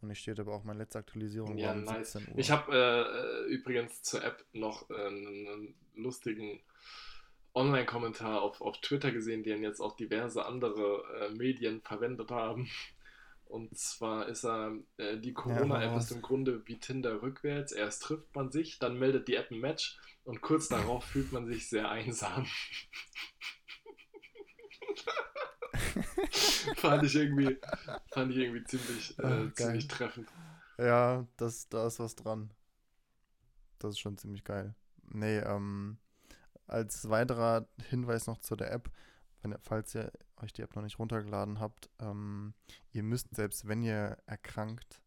Und 0.00 0.08
hier 0.08 0.16
steht 0.16 0.40
aber 0.40 0.54
auch, 0.54 0.64
meine 0.64 0.80
letzte 0.80 0.98
Aktualisierung 0.98 1.56
Ja, 1.58 1.72
um 1.72 1.84
nice. 1.84 2.12
17 2.12 2.32
Uhr. 2.32 2.38
Ich 2.38 2.50
habe 2.50 3.44
äh, 3.46 3.52
übrigens 3.52 4.02
zur 4.02 4.24
App 4.24 4.44
noch 4.52 4.90
äh, 4.90 4.94
einen, 4.94 5.26
einen 5.46 5.74
lustigen 5.94 6.60
Online-Kommentar 7.54 8.40
auf, 8.42 8.60
auf 8.62 8.80
Twitter 8.80 9.12
gesehen, 9.12 9.42
den 9.42 9.62
jetzt 9.62 9.80
auch 9.80 9.94
diverse 9.96 10.44
andere 10.46 11.04
äh, 11.20 11.34
Medien 11.34 11.82
verwendet 11.82 12.30
haben. 12.30 12.68
Und 13.52 13.76
zwar 13.76 14.28
ist 14.28 14.44
er, 14.44 14.78
äh, 14.96 15.18
die 15.18 15.34
Corona-App 15.34 15.90
hau 15.90 15.98
ist 15.98 16.10
im 16.10 16.22
Grunde 16.22 16.66
wie 16.66 16.78
Tinder 16.78 17.20
rückwärts. 17.20 17.72
Erst 17.72 18.02
trifft 18.02 18.34
man 18.34 18.50
sich, 18.50 18.78
dann 18.78 18.98
meldet 18.98 19.28
die 19.28 19.34
App 19.34 19.50
ein 19.50 19.60
Match 19.60 20.00
und 20.24 20.40
kurz 20.40 20.68
darauf 20.68 21.04
fühlt 21.04 21.32
man 21.32 21.46
sich 21.46 21.68
sehr 21.68 21.90
einsam. 21.90 22.46
fand 26.76 27.04
ich 27.04 27.14
irgendwie, 27.14 27.58
fand 28.10 28.30
ich 28.30 28.38
irgendwie 28.38 28.64
ziemlich, 28.64 29.18
äh, 29.18 29.22
geil. 29.22 29.52
ziemlich 29.54 29.86
treffend. 29.86 30.30
Ja, 30.78 31.26
das, 31.36 31.68
da 31.68 31.86
ist 31.86 32.00
was 32.00 32.16
dran. 32.16 32.54
Das 33.78 33.90
ist 33.90 33.98
schon 33.98 34.16
ziemlich 34.16 34.44
geil. 34.44 34.74
Nee, 35.10 35.40
ähm, 35.40 35.98
als 36.66 37.10
weiterer 37.10 37.68
Hinweis 37.90 38.26
noch 38.26 38.38
zu 38.38 38.56
der 38.56 38.72
App, 38.72 38.90
wenn, 39.42 39.54
falls 39.60 39.94
ihr 39.94 40.10
euch 40.42 40.52
die 40.52 40.62
App 40.62 40.74
noch 40.76 40.82
nicht 40.82 40.98
runtergeladen 40.98 41.60
habt, 41.60 41.90
ähm, 42.00 42.54
ihr 42.90 43.02
müsst, 43.02 43.34
selbst 43.34 43.68
wenn 43.68 43.82
ihr 43.82 44.18
erkrankt 44.26 45.00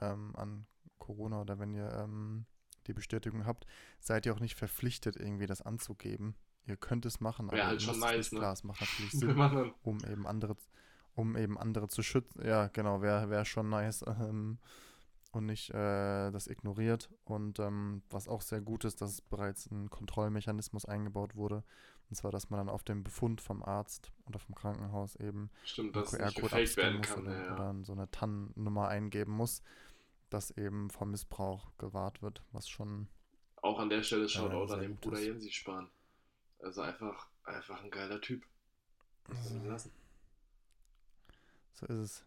ähm, 0.00 0.34
an 0.36 0.66
Corona 0.98 1.40
oder 1.40 1.58
wenn 1.58 1.74
ihr 1.74 1.90
ähm, 1.92 2.46
die 2.86 2.92
Bestätigung 2.92 3.46
habt, 3.46 3.66
seid 4.00 4.26
ihr 4.26 4.34
auch 4.34 4.40
nicht 4.40 4.56
verpflichtet, 4.56 5.16
irgendwie 5.16 5.46
das 5.46 5.62
anzugeben. 5.62 6.34
Ihr 6.66 6.76
könnt 6.76 7.04
es 7.06 7.20
machen, 7.20 7.50
aber 7.50 7.66
halt 7.66 7.82
schon 7.82 7.98
nice, 7.98 8.32
ne? 8.32 8.38
Klar, 8.38 8.52
es 8.52 8.64
macht 8.64 8.80
natürlich 8.98 9.12
Sinn 9.12 9.72
um 9.82 9.98
eben 10.04 10.26
andere, 10.26 10.56
um 11.14 11.36
eben 11.36 11.58
andere 11.58 11.88
zu 11.88 12.02
schützen. 12.02 12.44
Ja, 12.44 12.68
genau, 12.68 13.02
wäre 13.02 13.28
wär 13.30 13.44
schon 13.44 13.68
nice 13.68 14.04
ähm, 14.06 14.58
und 15.32 15.46
nicht 15.46 15.70
äh, 15.70 16.30
das 16.30 16.46
ignoriert. 16.46 17.10
Und 17.24 17.58
ähm, 17.58 18.02
was 18.08 18.28
auch 18.28 18.40
sehr 18.40 18.60
gut 18.60 18.84
ist, 18.84 19.00
dass 19.02 19.20
bereits 19.20 19.70
ein 19.70 19.90
Kontrollmechanismus 19.90 20.84
eingebaut 20.84 21.34
wurde. 21.34 21.64
Und 22.10 22.16
zwar, 22.16 22.30
dass 22.30 22.50
man 22.50 22.58
dann 22.58 22.68
auf 22.68 22.84
dem 22.84 23.02
Befund 23.02 23.40
vom 23.40 23.62
Arzt 23.62 24.12
oder 24.26 24.38
vom 24.38 24.54
Krankenhaus 24.54 25.16
eben 25.16 25.50
stimmt, 25.64 25.96
dass 25.96 26.10
QR-Code 26.12 26.34
gefaked 26.34 26.54
abscannen 26.54 26.98
muss 26.98 27.08
kann. 27.08 27.22
oder, 27.26 27.44
Ja, 27.46 27.54
oder 27.54 27.84
so 27.84 27.92
eine 27.92 28.10
TAN-Nummer 28.10 28.88
eingeben 28.88 29.32
muss, 29.32 29.62
dass 30.30 30.50
eben 30.52 30.90
vor 30.90 31.06
Missbrauch 31.06 31.72
gewahrt 31.78 32.22
wird, 32.22 32.42
was 32.52 32.68
schon 32.68 33.08
Auch 33.62 33.78
an 33.78 33.88
der 33.88 34.02
Stelle 34.02 34.28
schaut 34.28 34.52
Ja, 34.52 34.58
auch 34.58 34.70
an 34.70 34.80
den 34.80 34.96
Bruder. 34.96 35.20
Jensi 35.20 35.50
Spahn. 35.50 35.88
Also 36.60 36.82
einfach, 36.82 37.28
einfach 37.44 37.82
ein 37.82 37.90
geiler 37.90 38.20
Typ. 38.20 38.44
Lassen. 39.64 39.90
So 41.74 41.86
ist 41.86 41.98
es. 41.98 42.24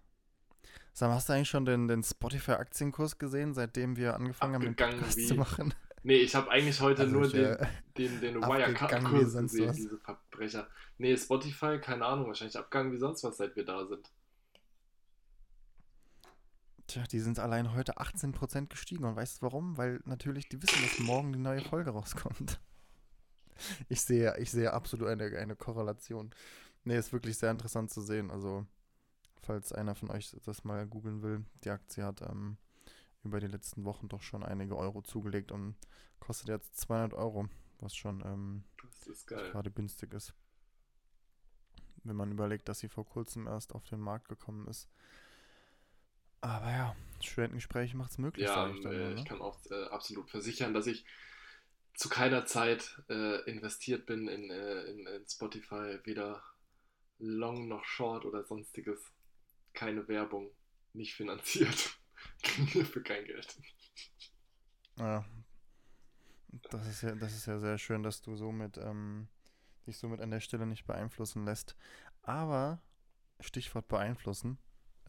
Sag 0.93 1.09
mal, 1.09 1.15
hast 1.15 1.29
du 1.29 1.33
eigentlich 1.33 1.49
schon 1.49 1.65
den, 1.65 1.87
den 1.87 2.03
Spotify-Aktienkurs 2.03 3.19
gesehen, 3.19 3.53
seitdem 3.53 3.95
wir 3.95 4.15
angefangen 4.15 4.55
haben, 4.55 4.61
den 4.63 4.69
Abgegangen 4.71 4.97
Podcast 4.99 5.17
wie- 5.17 5.27
zu 5.27 5.35
machen? 5.35 5.73
Nee, 6.07 6.19
ich 6.19 6.33
habe 6.35 6.49
eigentlich 6.49 6.79
heute 6.79 7.01
Also 7.01 7.13
nur 7.13 7.27
den, 7.29 7.43
äh, 7.43 7.67
den, 7.97 8.21
den 8.21 8.35
wie 8.41 8.41
Wirecard-Kurs 8.41 9.33
sonst 9.33 9.51
gesehen, 9.51 9.67
was. 9.67 9.75
diese 9.75 9.97
Verbrecher. 9.97 10.69
Nee, 10.97 11.17
Spotify, 11.17 11.79
keine 11.81 12.05
Ahnung, 12.05 12.27
wahrscheinlich 12.27 12.57
abgegangen 12.57 12.93
wie 12.93 12.97
sonst 12.97 13.25
was, 13.25 13.35
seit 13.35 13.57
wir 13.57 13.65
da 13.65 13.85
sind. 13.85 14.09
Tja, 16.87 17.03
die 17.11 17.19
sind 17.19 17.39
allein 17.39 17.73
heute 17.73 17.97
18% 17.97 18.67
gestiegen. 18.67 19.03
Und 19.03 19.17
weißt 19.17 19.41
du 19.41 19.47
warum? 19.47 19.75
Weil 19.75 19.99
natürlich 20.05 20.47
die 20.47 20.63
wissen, 20.63 20.81
dass 20.81 20.97
morgen 20.99 21.33
die 21.33 21.39
neue 21.39 21.61
Folge 21.61 21.89
rauskommt. 21.91 22.59
Ich 23.89 24.01
sehe, 24.01 24.37
ich 24.37 24.51
sehe 24.51 24.71
absolut 24.71 25.07
eine, 25.07 25.35
eine 25.35 25.55
Korrelation. 25.55 26.29
Nee, 26.83 26.95
ist 26.95 27.11
wirklich 27.11 27.39
sehr 27.39 27.49
interessant 27.49 27.89
zu 27.89 28.01
sehen. 28.01 28.29
Also, 28.29 28.67
falls 29.41 29.73
einer 29.73 29.95
von 29.95 30.11
euch 30.11 30.29
das 30.45 30.63
mal 30.63 30.85
googeln 30.85 31.23
will, 31.23 31.43
die 31.63 31.71
Aktie 31.71 32.03
hat 32.03 32.21
ähm, 32.21 32.57
über 33.27 33.39
die 33.39 33.47
letzten 33.47 33.85
Wochen 33.85 34.07
doch 34.07 34.21
schon 34.21 34.43
einige 34.43 34.75
Euro 34.77 35.01
zugelegt 35.01 35.51
und 35.51 35.75
kostet 36.19 36.49
jetzt 36.49 36.77
200 36.79 37.13
Euro, 37.13 37.47
was 37.79 37.95
schon 37.95 38.21
ähm, 38.25 38.63
gerade 39.27 39.71
günstig 39.71 40.13
ist. 40.13 40.33
Wenn 42.03 42.15
man 42.15 42.31
überlegt, 42.31 42.69
dass 42.69 42.79
sie 42.79 42.89
vor 42.89 43.05
kurzem 43.05 43.47
erst 43.47 43.73
auf 43.73 43.83
den 43.85 43.99
Markt 43.99 44.29
gekommen 44.29 44.67
ist. 44.67 44.87
Aber 46.41 46.69
ja, 46.69 46.95
Studentengespräche 47.21 47.97
macht 47.97 48.11
es 48.11 48.17
möglich, 48.17 48.45
Ja, 48.45 48.69
ich 48.69 48.81
dann 48.81 48.93
äh, 48.93 48.99
mal, 48.99 49.13
ich 49.13 49.23
ne? 49.23 49.29
kann 49.29 49.41
auch 49.41 49.59
äh, 49.69 49.85
absolut 49.85 50.29
versichern, 50.29 50.73
dass 50.73 50.87
ich 50.87 51.05
zu 51.95 52.09
keiner 52.09 52.45
Zeit 52.45 53.01
äh, 53.09 53.41
investiert 53.49 54.05
bin 54.05 54.27
in, 54.27 54.51
äh, 54.51 54.83
in, 54.83 55.07
in 55.07 55.27
Spotify, 55.27 55.99
weder 56.03 56.43
Long 57.19 57.67
noch 57.67 57.83
Short 57.85 58.25
oder 58.25 58.43
sonstiges. 58.43 58.99
Keine 59.73 60.07
Werbung, 60.07 60.51
nicht 60.93 61.15
finanziert. 61.15 61.96
Für 62.91 63.01
kein 63.03 63.25
Geld. 63.25 63.57
Ja. 64.97 65.25
Das 66.71 66.87
ist 66.87 67.01
ja, 67.01 67.13
das 67.15 67.33
ist 67.33 67.45
ja 67.45 67.59
sehr 67.59 67.77
schön, 67.77 68.03
dass 68.03 68.21
du 68.21 68.35
somit 68.35 68.77
ähm, 68.77 69.27
dich 69.85 69.97
somit 69.97 70.21
an 70.21 70.31
der 70.31 70.39
Stelle 70.39 70.65
nicht 70.65 70.85
beeinflussen 70.85 71.45
lässt. 71.45 71.75
Aber, 72.21 72.81
Stichwort 73.39 73.87
beeinflussen, 73.87 74.57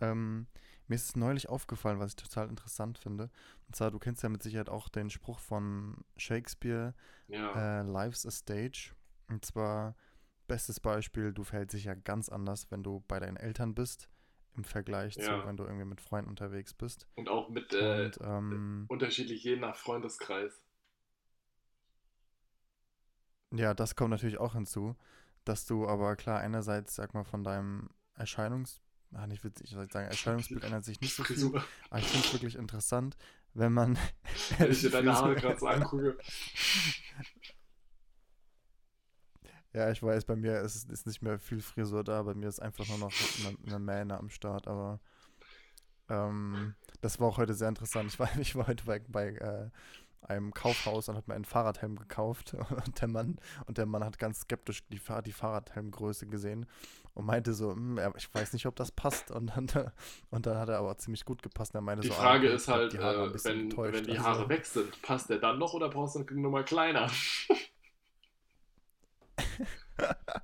ähm, 0.00 0.46
mir 0.86 0.94
ist 0.94 1.04
es 1.10 1.16
neulich 1.16 1.48
aufgefallen, 1.48 1.98
was 1.98 2.10
ich 2.12 2.16
total 2.16 2.48
interessant 2.48 2.98
finde. 2.98 3.30
Und 3.66 3.76
zwar, 3.76 3.90
du 3.90 3.98
kennst 3.98 4.22
ja 4.22 4.28
mit 4.28 4.42
Sicherheit 4.42 4.68
auch 4.68 4.88
den 4.88 5.10
Spruch 5.10 5.38
von 5.38 6.04
Shakespeare, 6.16 6.94
Ja, 7.26 7.80
äh, 7.80 7.82
Life's 7.82 8.26
a 8.26 8.30
Stage. 8.30 8.94
Und 9.28 9.44
zwar, 9.44 9.94
bestes 10.46 10.80
Beispiel, 10.80 11.32
du 11.32 11.44
verhältst 11.44 11.74
dich 11.74 11.84
ja 11.84 11.94
ganz 11.94 12.28
anders, 12.28 12.70
wenn 12.70 12.82
du 12.82 13.04
bei 13.08 13.20
deinen 13.20 13.36
Eltern 13.36 13.74
bist, 13.74 14.08
im 14.58 14.64
Vergleich 14.64 15.14
Ja. 15.16 15.22
zu, 15.40 15.46
wenn 15.46 15.56
du 15.56 15.62
irgendwie 15.64 15.84
mit 15.86 16.00
Freunden 16.00 16.28
unterwegs 16.28 16.74
bist. 16.74 17.06
und 17.14 17.28
auch 17.28 17.48
mit 17.48 17.72
äh, 17.72 18.06
Und 18.06 18.18
ähm, 18.20 18.84
unterschiedlich 18.88 19.42
je 19.44 19.56
nach 19.56 19.76
Freundeskreis. 19.76 20.60
ja, 23.54 23.72
das 23.72 23.94
kommt 23.96 24.10
natürlich 24.10 24.38
auch 24.38 24.52
hinzu, 24.54 24.94
dass 25.44 25.64
du 25.64 25.88
aber 25.88 26.16
klar 26.16 26.40
einerseits, 26.40 26.94
sag 26.96 27.14
mal, 27.14 27.24
von 27.24 27.42
deinem 27.44 27.88
Erscheinungs... 28.14 28.82
Ah, 29.14 29.26
nicht 29.26 29.42
witzig, 29.42 29.68
ich 29.68 29.74
soll 29.74 29.90
sagen, 29.90 30.08
Erscheinungsbild 30.08 30.62
ändert 30.64 30.84
sich 30.84 31.00
nicht 31.00 31.14
so 31.14 31.24
viel, 31.24 31.46
aber 31.88 31.98
ich 32.00 32.06
finde 32.06 32.26
es 32.26 32.32
wirklich 32.34 32.56
interessant, 32.56 33.16
wenn 33.54 33.72
man... 33.72 33.96
Wenn 34.58 34.70
ich 34.70 34.82
dir 34.82 34.90
deine 34.90 35.14
Haare 35.14 35.34
gerade 35.34 35.58
so 35.58 35.66
angucke. 35.66 36.18
Ja, 39.72 39.90
ich 39.90 40.02
weiß, 40.02 40.24
bei 40.24 40.36
mir 40.36 40.60
ist, 40.60 40.90
ist 40.90 41.06
nicht 41.06 41.22
mehr 41.22 41.38
viel 41.38 41.60
Frisur 41.60 42.02
da, 42.02 42.22
bei 42.22 42.34
mir 42.34 42.48
ist 42.48 42.60
einfach 42.60 42.88
nur 42.88 42.98
noch 42.98 43.12
eine, 43.46 43.56
eine 43.66 43.78
Mähne 43.78 44.18
am 44.18 44.30
Start, 44.30 44.66
aber 44.66 44.98
ähm, 46.08 46.74
das 47.00 47.20
war 47.20 47.28
auch 47.28 47.36
heute 47.38 47.54
sehr 47.54 47.68
interessant. 47.68 48.10
Ich 48.10 48.18
war, 48.18 48.28
ich 48.40 48.56
war 48.56 48.66
heute 48.66 48.84
bei, 48.84 49.00
bei 49.00 49.28
äh, 49.28 49.70
einem 50.22 50.52
Kaufhaus 50.52 51.08
und 51.08 51.16
habe 51.16 51.26
mir 51.28 51.34
einen 51.34 51.44
Fahrradhelm 51.44 51.96
gekauft 51.96 52.54
und 52.70 53.00
der 53.00 53.08
Mann, 53.08 53.38
und 53.66 53.78
der 53.78 53.86
Mann 53.86 54.04
hat 54.04 54.18
ganz 54.18 54.40
skeptisch 54.40 54.82
die, 54.88 55.00
die 55.24 55.32
Fahrradhelmgröße 55.32 56.26
gesehen 56.26 56.66
und 57.14 57.26
meinte 57.26 57.52
so, 57.52 57.72
"Hm, 57.72 58.00
ich 58.16 58.32
weiß 58.32 58.54
nicht, 58.54 58.66
ob 58.66 58.74
das 58.76 58.90
passt 58.90 59.30
und 59.30 59.48
dann, 59.54 59.92
und 60.30 60.46
dann 60.46 60.56
hat 60.56 60.70
er 60.70 60.78
aber 60.78 60.96
ziemlich 60.96 61.24
gut 61.26 61.42
gepasst. 61.42 61.74
Er 61.74 61.82
meinte 61.82 62.02
Die 62.02 62.08
so, 62.08 62.14
ah, 62.14 62.22
Frage 62.22 62.46
okay, 62.46 62.56
ist 62.56 62.68
halt, 62.68 62.94
äh, 62.94 62.98
wenn, 63.44 63.76
wenn 63.76 64.04
die 64.04 64.12
also- 64.12 64.22
Haare 64.24 64.48
weg 64.48 64.64
sind, 64.64 65.02
passt 65.02 65.28
der 65.28 65.38
dann 65.38 65.58
noch 65.58 65.74
oder 65.74 65.90
brauchst 65.90 66.16
du 66.16 66.20
eine 66.20 66.40
Nummer 66.40 66.62
kleiner? 66.62 67.10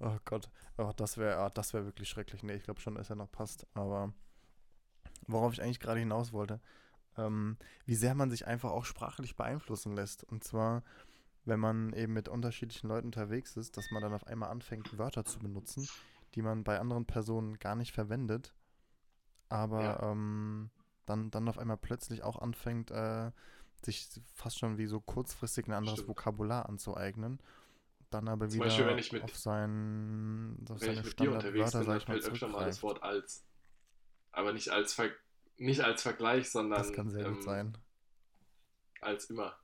Oh 0.00 0.18
Gott, 0.24 0.50
oh, 0.76 0.92
das 0.96 1.16
wäre 1.18 1.44
oh, 1.44 1.50
das 1.52 1.72
wär 1.72 1.84
wirklich 1.84 2.08
schrecklich. 2.08 2.42
Nee, 2.42 2.54
ich 2.54 2.64
glaube 2.64 2.80
schon, 2.80 2.96
dass 2.96 3.10
er 3.10 3.16
noch 3.16 3.30
passt. 3.30 3.66
Aber 3.74 4.12
worauf 5.26 5.52
ich 5.52 5.62
eigentlich 5.62 5.80
gerade 5.80 6.00
hinaus 6.00 6.32
wollte, 6.32 6.60
ähm, 7.16 7.56
wie 7.86 7.94
sehr 7.94 8.14
man 8.14 8.30
sich 8.30 8.46
einfach 8.46 8.70
auch 8.70 8.84
sprachlich 8.84 9.36
beeinflussen 9.36 9.94
lässt. 9.94 10.24
Und 10.24 10.44
zwar, 10.44 10.82
wenn 11.44 11.60
man 11.60 11.92
eben 11.94 12.12
mit 12.12 12.28
unterschiedlichen 12.28 12.88
Leuten 12.88 13.06
unterwegs 13.08 13.56
ist, 13.56 13.76
dass 13.76 13.90
man 13.90 14.02
dann 14.02 14.12
auf 14.14 14.26
einmal 14.26 14.50
anfängt, 14.50 14.96
Wörter 14.98 15.24
zu 15.24 15.38
benutzen, 15.38 15.88
die 16.34 16.42
man 16.42 16.64
bei 16.64 16.78
anderen 16.80 17.06
Personen 17.06 17.58
gar 17.58 17.76
nicht 17.76 17.92
verwendet, 17.92 18.52
aber 19.48 19.80
Ja. 19.82 20.10
ähm, 20.10 20.70
dann, 21.06 21.30
dann 21.30 21.48
auf 21.48 21.58
einmal 21.58 21.76
plötzlich 21.78 22.22
auch 22.22 22.40
anfängt, 22.40 22.90
äh, 22.90 23.30
sich 23.84 24.08
fast 24.34 24.58
schon 24.58 24.78
wie 24.78 24.86
so 24.86 25.00
kurzfristig 25.00 25.66
ein 25.68 25.72
anderes 25.72 26.00
Stimmt. 26.00 26.08
Vokabular 26.08 26.68
anzueignen. 26.68 27.38
Dann 28.14 28.28
aber 28.28 28.48
Zum 28.48 28.54
wieder 28.54 28.66
Beispiel, 28.66 28.86
wenn 28.86 28.98
ich 28.98 29.12
mit- 29.12 29.22
auf, 29.24 29.36
sein, 29.36 30.56
auf 30.70 30.80
Wenn 30.80 30.90
ich 30.90 30.96
seine 30.96 31.02
mit 31.02 31.18
dir 31.18 31.32
unterwegs 31.32 31.72
bin, 31.72 31.86
dann 31.86 31.96
ich 31.98 32.04
fällt 32.04 32.24
öfter 32.24 32.48
mal 32.48 32.64
das. 32.66 32.82
Wort 32.82 33.02
als. 33.02 33.44
Aber 34.32 34.52
nicht 34.52 34.70
als, 34.70 34.94
Ver 34.94 35.10
nicht 35.58 35.80
als 35.80 36.02
Vergleich, 36.02 36.50
sondern 36.50 36.78
Das 36.80 36.92
kann 36.92 37.10
sehr 37.10 37.24
ähm, 37.24 37.34
gut 37.34 37.42
sein. 37.42 37.76
als 39.00 39.30
immer. 39.30 39.56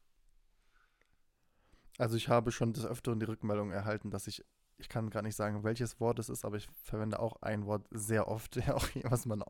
Also 1.98 2.16
ich 2.16 2.28
habe 2.28 2.50
schon 2.50 2.72
des 2.72 2.84
Öfteren 2.86 3.20
die 3.20 3.26
Rückmeldung 3.26 3.70
erhalten, 3.72 4.10
dass 4.10 4.26
ich, 4.26 4.44
ich 4.78 4.88
kann 4.88 5.10
gar 5.10 5.22
nicht 5.22 5.36
sagen, 5.36 5.64
welches 5.64 6.00
Wort 6.00 6.18
es 6.18 6.28
ist, 6.28 6.44
aber 6.44 6.56
ich 6.56 6.68
verwende 6.82 7.20
auch 7.20 7.42
ein 7.42 7.66
Wort 7.66 7.86
sehr 7.90 8.28
oft, 8.28 8.58
auch 8.70 8.86
was 9.04 9.26
man 9.26 9.42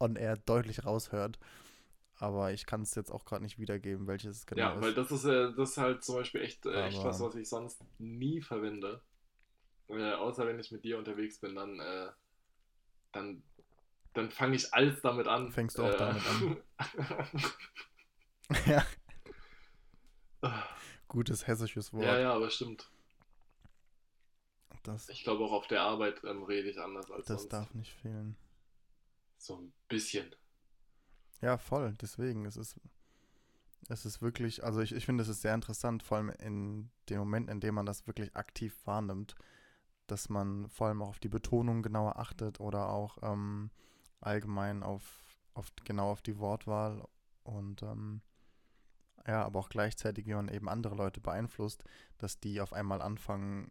on 0.00 0.16
air 0.16 0.36
deutlich 0.36 0.84
raushört. 0.84 1.38
Aber 2.22 2.52
ich 2.52 2.66
kann 2.66 2.82
es 2.82 2.94
jetzt 2.94 3.10
auch 3.10 3.24
gerade 3.24 3.42
nicht 3.42 3.58
wiedergeben, 3.58 4.06
welches 4.06 4.38
es 4.38 4.46
genau 4.46 4.60
ja, 4.60 4.74
ist. 4.78 4.82
weil 4.82 4.94
das 4.94 5.10
ist, 5.10 5.24
äh, 5.24 5.52
das 5.54 5.70
ist 5.70 5.76
halt 5.78 6.04
zum 6.04 6.14
Beispiel 6.16 6.42
echt, 6.42 6.64
äh, 6.66 6.86
echt 6.86 7.02
was, 7.04 7.20
was 7.20 7.34
ich 7.34 7.48
sonst 7.48 7.82
nie 7.98 8.40
verwende. 8.40 9.02
Äh, 9.88 10.12
außer 10.12 10.46
wenn 10.46 10.60
ich 10.60 10.70
mit 10.70 10.84
dir 10.84 10.98
unterwegs 10.98 11.40
bin, 11.40 11.56
dann, 11.56 11.80
äh, 11.80 12.10
dann, 13.12 13.42
dann 14.14 14.30
fange 14.30 14.54
ich 14.56 14.72
alles 14.72 15.00
damit 15.02 15.26
an. 15.26 15.50
Fängst 15.52 15.78
du 15.78 15.82
auch 15.82 15.90
äh, 15.90 15.98
damit 15.98 16.22
ja, 18.66 18.84
Ah, 20.42 20.64
gutes 21.08 21.46
hessisches 21.46 21.92
Wort. 21.92 22.04
ja, 22.04 22.18
ja, 22.20 22.32
aber 22.34 22.50
stimmt. 22.50 22.88
Das, 24.82 25.08
Ich 25.08 25.22
glaube 25.22 25.44
auch 25.44 25.52
auf 25.52 25.66
der 25.68 25.82
Arbeit 25.82 26.22
ähm, 26.24 26.42
rede 26.42 26.68
ich 26.70 26.78
anders 26.80 27.10
als 27.10 27.26
das 27.26 27.42
sonst. 27.42 27.52
darf 27.52 27.74
nicht 27.74 27.92
fehlen. 27.92 28.36
So 29.38 29.56
ein 29.56 29.72
bisschen. 29.88 30.34
Ja, 31.42 31.58
voll. 31.58 31.94
Deswegen, 32.00 32.46
es 32.46 32.56
ist, 32.56 32.76
es 33.88 34.06
ist 34.06 34.22
wirklich, 34.22 34.64
also 34.64 34.80
ich, 34.80 34.92
ich 34.94 35.04
finde, 35.04 35.22
es 35.22 35.28
ist 35.28 35.42
sehr 35.42 35.54
interessant, 35.54 36.02
vor 36.02 36.18
allem 36.18 36.30
in 36.30 36.90
den 37.08 37.18
Momenten, 37.18 37.52
in 37.52 37.60
denen 37.60 37.74
man 37.74 37.86
das 37.86 38.06
wirklich 38.06 38.34
aktiv 38.36 38.74
wahrnimmt, 38.84 39.34
dass 40.06 40.28
man 40.28 40.68
vor 40.70 40.86
allem 40.88 41.02
auch 41.02 41.08
auf 41.08 41.18
die 41.18 41.28
Betonung 41.28 41.82
genauer 41.82 42.18
achtet 42.18 42.60
oder 42.60 42.88
auch 42.90 43.18
ähm, 43.22 43.70
allgemein 44.20 44.82
auf, 44.82 45.02
auf 45.54 45.72
genau 45.84 46.12
auf 46.12 46.22
die 46.22 46.38
Wortwahl 46.38 47.02
und 47.42 47.82
ähm, 47.82 48.22
ja, 49.26 49.44
aber 49.44 49.60
auch 49.60 49.68
gleichzeitig, 49.68 50.26
wie 50.26 50.34
man 50.34 50.48
eben 50.48 50.68
andere 50.68 50.94
Leute 50.94 51.20
beeinflusst, 51.20 51.84
dass 52.18 52.40
die 52.40 52.60
auf 52.60 52.72
einmal 52.72 53.02
anfangen, 53.02 53.70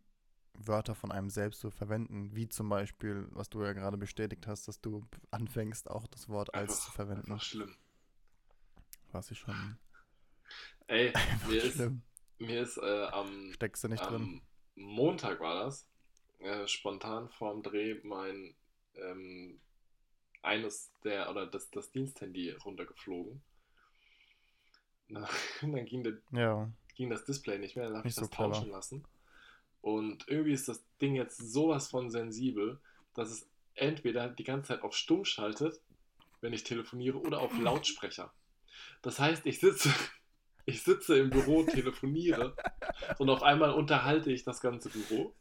Wörter 0.53 0.95
von 0.95 1.11
einem 1.11 1.29
selbst 1.29 1.59
zu 1.59 1.71
verwenden, 1.71 2.35
wie 2.35 2.47
zum 2.47 2.69
Beispiel, 2.69 3.27
was 3.31 3.49
du 3.49 3.63
ja 3.63 3.73
gerade 3.73 3.97
bestätigt 3.97 4.47
hast, 4.47 4.67
dass 4.67 4.79
du 4.81 5.05
anfängst, 5.31 5.89
auch 5.89 6.07
das 6.07 6.29
Wort 6.29 6.53
als 6.55 6.71
Einfach, 6.71 6.85
zu 6.85 6.91
verwenden. 6.91 7.31
einfach 7.31 7.43
schlimm. 7.43 7.75
Was 9.11 9.29
ich 9.31 9.39
schon 9.39 9.77
Ey, 10.87 11.13
mir 11.47 11.63
ist, 11.63 11.79
mir 12.39 12.61
ist 12.61 12.77
äh, 12.77 13.05
am, 13.11 13.53
Steckst 13.53 13.83
du 13.83 13.87
nicht 13.87 14.01
drin? 14.09 14.41
Montag 14.75 15.39
war 15.39 15.65
das, 15.65 15.87
äh, 16.39 16.67
spontan 16.67 17.29
vorm 17.29 17.63
Dreh 17.63 17.99
mein 18.03 18.55
ähm, 18.95 19.59
eines 20.43 20.91
der, 21.03 21.29
oder 21.29 21.47
das, 21.47 21.69
das 21.71 21.91
Diensthandy 21.91 22.51
runtergeflogen. 22.51 23.41
Na, 25.09 25.27
dann 25.61 25.85
ging, 25.85 26.03
der, 26.03 26.13
Ja. 26.31 26.69
ging 26.95 27.09
das 27.09 27.25
Display 27.25 27.59
nicht 27.59 27.75
mehr, 27.75 27.87
dann 27.87 27.97
habe 27.97 28.07
ich 28.07 28.15
so 28.15 28.21
das 28.21 28.29
tauschen 28.29 28.69
clever. 28.69 28.77
lassen. 28.77 29.05
Und 29.81 30.27
irgendwie 30.27 30.53
ist 30.53 30.67
das 30.67 30.83
Ding 31.01 31.15
jetzt 31.15 31.37
sowas 31.37 31.89
von 31.89 32.09
sensibel, 32.09 32.79
dass 33.13 33.31
es 33.31 33.49
entweder 33.73 34.29
die 34.29 34.43
ganze 34.43 34.69
Zeit 34.69 34.83
auf 34.83 34.95
Stumm 34.95 35.25
schaltet, 35.25 35.81
wenn 36.39 36.53
ich 36.53 36.63
telefoniere, 36.63 37.19
oder 37.19 37.39
auf 37.39 37.51
Lautsprecher. 37.59 38.33
Das 39.01 39.19
heißt, 39.19 39.45
ich 39.45 39.59
sitze, 39.59 39.89
ich 40.65 40.83
sitze 40.83 41.17
im 41.17 41.29
Büro, 41.29 41.63
telefoniere 41.63 42.55
und 43.17 43.29
auf 43.29 43.43
einmal 43.43 43.71
unterhalte 43.73 44.31
ich 44.31 44.43
das 44.43 44.61
ganze 44.61 44.89
Büro. 44.89 45.35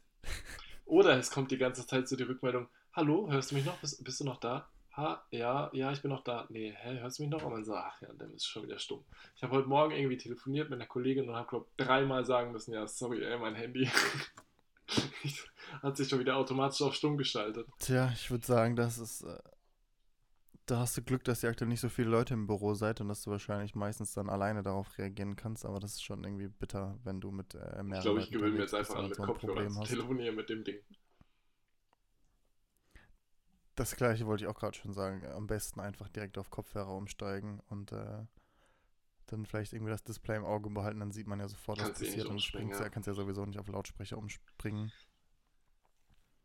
Oder 0.85 1.17
es 1.17 1.31
kommt 1.31 1.51
die 1.51 1.57
ganze 1.57 1.85
Zeit 1.87 2.07
so 2.07 2.15
die 2.15 2.23
Rückmeldung, 2.23 2.67
hallo, 2.93 3.31
hörst 3.31 3.51
du 3.51 3.55
mich 3.55 3.65
noch? 3.65 3.77
Bist, 3.77 4.03
bist 4.03 4.19
du 4.19 4.25
noch 4.25 4.39
da? 4.39 4.69
Ha, 4.97 5.25
ja, 5.31 5.69
ja, 5.73 5.91
ich 5.91 6.01
bin 6.01 6.11
noch 6.11 6.23
da. 6.23 6.45
Nee, 6.49 6.73
hä, 6.77 6.99
hörst 6.99 7.19
du 7.19 7.23
mich 7.23 7.31
noch? 7.31 7.43
Und 7.43 7.53
man 7.53 7.63
so, 7.63 7.75
ach 7.75 8.01
ja, 8.01 8.09
dann 8.13 8.33
ist 8.33 8.45
schon 8.45 8.63
wieder 8.63 8.77
stumm. 8.77 9.03
Ich 9.35 9.43
habe 9.43 9.55
heute 9.55 9.69
Morgen 9.69 9.93
irgendwie 9.93 10.17
telefoniert 10.17 10.69
mit 10.69 10.79
einer 10.79 10.87
Kollegin 10.87 11.29
und 11.29 11.35
habe, 11.35 11.47
glaube 11.47 11.67
dreimal 11.77 12.25
sagen 12.25 12.51
müssen, 12.51 12.73
ja, 12.73 12.85
sorry, 12.85 13.23
ey, 13.23 13.37
mein 13.39 13.55
Handy 13.55 13.89
hat 15.81 15.95
sich 15.95 16.09
schon 16.09 16.19
wieder 16.19 16.35
automatisch 16.35 16.81
auf 16.81 16.93
stumm 16.93 17.17
geschaltet. 17.17 17.67
Tja, 17.79 18.11
ich 18.13 18.29
würde 18.29 18.45
sagen, 18.45 18.75
das 18.75 18.97
ist. 18.97 19.21
Äh, 19.23 19.39
da 20.65 20.79
hast 20.79 20.95
du 20.95 21.01
Glück, 21.01 21.23
dass 21.23 21.43
ihr 21.43 21.49
aktuell 21.49 21.67
nicht 21.67 21.81
so 21.81 21.89
viele 21.89 22.09
Leute 22.09 22.33
im 22.33 22.47
Büro 22.47 22.73
seid 22.75 23.01
und 23.01 23.09
dass 23.09 23.23
du 23.23 23.31
wahrscheinlich 23.31 23.75
meistens 23.75 24.13
dann 24.13 24.29
alleine 24.29 24.61
darauf 24.61 24.97
reagieren 24.97 25.35
kannst, 25.35 25.65
aber 25.65 25.79
das 25.79 25.93
ist 25.93 26.03
schon 26.03 26.23
irgendwie 26.23 26.47
bitter, 26.47 26.97
wenn 27.03 27.19
du 27.19 27.31
mit 27.31 27.55
äh, 27.55 27.83
mehreren 27.83 27.97
Ich 27.97 28.01
glaube, 28.01 28.19
ich 28.21 28.31
gewöhne 28.31 28.51
mir 28.55 28.61
jetzt 28.61 28.73
einfach 28.73 28.95
an 28.95 29.05
und 29.05 29.09
mit 29.09 29.17
Kopfhörer 29.17 29.65
hast. 29.65 29.89
telefonieren 29.89 30.35
mit 30.35 30.49
dem 30.49 30.63
Ding. 30.63 30.77
Das 33.75 33.95
gleiche 33.95 34.25
wollte 34.25 34.43
ich 34.43 34.49
auch 34.49 34.59
gerade 34.59 34.77
schon 34.77 34.93
sagen. 34.93 35.25
Am 35.27 35.47
besten 35.47 35.79
einfach 35.79 36.09
direkt 36.09 36.37
auf 36.37 36.49
Kopfhörer 36.49 36.93
umsteigen 36.93 37.61
und 37.69 37.91
äh, 37.91 38.25
dann 39.27 39.45
vielleicht 39.45 39.73
irgendwie 39.73 39.91
das 39.91 40.03
Display 40.03 40.35
im 40.35 40.45
Auge 40.45 40.69
behalten, 40.69 40.99
dann 40.99 41.11
sieht 41.11 41.27
man 41.27 41.39
ja 41.39 41.47
sofort, 41.47 41.79
was 41.79 42.01
eh 42.01 42.05
passiert 42.05 42.27
und 42.27 42.41
springst 42.41 42.79
ja. 42.79 42.89
kannst 42.89 43.07
ja 43.07 43.13
sowieso 43.13 43.45
nicht 43.45 43.59
auf 43.59 43.67
Lautsprecher 43.67 44.17
umspringen. 44.17 44.91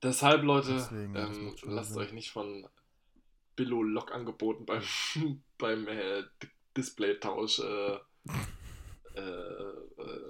Deshalb, 0.02 0.42
Leute, 0.44 0.74
Deswegen, 0.74 1.16
ähm, 1.16 1.56
lasst 1.64 1.94
Sinn. 1.94 2.02
euch 2.02 2.12
nicht 2.12 2.30
von 2.30 2.68
Billo-Log-Angeboten 3.56 4.66
beim, 4.66 4.82
beim 5.58 5.88
äh, 5.88 6.22
Display-Tausch 6.76 7.60
äh, 7.60 7.98
äh, 9.14 9.20
äh, 9.20 10.26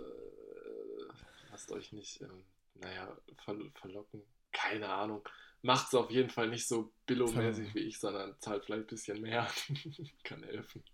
lasst 1.51 1.73
euch 1.73 1.93
nicht, 1.93 2.21
ähm, 2.23 2.45
naja, 2.75 3.17
ver 3.45 3.57
verlocken. 3.75 4.23
Keine 4.53 4.89
Ahnung. 4.89 5.29
Macht's 5.63 5.95
auf 5.95 6.11
jeden 6.11 6.31
Fall 6.31 6.49
nicht 6.49 6.69
so 6.69 6.93
Billo-mäßig 7.07 7.75
wie 7.75 7.81
ich, 7.81 7.99
sondern 7.99 8.37
zahlt 8.41 8.65
vielleicht 8.65 8.85
ein 8.85 8.87
bisschen 8.87 9.21
mehr. 9.21 9.49
Kann 10.23 10.43
helfen. 10.45 10.85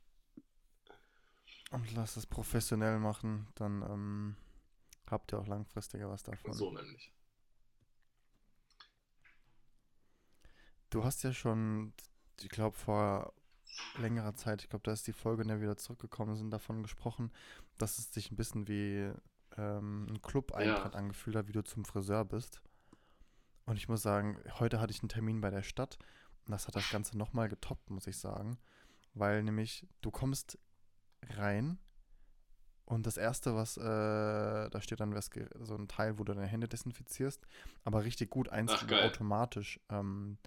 Und 1.70 1.92
lasst 1.94 2.16
es 2.16 2.26
professionell 2.26 2.98
machen, 2.98 3.48
dann 3.54 3.82
ähm, 3.82 4.36
habt 5.10 5.32
ihr 5.32 5.38
auch 5.38 5.46
langfristiger 5.46 6.08
was 6.10 6.22
davon. 6.22 6.52
So 6.52 6.70
nämlich. 6.72 7.12
Du 10.90 11.04
hast 11.04 11.22
ja 11.22 11.32
schon, 11.32 11.94
ich 12.42 12.50
glaube, 12.50 12.76
vor 12.76 13.32
längerer 13.94 14.34
Zeit, 14.34 14.62
ich 14.62 14.68
glaube, 14.68 14.82
da 14.84 14.92
ist 14.92 15.06
die 15.06 15.12
Folge, 15.12 15.42
in 15.42 15.48
der 15.48 15.58
wir 15.58 15.62
wieder 15.64 15.76
zurückgekommen 15.76 16.36
sind, 16.36 16.50
davon 16.50 16.82
gesprochen, 16.82 17.32
dass 17.78 17.98
es 17.98 18.12
sich 18.12 18.30
ein 18.30 18.36
bisschen 18.36 18.68
wie 18.68 19.10
ähm, 19.56 20.06
ein 20.08 20.20
Club-Eintritt 20.22 20.92
Ja. 20.92 20.98
angefühlt 20.98 21.36
hat, 21.36 21.48
wie 21.48 21.52
du 21.52 21.64
zum 21.64 21.84
Friseur 21.84 22.24
bist. 22.24 22.62
Und 23.64 23.76
ich 23.76 23.88
muss 23.88 24.02
sagen, 24.02 24.38
heute 24.58 24.80
hatte 24.80 24.92
ich 24.92 25.00
einen 25.02 25.08
Termin 25.08 25.40
bei 25.40 25.50
der 25.50 25.62
Stadt 25.62 25.98
und 26.46 26.52
das 26.52 26.66
hat 26.66 26.76
das 26.76 26.90
Ganze 26.90 27.16
nochmal 27.16 27.48
getoppt, 27.48 27.90
muss 27.90 28.06
ich 28.06 28.18
sagen. 28.18 28.58
Weil 29.14 29.42
nämlich, 29.42 29.86
du 30.00 30.10
kommst 30.10 30.58
rein 31.36 31.78
und 32.84 33.06
das 33.06 33.16
Erste, 33.16 33.54
was, 33.54 33.76
äh, 33.76 33.80
da 34.70 34.80
steht 34.80 35.00
dann 35.00 35.12
ge- 35.12 35.48
so 35.60 35.76
ein 35.76 35.86
Teil, 35.88 36.18
wo 36.18 36.24
du 36.24 36.34
deine 36.34 36.46
Hände 36.46 36.68
desinfizierst, 36.68 37.46
aber 37.84 38.04
richtig 38.04 38.30
gut, 38.30 38.48
eins, 38.48 38.72
Ach, 38.72 38.82
automatisch 39.04 39.80
ähm, 39.88 40.38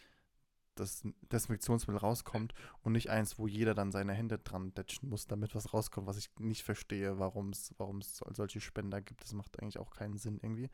das 0.75 1.03
Desinfektionsmittel 1.31 1.99
rauskommt 1.99 2.53
und 2.81 2.91
nicht 2.91 3.09
eins, 3.09 3.39
wo 3.39 3.47
jeder 3.47 3.73
dann 3.73 3.93
seine 3.93 4.13
Hände 4.13 4.37
dran 4.39 4.73
datschen 4.73 5.07
muss, 5.07 5.25
damit 5.25 5.55
was 5.55 5.73
rauskommt, 5.73 6.05
was 6.05 6.17
ich 6.17 6.29
nicht 6.37 6.63
verstehe, 6.63 7.17
warum 7.17 7.49
es 7.49 7.73
warum 7.77 7.99
es 7.99 8.17
sol- 8.17 8.35
solche 8.35 8.59
Spender 8.59 9.01
gibt. 9.01 9.23
Das 9.23 9.31
macht 9.31 9.57
eigentlich 9.61 9.79
auch 9.79 9.91
keinen 9.91 10.17
Sinn 10.17 10.37
irgendwie. 10.41 10.69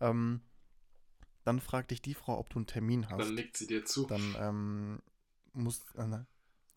Ähm, 0.00 0.40
dann 1.46 1.60
fragt 1.60 1.92
dich 1.92 2.02
die 2.02 2.14
Frau, 2.14 2.38
ob 2.38 2.50
du 2.50 2.58
einen 2.58 2.66
Termin 2.66 3.08
hast. 3.08 3.20
Dann 3.20 3.34
nickt 3.34 3.56
sie 3.56 3.66
dir 3.66 3.84
zu. 3.84 4.06
Dann 4.06 4.36
ähm, 4.38 4.98
muss. 5.52 5.82
Äh, 5.94 6.06
ne? 6.06 6.26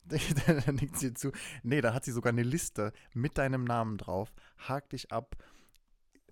dann 0.66 0.76
nickt 0.76 0.98
sie 0.98 1.14
zu. 1.14 1.32
Nee, 1.64 1.82
da 1.82 1.94
hat 1.94 2.06
sie 2.06 2.12
sogar 2.12 2.32
eine 2.32 2.44
Liste 2.44 2.94
mit 3.14 3.38
deinem 3.38 3.64
Namen 3.64 3.98
drauf. 3.98 4.32
Hakt 4.58 4.94
dich 4.94 5.12
ab, 5.12 5.36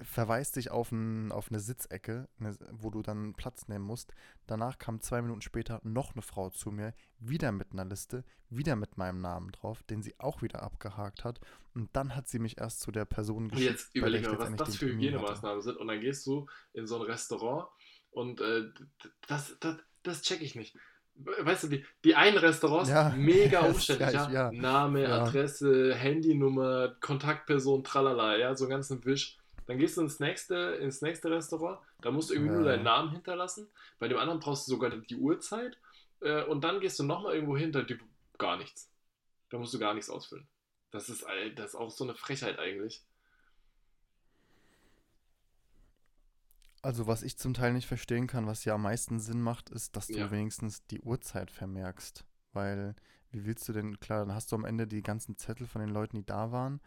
verweist 0.01 0.55
dich 0.55 0.71
auf, 0.71 0.91
ein, 0.91 1.31
auf 1.31 1.49
eine 1.49 1.59
Sitzecke, 1.59 2.27
eine, 2.39 2.55
wo 2.71 2.89
du 2.89 3.01
dann 3.01 3.33
Platz 3.33 3.67
nehmen 3.67 3.85
musst. 3.85 4.13
Danach 4.45 4.77
kam 4.77 5.01
zwei 5.01 5.21
Minuten 5.21 5.41
später 5.41 5.79
noch 5.83 6.13
eine 6.13 6.21
Frau 6.21 6.49
zu 6.49 6.71
mir, 6.71 6.93
wieder 7.19 7.51
mit 7.51 7.71
einer 7.71 7.85
Liste, 7.85 8.23
wieder 8.49 8.75
mit 8.75 8.97
meinem 8.97 9.19
Namen 9.19 9.51
drauf, 9.51 9.83
den 9.83 10.01
sie 10.01 10.13
auch 10.19 10.41
wieder 10.41 10.63
abgehakt 10.63 11.23
hat. 11.23 11.39
Und 11.73 11.89
dann 11.95 12.15
hat 12.15 12.27
sie 12.27 12.39
mich 12.39 12.59
erst 12.59 12.81
zu 12.81 12.91
der 12.91 13.05
Person 13.05 13.45
Und 13.45 13.51
geschickt. 13.51 13.71
jetzt 13.71 13.93
bei 13.93 13.99
der 13.99 14.09
überleg 14.09 14.21
ich 14.21 14.39
mal, 14.39 14.39
was 14.39 14.55
das 14.55 14.75
für. 14.77 14.87
Hygienemaßnahmen 14.87 15.61
sind. 15.61 15.77
Und 15.77 15.87
dann 15.87 15.99
gehst 15.99 16.25
du 16.25 16.47
in 16.73 16.87
so 16.87 16.95
ein 16.97 17.01
Restaurant 17.03 17.67
und 18.17 18.41
äh, 18.41 18.65
das, 19.27 19.55
das, 19.59 19.77
das 20.03 20.21
check 20.23 20.41
ich 20.41 20.55
nicht. 20.55 20.75
Weißt 21.15 21.63
du, 21.63 21.67
die, 21.67 21.85
die 22.03 22.15
einen 22.15 22.37
Restaurants, 22.37 22.89
Ja, 22.89 23.09
mega 23.15 23.59
umständlich, 23.65 24.13
ja, 24.13 24.29
ja, 24.29 24.51
ja. 24.51 24.51
Name, 24.51 25.03
Ja. 25.03 25.23
Adresse, 25.23 25.95
Handynummer, 25.95 26.95
Kontaktperson, 26.99 27.83
tralala, 27.83 28.37
ja, 28.37 28.55
so 28.55 28.65
einen 28.65 28.71
ganzen 28.71 29.03
Wisch. 29.05 29.37
Dann 29.65 29.77
gehst 29.77 29.97
du 29.97 30.01
ins 30.01 30.19
nächste, 30.19 30.55
ins 30.81 31.01
nächste 31.01 31.29
Restaurant, 31.29 31.79
da 32.01 32.11
musst 32.11 32.29
du 32.29 32.35
irgendwie 32.35 32.53
nur 32.53 32.63
deinen 32.65 32.83
Namen 32.83 33.11
hinterlassen. 33.11 33.67
Bei 33.99 34.07
dem 34.07 34.17
anderen 34.17 34.39
brauchst 34.39 34.67
du 34.67 34.71
sogar 34.71 34.89
die 34.89 35.15
Uhrzeit. 35.15 35.77
Äh, 36.21 36.43
und 36.43 36.63
dann 36.63 36.79
gehst 36.79 36.99
du 36.99 37.03
nochmal 37.03 37.35
irgendwo 37.35 37.57
hinter, 37.57 37.83
die, 37.83 37.99
gar 38.37 38.57
nichts. 38.57 38.89
Da 39.49 39.57
musst 39.57 39.73
du 39.73 39.79
gar 39.79 39.93
nichts 39.93 40.09
ausfüllen. 40.09 40.47
Das 40.91 41.09
ist, 41.09 41.25
das 41.55 41.67
ist 41.67 41.75
auch 41.75 41.91
so 41.91 42.03
eine 42.03 42.15
Frechheit 42.15 42.59
eigentlich. 42.59 43.03
Also 46.81 47.07
was 47.07 47.23
ich 47.23 47.37
zum 47.37 47.53
Teil 47.53 47.73
nicht 47.73 47.87
verstehen 47.87 48.27
kann, 48.27 48.47
was 48.47 48.63
ja 48.65 48.75
am 48.75 48.83
meisten 48.83 49.19
Sinn 49.19 49.41
macht, 49.41 49.69
ist, 49.69 49.95
dass 49.95 50.07
du 50.07 50.17
Ja. 50.17 50.31
wenigstens 50.31 50.85
die 50.87 51.01
Uhrzeit 51.01 51.51
vermerkst. 51.51 52.23
Weil, 52.53 52.95
wie 53.31 53.45
willst 53.45 53.67
du 53.67 53.73
denn, 53.73 53.99
klar, 53.99 54.25
dann 54.25 54.33
hast 54.35 54.51
du 54.51 54.55
am 54.55 54.65
Ende 54.65 54.87
die 54.87 55.01
ganzen 55.01 55.37
Zettel 55.37 55.67
von 55.67 55.81
den 55.81 55.89
Leuten, 55.89 56.17
die 56.17 56.25
da 56.25 56.51
waren, 56.51 56.79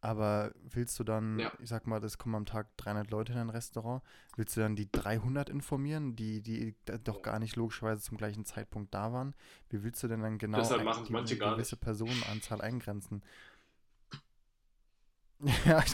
aber 0.00 0.52
willst 0.62 0.98
du 1.00 1.04
dann, 1.04 1.38
Ja. 1.38 1.50
ich 1.60 1.68
sag 1.68 1.86
mal, 1.86 2.02
es 2.04 2.18
kommen 2.18 2.34
am 2.36 2.46
Tag 2.46 2.76
300 2.76 3.10
Leute 3.10 3.32
in 3.32 3.38
ein 3.38 3.50
Restaurant, 3.50 4.02
willst 4.36 4.56
du 4.56 4.60
dann 4.60 4.76
die 4.76 4.90
300 4.92 5.48
informieren, 5.50 6.14
die, 6.14 6.40
die 6.42 6.76
doch 7.04 7.16
Ja. 7.16 7.22
gar 7.22 7.38
nicht 7.38 7.56
logischerweise 7.56 8.02
zum 8.02 8.16
gleichen 8.16 8.44
Zeitpunkt 8.44 8.92
da 8.94 9.12
waren? 9.12 9.34
Wie 9.70 9.82
willst 9.82 10.02
du 10.02 10.08
denn 10.08 10.20
dann 10.20 10.38
genau 10.38 10.58
Deshalb 10.58 10.80
ein- 10.80 10.84
machen 10.86 11.04
die 11.04 11.12
manche 11.12 11.36
gar 11.38 11.54
gewisse. 11.54 11.76
Personenanzahl 11.76 12.60
eingrenzen? 12.60 13.22
Ja, 15.64 15.84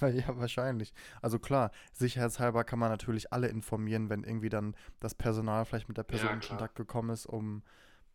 ja, 0.00 0.08
ja, 0.08 0.36
wahrscheinlich. 0.38 0.94
Also 1.20 1.38
klar, 1.38 1.70
sicherheitshalber 1.92 2.62
kann 2.64 2.78
man 2.78 2.90
natürlich 2.90 3.32
alle 3.32 3.48
informieren, 3.48 4.10
wenn 4.10 4.22
irgendwie 4.22 4.48
dann 4.48 4.76
das 5.00 5.14
Personal 5.14 5.64
vielleicht 5.64 5.88
mit 5.88 5.96
der 5.96 6.04
Person 6.04 6.30
in 6.34 6.38
klar. 6.40 6.50
Kontakt 6.50 6.76
gekommen 6.76 7.10
ist, 7.10 7.26
um 7.26 7.62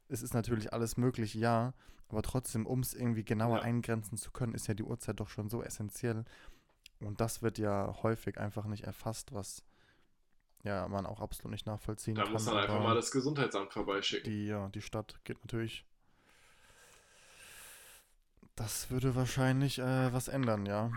es 0.07 0.21
ist 0.23 0.33
natürlich 0.33 0.71
alles 0.73 0.97
möglich, 0.97 1.33
ja, 1.33 1.73
aber 2.07 2.21
trotzdem, 2.23 2.65
um 2.65 2.79
es 2.79 2.93
irgendwie 2.93 3.23
genauer 3.25 3.57
Ja. 3.57 3.63
eingrenzen 3.63 4.17
zu 4.17 4.31
können, 4.31 4.53
ist 4.53 4.67
ja 4.67 4.73
die 4.73 4.83
Uhrzeit 4.83 5.19
doch 5.19 5.29
schon 5.29 5.49
so 5.49 5.61
essentiell. 5.61 6.23
Und 7.01 7.21
das 7.21 7.41
wird 7.41 7.57
ja 7.57 7.95
häufig 8.01 8.39
einfach 8.39 8.65
nicht 8.65 8.85
erfasst, 8.85 9.33
was 9.33 9.63
ja, 10.63 10.87
man 10.87 11.05
auch 11.05 11.21
absolut 11.21 11.51
nicht 11.51 11.65
nachvollziehen 11.67 12.15
Da 12.15 12.23
kann. 12.23 12.33
muss 12.33 12.45
dann 12.45 12.57
einfach 12.57 12.81
mal 12.81 12.95
das 12.95 13.11
Gesundheitsamt 13.11 13.71
vorbeischicken. 13.71 14.29
die, 14.31 14.47
ja, 14.47 14.69
die 14.69 14.81
Stadt 14.81 15.19
geht 15.23 15.39
natürlich. 15.41 15.85
Das 18.59 18.91
würde 18.91 19.15
wahrscheinlich 19.15 19.79
äh, 19.79 20.11
was 20.13 20.27
ändern, 20.27 20.65
ja. 20.65 20.91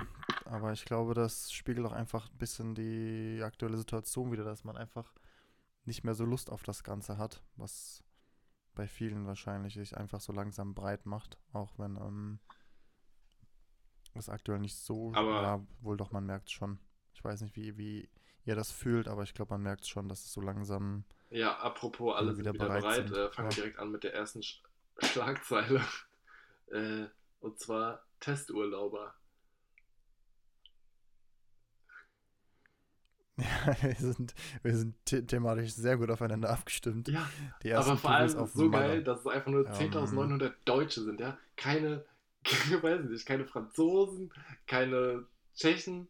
Aber 0.47 0.73
ich 0.73 0.85
glaube, 0.85 1.15
das 1.15 1.53
spiegelt 1.53 1.87
auch 1.87 1.93
einfach 1.93 2.29
ein 2.29 2.37
bisschen 2.39 2.75
die 2.75 3.41
aktuelle 3.43 3.77
Situation 3.77 4.33
wieder, 4.33 4.45
dass 4.45 4.65
man 4.65 4.77
einfach 4.77 5.13
nicht 5.85 6.03
mehr 6.05 6.15
so 6.15 6.25
Lust 6.25 6.51
auf 6.51 6.65
das 6.65 6.83
Ganze 6.83 7.19
hat, 7.19 7.43
was 7.57 8.03
bei 8.75 8.87
vielen 8.89 9.27
wahrscheinlich 9.27 9.75
sich 9.75 9.97
einfach 9.97 10.21
so 10.21 10.33
langsam 10.33 10.75
breit 10.75 11.07
macht, 11.07 11.39
auch 11.53 11.79
wenn 11.79 11.97
ähm, 11.97 12.41
es 14.15 14.29
aktuell 14.29 14.59
nicht 14.59 14.77
so, 14.77 15.13
Aber- 15.15 15.43
ja, 15.43 15.61
wohl 15.81 15.97
doch, 15.97 16.11
man 16.11 16.27
merkt 16.27 16.51
schon. 16.51 16.79
Ich 17.15 17.23
weiß 17.23 17.43
nicht, 17.43 17.55
wie, 17.57 17.77
wie 17.79 18.09
ihr 18.45 18.57
das 18.57 18.73
fühlt, 18.73 19.07
aber 19.07 19.23
ich 19.23 19.35
glaube, 19.35 19.55
man 19.55 19.63
merkt 19.63 19.87
schon, 19.87 20.09
dass 20.09 20.25
es 20.25 20.33
so 20.33 20.41
langsam 20.41 21.05
Ja, 21.31 21.57
apropos, 21.59 22.17
alle 22.17 22.35
sind 22.35 22.41
wieder 22.41 22.55
wieder 22.55 22.67
bereit 22.67 22.83
bereit. 22.83 23.09
sind, 23.09 23.17
Äh, 23.17 23.31
fangen 23.31 23.49
wir 23.49 23.57
ja. 23.57 23.63
direkt 23.63 23.79
an 23.79 23.91
mit 23.93 24.03
der 24.03 24.15
ersten 24.15 24.43
Sch 24.43 24.63
Schlagzeile. 24.99 25.81
äh, 26.73 27.07
und 27.43 27.59
zwar 27.59 28.05
Testurlauber. 28.21 29.15
Ja, 33.39 33.77
wir 33.83 33.95
sind, 33.95 34.35
wir 34.63 34.77
sind 34.77 34.95
the 35.09 35.27
thematisch 35.27 35.73
sehr 35.73 35.97
gut 35.97 36.11
aufeinander 36.11 36.51
abgestimmt. 36.51 37.09
Ja, 37.09 37.29
aber 37.79 37.97
vor 37.97 38.11
allem 38.11 38.37
auf 38.37 38.53
so 38.53 38.69
Malle. 38.69 38.87
geil, 38.89 39.05
dass 39.05 39.21
es 39.21 39.27
einfach 39.27 39.51
nur 39.51 39.67
Ähm. 39.67 39.73
10.900 39.73 40.53
Deutsche 40.65 41.03
sind, 41.03 41.19
ja. 41.19 41.39
Keine, 41.57 42.05
weiß 42.45 43.05
nicht, 43.07 43.27
keine 43.27 43.47
Franzosen, 43.47 44.33
keine 44.67 45.27
Tschechen, 45.55 46.09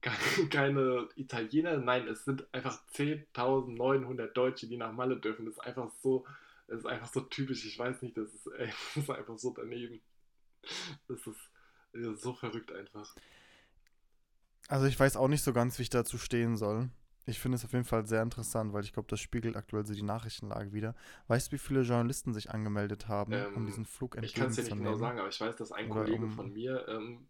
keine, 0.00 0.48
keine 0.50 1.08
Italiener. 1.16 1.78
Nein, 1.78 2.08
es 2.08 2.24
sind 2.24 2.44
einfach 2.52 2.82
10.900 2.92 4.26
Deutsche, 4.32 4.66
die 4.66 4.76
nach 4.76 4.92
Malle 4.92 5.16
dürfen. 5.20 5.46
Das 5.46 5.54
ist 5.54 5.60
einfach 5.64 5.90
so, 6.02 6.26
das 6.66 6.80
ist 6.80 6.86
einfach 6.86 7.12
so 7.12 7.20
typisch. 7.20 7.64
Ich 7.66 7.78
weiß 7.78 8.02
nicht, 8.02 8.16
das 8.16 8.34
ist, 8.34 8.46
ey, 8.48 8.66
das 8.94 9.04
ist 9.04 9.10
einfach 9.10 9.38
so 9.38 9.54
daneben. 9.56 10.00
Das 11.08 11.20
ist, 11.26 12.22
so 12.22 12.34
verrückt 12.34 12.72
einfach. 12.72 13.14
Also 14.68 14.86
ich 14.86 14.98
weiß 14.98 15.16
auch 15.16 15.28
nicht 15.28 15.42
so 15.42 15.52
ganz, 15.52 15.78
wie 15.78 15.82
ich 15.82 15.90
dazu 15.90 16.18
stehen 16.18 16.56
soll. 16.56 16.90
Ich 17.26 17.38
finde 17.40 17.56
es 17.56 17.64
auf 17.64 17.72
jeden 17.72 17.84
Fall 17.86 18.06
sehr 18.06 18.22
interessant, 18.22 18.72
weil 18.72 18.84
ich 18.84 18.92
glaube, 18.92 19.08
das 19.08 19.20
spiegelt 19.20 19.56
aktuell 19.56 19.86
so 19.86 19.94
die 19.94 20.02
Nachrichtenlage 20.02 20.72
wieder. 20.72 20.94
Weißt 21.28 21.48
du, 21.48 21.52
wie 21.52 21.58
viele 21.58 21.80
Journalisten 21.82 22.34
sich 22.34 22.50
angemeldet 22.50 23.08
haben, 23.08 23.46
um 23.54 23.64
Ähm, 23.64 23.66
diesen 23.66 23.86
Flug 23.86 24.16
Ich 24.20 24.34
kann 24.34 24.46
es 24.48 24.54
dir 24.54 24.64
nicht 24.64 24.76
entgegenzunehmen? 24.76 24.78
genau 24.78 24.96
sagen, 24.96 25.18
aber 25.18 25.28
ich 25.28 25.40
weiß, 25.40 25.56
dass 25.56 25.72
ein 25.72 25.88
Oder 25.88 25.90
Kollege 25.90 26.28
um- 26.28 26.30
von 26.30 26.52
mir 26.52 26.88
ähm, 26.88 27.28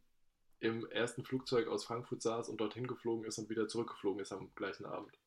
im 0.60 0.86
ersten 0.90 1.24
Flugzeug 1.24 1.68
aus 1.68 1.84
Frankfurt 1.86 2.22
saß 2.22 2.48
und 2.50 2.60
dorthin 2.60 2.86
geflogen 2.88 3.24
ist 3.26 3.38
und 3.38 3.50
wieder 3.50 3.68
zurückgeflogen 3.68 4.20
ist 4.22 4.32
am 4.32 4.54
gleichen 4.56 4.86
Abend. 4.86 5.18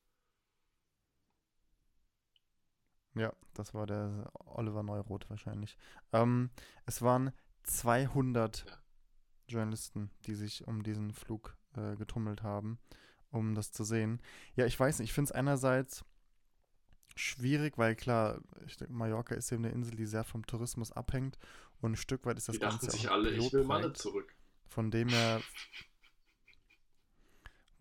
Ja, 3.14 3.32
das 3.54 3.74
war 3.74 3.86
der 3.86 4.30
Oliver 4.46 4.82
Neuroth 4.82 5.28
wahrscheinlich. 5.28 5.76
Ähm, 6.12 6.50
es 6.86 7.02
waren 7.02 7.32
200 7.68 8.64
Ja. 8.66 8.78
Journalisten, 9.48 10.10
die 10.26 10.34
sich 10.34 10.66
um 10.66 10.82
diesen 10.82 11.12
Flug 11.12 11.56
äh, 11.74 11.96
getummelt 11.96 12.42
haben, 12.42 12.78
um 13.30 13.54
das 13.54 13.72
zu 13.72 13.84
sehen. 13.84 14.20
Ja, 14.54 14.66
ich 14.66 14.78
weiß 14.78 14.98
nicht, 14.98 15.10
ich 15.10 15.14
finde 15.14 15.30
es 15.30 15.32
einerseits 15.32 16.04
schwierig, 17.16 17.78
weil 17.78 17.96
klar, 17.96 18.40
denke, 18.78 18.92
Mallorca 18.92 19.34
ist 19.34 19.50
eben 19.52 19.64
eine 19.64 19.74
Insel, 19.74 19.96
die 19.96 20.06
sehr 20.06 20.24
vom 20.24 20.46
Tourismus 20.46 20.92
abhängt 20.92 21.38
und 21.80 21.92
ein 21.92 21.96
Stück 21.96 22.26
weit 22.26 22.38
ist 22.38 22.48
das 22.48 22.54
Die 22.54 22.60
dachten 22.60 22.80
Ganze 22.80 22.90
sich 22.90 23.08
auch 23.08 23.12
ein 23.14 23.20
alle, 23.20 23.30
ich 23.30 23.52
will 23.52 23.64
Malle 23.64 23.92
zurück. 23.92 24.34
Von 24.68 24.90
dem 24.90 25.08
her, 25.08 25.40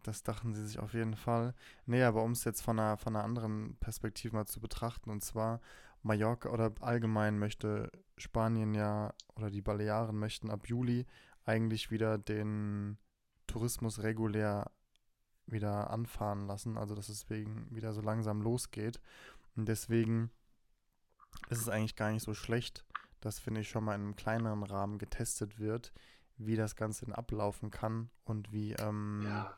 das 0.04 0.24
dachten 0.24 0.54
sie 0.54 0.66
sich 0.66 0.80
auf 0.80 0.94
jeden 0.94 1.16
Fall. 1.16 1.54
Nee, 1.86 2.04
aber 2.04 2.24
um 2.24 2.32
es 2.32 2.46
jetzt 2.46 2.62
von 2.62 2.80
einer, 2.80 2.98
von 2.98 3.16
einer 3.16 3.26
anderen 3.26 3.76
Perspektive 3.78 4.36
mal 4.36 4.48
zu 4.48 4.60
betrachten, 4.60 5.10
und 5.10 5.24
zwar 5.24 5.60
Mallorca 6.04 6.50
oder 6.50 6.74
allgemein 6.82 7.40
möchte 7.40 7.92
Spanien 8.18 8.74
ja 8.74 9.14
oder 9.36 9.50
die 9.50 9.62
Balearen 9.62 10.18
möchten 10.18 10.50
ab 10.50 10.68
Juli 10.68 11.06
eigentlich 11.44 11.92
wieder 11.92 12.18
den 12.18 12.98
Tourismus 13.48 14.04
regulär 14.04 14.72
wieder 15.46 15.90
anfahren 15.90 16.46
lassen, 16.46 16.78
also 16.78 16.94
dass 16.94 17.10
es 17.10 17.30
wegen 17.30 17.74
wieder 17.74 17.94
so 17.94 18.02
langsam 18.02 18.42
losgeht. 18.42 19.00
Und 19.56 19.68
deswegen 19.68 20.30
ist 21.50 21.62
es 21.62 21.70
eigentlich 21.70 21.96
gar 21.96 22.12
nicht 22.12 22.24
so 22.24 22.34
schlecht, 22.34 22.86
dass, 23.22 23.40
finde 23.40 23.62
ich, 23.62 23.70
schon 23.70 23.84
mal 23.86 23.96
in 23.96 24.02
einem 24.02 24.16
kleineren 24.16 24.64
Rahmen 24.64 24.98
getestet 24.98 25.58
wird, 25.60 25.94
wie 26.38 26.56
das 26.56 26.76
Ganze 26.76 27.06
denn 27.06 27.14
ablaufen 27.14 27.72
kann 27.72 28.10
und 28.26 28.52
wie 28.52 28.74
ähm, 28.74 29.22
Ja, 29.24 29.58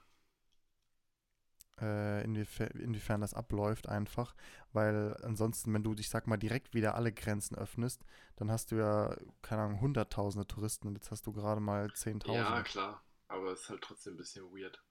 äh, 1.82 2.24
inwiefern, 2.24 2.70
inwiefern 2.80 3.22
das 3.22 3.34
abläuft 3.34 3.88
einfach, 3.90 4.36
weil 4.74 5.16
ansonsten, 5.24 5.74
wenn 5.74 5.84
du, 5.84 5.94
ich 5.94 6.10
sag 6.10 6.28
mal, 6.28 6.38
direkt 6.38 6.74
wieder 6.74 6.96
alle 6.96 7.12
Grenzen 7.12 7.56
öffnest, 7.58 8.04
dann 8.36 8.52
hast 8.52 8.72
du 8.72 8.76
ja, 8.78 9.16
keine 9.42 9.64
Ahnung, 9.64 9.82
hunderttausende 9.82 10.48
Touristen 10.48 10.88
und 10.88 10.96
jetzt 10.96 11.12
hast 11.12 11.26
du 11.28 11.32
gerade 11.34 11.62
mal 11.62 11.88
10.000. 11.88 12.34
ja, 12.34 12.62
klar. 12.64 13.04
Aber 13.28 13.52
es 13.52 13.62
ist 13.62 13.70
halt 13.70 13.82
trotzdem 13.82 14.14
ein 14.14 14.18
bisschen 14.18 14.46
weird. 14.52 14.82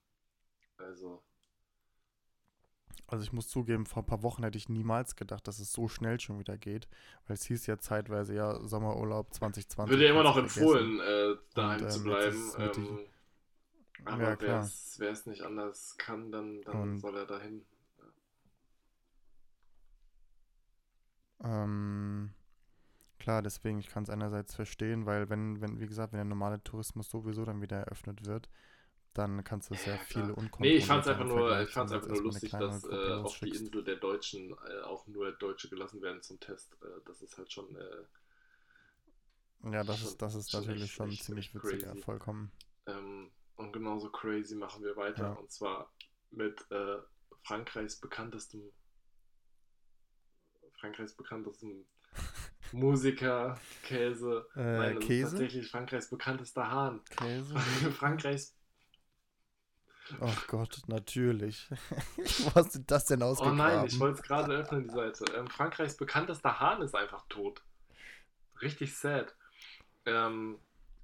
Also, 0.79 1.23
Also 3.07 3.25
ich 3.25 3.33
muss 3.33 3.49
zugeben, 3.49 3.87
vor 3.87 4.03
ein 4.03 4.07
paar 4.07 4.23
Wochen 4.23 4.45
hätte 4.45 4.59
ich 4.59 4.69
niemals 4.69 5.17
gedacht, 5.17 5.49
dass 5.49 5.59
es 5.59 5.73
so 5.73 5.89
schnell 5.89 6.21
schon 6.21 6.39
wieder 6.39 6.57
geht, 6.59 6.89
weil 7.27 7.35
es 7.35 7.45
hieß 7.47 7.67
ja 7.67 7.79
zeitweise 7.79 8.35
ja 8.35 8.61
Sommerurlaub 8.67 9.33
2020. 9.33 9.91
wird 9.91 10.03
ja 10.03 10.11
immer 10.11 10.23
noch 10.23 10.37
empfohlen, 10.37 11.01
äh, 11.01 11.37
daheim 11.55 11.83
Und, 11.83 11.91
zu 11.91 11.99
ähm, 11.99 12.05
bleiben. 12.05 12.53
Es 13.99 14.05
Ja, 14.07 14.13
aber 14.13 14.37
klar. 14.37 14.71
wer 14.99 15.11
es 15.13 15.27
nicht 15.27 15.43
anders 15.43 15.97
kann, 15.99 16.31
dann, 16.33 16.63
dann 16.63 16.81
Und- 16.83 16.99
soll 17.01 17.17
er 17.17 17.27
dahin. 17.27 17.65
Ähm, 21.41 22.33
klar, 23.19 23.43
deswegen, 23.43 23.79
ich 23.79 23.89
kann 23.89 24.03
es 24.03 24.11
einerseits 24.11 24.55
verstehen, 24.55 25.07
weil 25.07 25.29
wenn, 25.31 25.61
wenn, 25.61 25.79
wie 25.81 25.87
gesagt, 25.87 26.13
wenn 26.13 26.19
der 26.19 26.25
normale 26.25 26.63
Tourismus 26.63 27.09
sowieso 27.11 27.45
dann 27.45 27.61
wieder 27.63 27.77
eröffnet 27.79 28.27
wird, 28.27 28.49
dann 29.15 29.43
kannst 29.45 29.71
du 29.71 29.75
sehr 29.75 29.95
Ja, 29.95 30.01
viele 30.01 30.25
klar. 30.27 30.39
unkontrolliert 30.39 30.75
Nee, 30.75 30.79
ich 30.79 30.87
fand's 30.87 31.07
einfach 31.09 31.23
im 31.23 31.29
nur, 31.29 31.61
ich 31.61 31.71
fand's 31.71 31.93
einfach 31.93 32.09
nur 32.09 32.23
lustig, 32.23 32.51
dass 32.51 32.85
äh, 32.85 33.13
auf 33.15 33.39
die. 33.39 33.49
Insel 33.51 33.85
der 33.85 33.97
Deutschen 33.97 34.51
äh, 34.69 34.81
auch 34.83 35.07
nur 35.07 35.33
Deutsche 35.33 35.69
gelassen 35.69 36.03
werden 36.03 36.23
zum 36.23 36.39
Test. 36.41 36.77
Äh, 36.83 36.87
das 37.05 37.23
ist 37.23 37.37
halt 37.39 37.51
schon, 37.53 37.75
äh, 37.77 38.05
Ja, 39.73 39.83
das 39.85 39.99
schon- 40.01 40.09
ist, 40.09 40.23
das 40.23 40.35
ist 40.35 40.53
natürlich 40.53 40.93
schon 40.93 41.11
ziemlich 41.13 41.47
echt 41.55 41.55
witzig, 41.65 41.83
ja, 41.83 41.89
crazy. 41.91 42.03
vollkommen. 42.03 42.53
ähm, 42.87 43.31
und 43.59 43.73
genauso 43.73 44.11
crazy 44.11 44.55
machen 44.55 44.83
wir 44.83 44.97
weiter. 44.97 45.25
Ja. 45.25 45.33
Und 45.33 45.51
zwar 45.53 45.93
mit 46.31 46.65
äh, 46.71 46.97
Frankreichs 47.43 47.97
bekanntestem 47.97 48.63
Frankreichs 50.81 51.15
bekanntestem 51.15 51.85
Musiker, 52.73 53.59
Käse. 53.83 54.47
Äh, 54.55 54.61
Nein, 54.61 54.99
Käse? 55.01 55.31
tatsächlich 55.31 55.71
Frankreichs 55.71 56.09
bekanntester 56.09 56.71
Hahn. 56.71 57.01
Käse? 57.11 57.59
Frankreichs 57.93 58.55
Ach 60.21 60.47
Gott, 60.47 60.81
natürlich. 60.87 61.69
Wo 62.17 62.55
hast 62.55 62.75
du 62.75 62.79
das 62.81 63.05
denn 63.07 63.23
Oh 63.23 63.27
ausgegraben? 63.27 63.59
nein, 63.59 63.87
ich 63.87 63.99
wollte 64.01 64.21
es 64.21 64.23
gerade 64.23 64.55
öffnen, 64.55 64.85
die 64.85 64.95
Seite. 64.95 65.25
Ähm, 65.37 65.49
Frankreichs 65.49 65.97
bekanntester 65.97 66.59
Hahn 66.61 66.81
ist 66.83 66.95
einfach 66.95 67.27
tot. 67.29 67.63
Richtig 68.63 68.97
sad. 68.97 69.35
Ähm, 70.07 70.59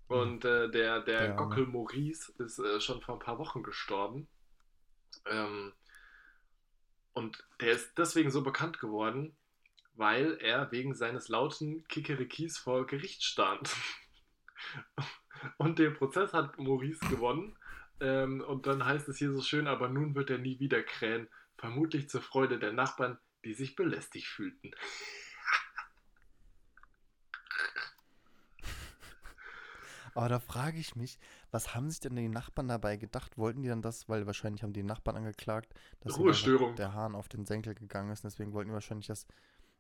und 0.09 0.45
äh, 0.45 0.71
der, 0.71 1.01
der 1.01 1.21
Arme. 1.21 1.37
Gockel 1.37 1.67
Maurice 1.67 2.33
ist 2.39 2.59
äh, 2.59 2.81
schon 2.81 3.01
vor 3.01 3.17
ein 3.17 3.21
paar 3.21 3.39
Wochen 3.39 3.63
gestorben. 3.63 4.29
Ähm, 5.27 5.73
und 7.13 7.47
der 7.61 7.73
ist 7.73 7.97
deswegen 7.97 8.31
so 8.31 8.43
bekannt 8.43 8.79
geworden, 8.81 9.37
weil 9.95 10.37
er 10.41 10.71
wegen 10.73 10.95
seines 10.95 11.29
lauten 11.29 11.87
Kikerikis 11.89 12.59
vor 12.59 12.87
Gericht 12.87 13.23
stand. 13.23 13.75
und 15.59 15.79
den 15.79 15.95
Prozess 15.95 16.33
hat 16.33 16.59
Maurice 16.59 17.07
gewonnen. 17.09 17.57
Ähm, 18.01 18.41
und 18.41 18.67
dann 18.67 18.85
heißt 18.85 19.09
es 19.09 19.19
hier 19.19 19.33
so 19.33 19.41
schön, 19.41 19.69
aber 19.69 19.89
nun 19.89 20.15
wird 20.15 20.31
er 20.31 20.39
nie 20.39 20.59
wieder 20.59 20.83
krähen. 20.83 21.29
Vermutlich 21.57 22.11
zur 22.11 22.21
Freude 22.21 22.59
der 22.59 22.73
Nachbarn, 22.73 23.19
die 23.45 23.55
sich 23.55 23.77
belästigt 23.77 24.27
fühlten. 24.27 24.73
Aber 30.15 30.29
da 30.29 30.39
frage 30.39 30.79
ich 30.79 30.95
mich, 30.97 31.19
was 31.51 31.75
haben 31.75 31.91
sich 31.91 32.01
denn 32.01 32.15
die 32.17 32.29
Nachbarn 32.29 32.69
dabei 32.69 32.97
gedacht? 32.97 33.37
Wollten 33.37 33.63
die 33.63 33.69
dann 33.69 33.83
das, 33.83 34.09
weil 34.09 34.27
wahrscheinlich 34.27 34.63
haben 34.63 34.73
die 34.73 34.83
Nachbarn 34.85 35.17
angeklagt, 35.17 35.75
dass 36.01 36.15
der 36.77 36.95
Hahn 36.95 37.15
auf 37.15 37.29
den 37.29 37.45
Senkel 37.45 37.75
gegangen 37.75 38.11
ist. 38.13 38.25
Deswegen 38.25 38.53
wollten 38.53 38.71
die 38.71 38.75
wahrscheinlich, 38.75 39.09
dass, 39.09 39.27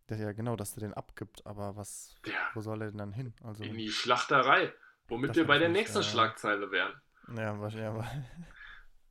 dass 0.06 0.18
ja 0.20 0.32
genau, 0.32 0.56
dass 0.56 0.76
er 0.76 0.80
den 0.80 0.94
abgibt. 0.94 1.46
Aber 1.46 1.76
was, 1.76 2.14
Ja, 2.26 2.50
wo 2.54 2.60
soll 2.60 2.82
er 2.82 2.88
denn 2.88 2.98
dann 2.98 3.12
hin? 3.12 3.32
Also, 3.42 3.62
in 3.62 3.76
die 3.76 3.90
Schlachterei. 3.90 4.72
Womit 5.08 5.30
Das 5.30 5.36
wir 5.36 5.46
bei 5.46 5.58
der 5.58 5.68
nächsten 5.68 5.98
äh, 5.98 6.02
Schlagzeile 6.02 6.70
wären. 6.70 7.00
ja, 7.36 7.58
wahrscheinlich. 7.60 8.06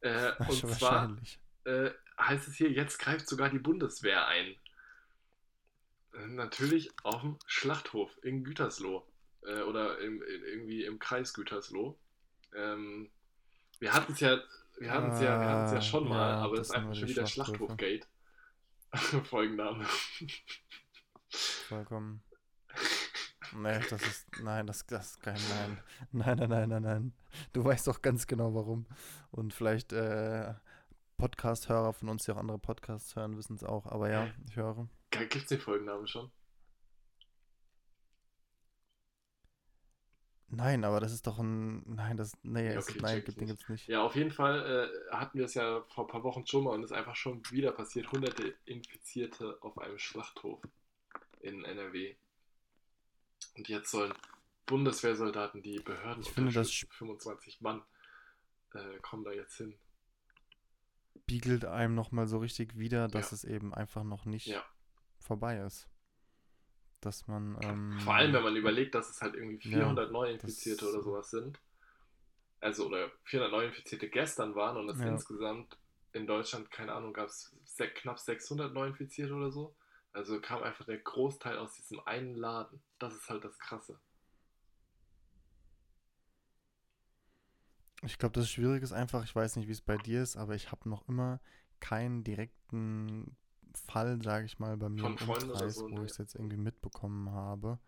Äh, 0.01 0.33
und 0.47 0.65
zwar 0.67 1.15
wahrscheinlich. 1.15 1.39
äh, 1.65 1.91
heißt 2.19 2.47
es 2.47 2.55
hier, 2.55 2.71
jetzt 2.71 2.99
greift 2.99 3.27
sogar 3.27 3.49
die 3.49 3.59
Bundeswehr 3.59 4.27
ein. 4.27 4.55
Äh, 6.13 6.27
natürlich 6.27 6.91
auf 7.03 7.21
dem 7.21 7.37
Schlachthof 7.45 8.17
in 8.23 8.43
Gütersloh. 8.43 9.07
Äh, 9.45 9.61
oder 9.61 9.99
im, 9.99 10.21
in, 10.21 10.43
irgendwie 10.43 10.85
im 10.85 10.99
Kreis 10.99 11.33
Gütersloh. 11.33 11.97
Ähm, 12.55 13.09
wir 13.79 13.93
hatten 13.93 14.13
es 14.13 14.19
ja, 14.19 14.39
wir 14.77 14.91
hatten 14.91 15.11
es 15.11 15.21
ja, 15.21 15.39
wir 15.39 15.49
hatten 15.49 15.65
es 15.65 15.71
ja 15.71 15.77
Ah, 15.77 15.81
schon 15.81 16.07
mal, 16.07 16.29
ja, 16.29 16.37
aber 16.37 16.59
es 16.59 16.69
ist 16.69 16.75
einfach 16.75 16.95
schon 16.95 17.09
wieder. 17.09 17.27
Schlachthofgate. 17.27 18.07
Folgenname. 19.29 19.85
Vollkommen. 21.67 22.23
Nee, 23.55 23.79
das 23.89 24.01
ist. 24.01 24.27
Nein, 24.41 24.67
das, 24.67 24.85
das 24.85 25.11
ist 25.11 25.21
kein 25.21 25.37
Nein. 25.49 25.79
Nein, 26.11 26.37
nein, 26.37 26.49
nein, 26.49 26.69
nein, 26.69 26.81
nein. 26.83 27.13
Du 27.53 27.63
weißt 27.63 27.87
doch 27.87 28.01
ganz 28.01 28.27
genau 28.27 28.53
warum. 28.53 28.85
Und 29.31 29.53
vielleicht 29.53 29.93
äh, 29.93 30.53
Podcast-Hörer 31.17 31.93
von 31.93 32.09
uns, 32.09 32.25
die 32.25 32.31
auch 32.31 32.37
andere 32.37 32.59
Podcasts 32.59 33.15
hören, 33.15 33.37
wissen 33.37 33.55
es 33.55 33.63
auch. 33.63 33.85
Aber 33.87 34.09
ja, 34.09 34.27
ich 34.49 34.55
höre. 34.55 34.87
Gibt 35.11 35.35
es 35.35 35.45
den 35.47 35.59
Folgennamen 35.59 36.07
schon? 36.07 36.31
Nein, 40.55 40.83
aber 40.83 40.99
das 40.99 41.11
ist 41.11 41.25
doch 41.25 41.39
ein. 41.39 41.83
Nein, 41.95 42.15
das. 42.17 42.37
Nee, 42.43 42.77
okay, 42.77 42.99
nein, 43.01 43.15
gibt, 43.17 43.29
ich 43.29 43.35
den 43.35 43.47
nicht. 43.47 43.57
gibt's 43.57 43.69
nicht. 43.69 43.87
Ja, 43.87 44.03
auf 44.03 44.15
jeden 44.15 44.31
Fall 44.31 44.89
äh, 45.11 45.15
hatten 45.15 45.37
wir 45.39 45.45
es 45.45 45.55
ja 45.55 45.81
vor 45.93 46.05
ein 46.05 46.11
paar 46.11 46.23
Wochen 46.23 46.45
schon 46.45 46.63
mal 46.65 46.71
und 46.71 46.83
es 46.83 46.91
ist 46.91 46.97
einfach 46.97 47.15
schon 47.15 47.41
wieder 47.51 47.71
passiert. 47.71 48.11
Hunderte 48.11 48.53
Infizierte 48.65 49.57
auf 49.61 49.77
einem 49.79 49.97
Schlachthof 49.97 50.61
in 51.39 51.65
NRW. 51.65 52.15
Und 53.55 53.67
jetzt 53.67 53.89
sollen 53.91 54.13
Bundeswehrsoldaten, 54.67 55.61
die 55.63 55.79
Behörden 55.79 56.21
Ich 56.23 56.29
finde, 56.31 56.51
das 56.51 56.67
unterstützen, 56.67 56.93
25 56.97 57.61
Mann, 57.61 57.81
äh, 58.73 58.99
kommen 59.01 59.23
da 59.23 59.31
jetzt 59.31 59.55
hin. 59.57 59.75
Spiegelt 61.23 61.65
einem 61.65 61.95
nochmal 61.95 62.27
so 62.27 62.37
richtig 62.39 62.77
wieder, 62.77 63.07
dass 63.07 63.31
Ja. 63.31 63.35
es 63.35 63.43
eben 63.43 63.73
einfach 63.73 64.03
noch 64.03 64.25
nicht 64.25 64.47
Ja. 64.47 64.63
vorbei 65.19 65.57
ist. 65.57 65.87
Dass 67.05 67.27
man. 67.27 67.57
Ähm, 67.63 67.99
Vor 67.99 68.15
allem, 68.15 68.33
wenn 68.33 68.43
man 68.43 68.55
überlegt, 68.55 68.95
dass 68.95 69.09
es 69.09 69.21
halt 69.21 69.35
irgendwie 69.35 69.57
Ja, 69.69 69.77
400 69.79 70.11
Neuinfizierte 70.11 70.85
das- 70.85 70.93
oder 70.93 71.03
sowas 71.03 71.29
sind. 71.29 71.59
Also, 72.61 72.87
oder 72.87 73.11
400 73.25 73.51
Neuinfizierte 73.51 74.09
gestern 74.09 74.55
waren 74.55 74.77
und 74.77 74.89
es 74.89 74.99
Ja. 74.99 75.07
insgesamt 75.07 75.77
in 76.13 76.27
Deutschland, 76.27 76.71
keine 76.71 76.93
Ahnung, 76.93 77.11
gab 77.13 77.27
es 77.27 77.53
knapp 77.95 78.19
600 78.19 78.73
Neuinfizierte 78.73 79.33
oder 79.33 79.51
so. 79.51 79.75
Also 80.13 80.39
kam 80.39 80.61
einfach 80.63 80.85
der 80.85 80.99
Großteil 80.99 81.57
aus 81.57 81.73
diesem 81.73 81.99
einen 82.01 82.35
Laden. 82.35 82.81
Das 82.99 83.13
ist 83.15 83.29
halt 83.29 83.43
das 83.43 83.57
Krasse. 83.59 83.99
Ich 88.03 88.17
glaube, 88.17 88.33
das 88.33 88.49
Schwierige 88.49 88.83
ist 88.83 88.91
einfach, 88.91 89.23
ich 89.23 89.33
weiß 89.35 89.55
nicht, 89.55 89.67
wie 89.67 89.71
es 89.71 89.81
bei 89.81 89.97
dir 89.97 90.21
ist, 90.21 90.35
aber 90.35 90.55
ich 90.55 90.71
habe 90.71 90.89
noch 90.89 91.07
immer 91.07 91.39
keinen 91.79 92.23
direkten 92.23 93.35
Fall, 93.77 94.21
sage 94.21 94.45
ich 94.45 94.59
mal, 94.59 94.77
bei 94.77 94.89
mir 94.89 95.05
im 95.05 95.17
Umkreis, 95.17 95.75
so, 95.75 95.89
wo 95.89 95.99
ne? 95.99 96.05
ich 96.05 96.11
es 96.11 96.17
jetzt 96.17 96.35
irgendwie 96.35 96.57
mitbekommen 96.57 97.29
habe. 97.31 97.79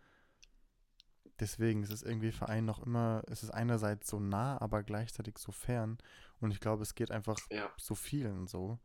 Deswegen 1.38 1.82
es 1.82 1.90
ist 1.90 2.02
irgendwie 2.02 2.32
für 2.32 2.48
einen 2.48 2.66
noch 2.66 2.84
immer, 2.84 3.22
es 3.26 3.42
ist 3.42 3.50
einerseits 3.50 4.08
so 4.08 4.18
nah, 4.18 4.60
aber 4.60 4.82
gleichzeitig 4.82 5.38
so 5.38 5.52
fern. 5.52 5.98
Und 6.40 6.50
ich 6.50 6.60
glaube, 6.60 6.82
es 6.82 6.94
geht 6.94 7.10
einfach 7.10 7.38
Ja. 7.50 7.70
so 7.76 7.94
vielen 7.94 8.46
so. 8.46 8.78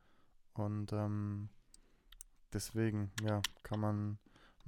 Und 0.53 0.91
ähm, 0.91 1.49
deswegen, 2.51 3.11
ja, 3.23 3.41
kann 3.63 3.79
man 3.79 4.19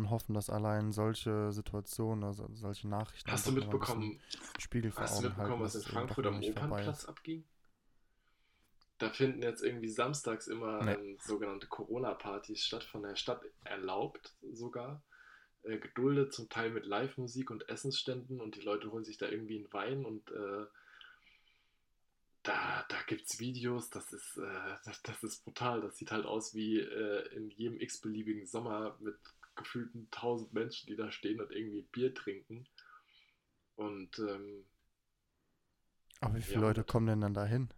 hoffen, 0.10 0.34
dass 0.34 0.50
allein 0.50 0.92
solche 0.92 1.52
Situationen, 1.52 2.24
also 2.24 2.48
solche 2.54 2.88
Nachrichten 2.88 3.32
Hast 3.32 3.48
du 3.48 3.52
mitbekommen, 3.52 4.20
Spiegel 4.58 4.92
vor 4.92 5.04
hast 5.04 5.22
du 5.22 5.28
Augen 5.28 5.38
halten, 5.38 5.42
mitbekommen, 5.42 5.64
was 5.64 5.74
dass 5.74 5.82
in 5.84 5.88
es 5.88 5.94
Frankfurt 5.94 6.26
am 6.28 6.42
Opernplatz 6.42 7.06
abging? 7.06 7.44
Da 9.04 9.12
finden 9.12 9.42
jetzt 9.44 9.64
irgendwie 9.64 9.90
samstags 9.90 10.48
immer 10.48 10.88
Nee. 10.88 10.98
ähm, 10.98 11.18
sogenannte 11.20 11.68
Corona-Partys 11.68 12.64
statt, 12.66 12.84
von 12.84 13.04
der 13.04 13.16
Stadt 13.16 13.44
erlaubt 13.64 14.36
sogar. 14.52 15.04
Äh, 15.64 15.80
geduldet, 15.80 16.34
zum 16.34 16.50
Teil 16.50 16.72
mit 16.72 16.86
Live-Musik 16.86 17.52
und 17.52 17.70
Essensständen 17.70 18.42
und 18.42 18.56
die 18.56 18.62
Leute 18.62 18.92
holen 18.92 19.06
sich 19.06 19.18
da 19.18 19.28
irgendwie 19.30 19.58
einen 19.58 19.74
Wein 19.74 20.06
und 20.06 20.30
äh, 20.32 20.66
da, 22.44 22.86
da 22.90 23.02
gibt 23.08 23.24
es 23.30 23.40
Videos, 23.40 23.90
das 23.90 24.12
ist, 24.12 24.38
äh, 24.38 24.76
das, 24.86 25.02
das 25.04 25.24
ist 25.24 25.44
brutal. 25.44 25.82
Das 25.82 25.98
sieht 25.98 26.12
halt 26.12 26.26
aus 26.26 26.54
wie 26.54 26.80
äh, 26.80 27.28
in 27.36 27.50
jedem 27.52 27.80
x-beliebigen 27.80 28.46
Sommer 28.46 28.98
mit 29.00 29.16
gefühlten 29.56 30.10
tausend 30.12 30.54
Menschen, 30.54 30.88
die 30.88 30.96
da 30.96 31.12
stehen 31.12 31.40
und 31.42 31.52
irgendwie 31.52 31.84
Bier 31.92 32.14
trinken. 32.14 32.68
Und 33.76 34.18
ähm, 34.20 34.66
Aber 36.22 36.34
wie 36.36 36.42
viele 36.42 36.62
Ja, 36.62 36.66
Leute 36.66 36.84
kommen 36.84 37.06
denn 37.06 37.22
dann 37.22 37.36
dahin? 37.36 37.70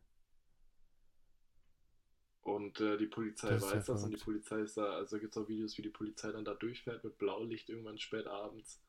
Und 2.45 2.79
äh, 2.79 2.95
die 2.97 3.07
Polizei 3.07 3.49
Das 3.49 3.63
weiß 3.63 3.85
das 3.85 4.03
und 4.03 4.11
die. 4.11 4.17
Polizei 4.17 4.59
ist 4.59 4.77
da, 4.77 4.97
also 4.97 5.17
gibt 5.17 5.35
es 5.35 5.41
auch 5.41 5.47
Videos, 5.47 5.79
wie 5.79 5.81
die 5.81 5.89
Polizei 5.89 6.31
dann 6.31 6.45
da 6.45 6.53
durchfährt 6.53 7.03
mit 7.03 7.17
Blaulicht 7.17 7.69
irgendwann 7.69 7.97
spät 7.97 8.27
abends 8.27 8.79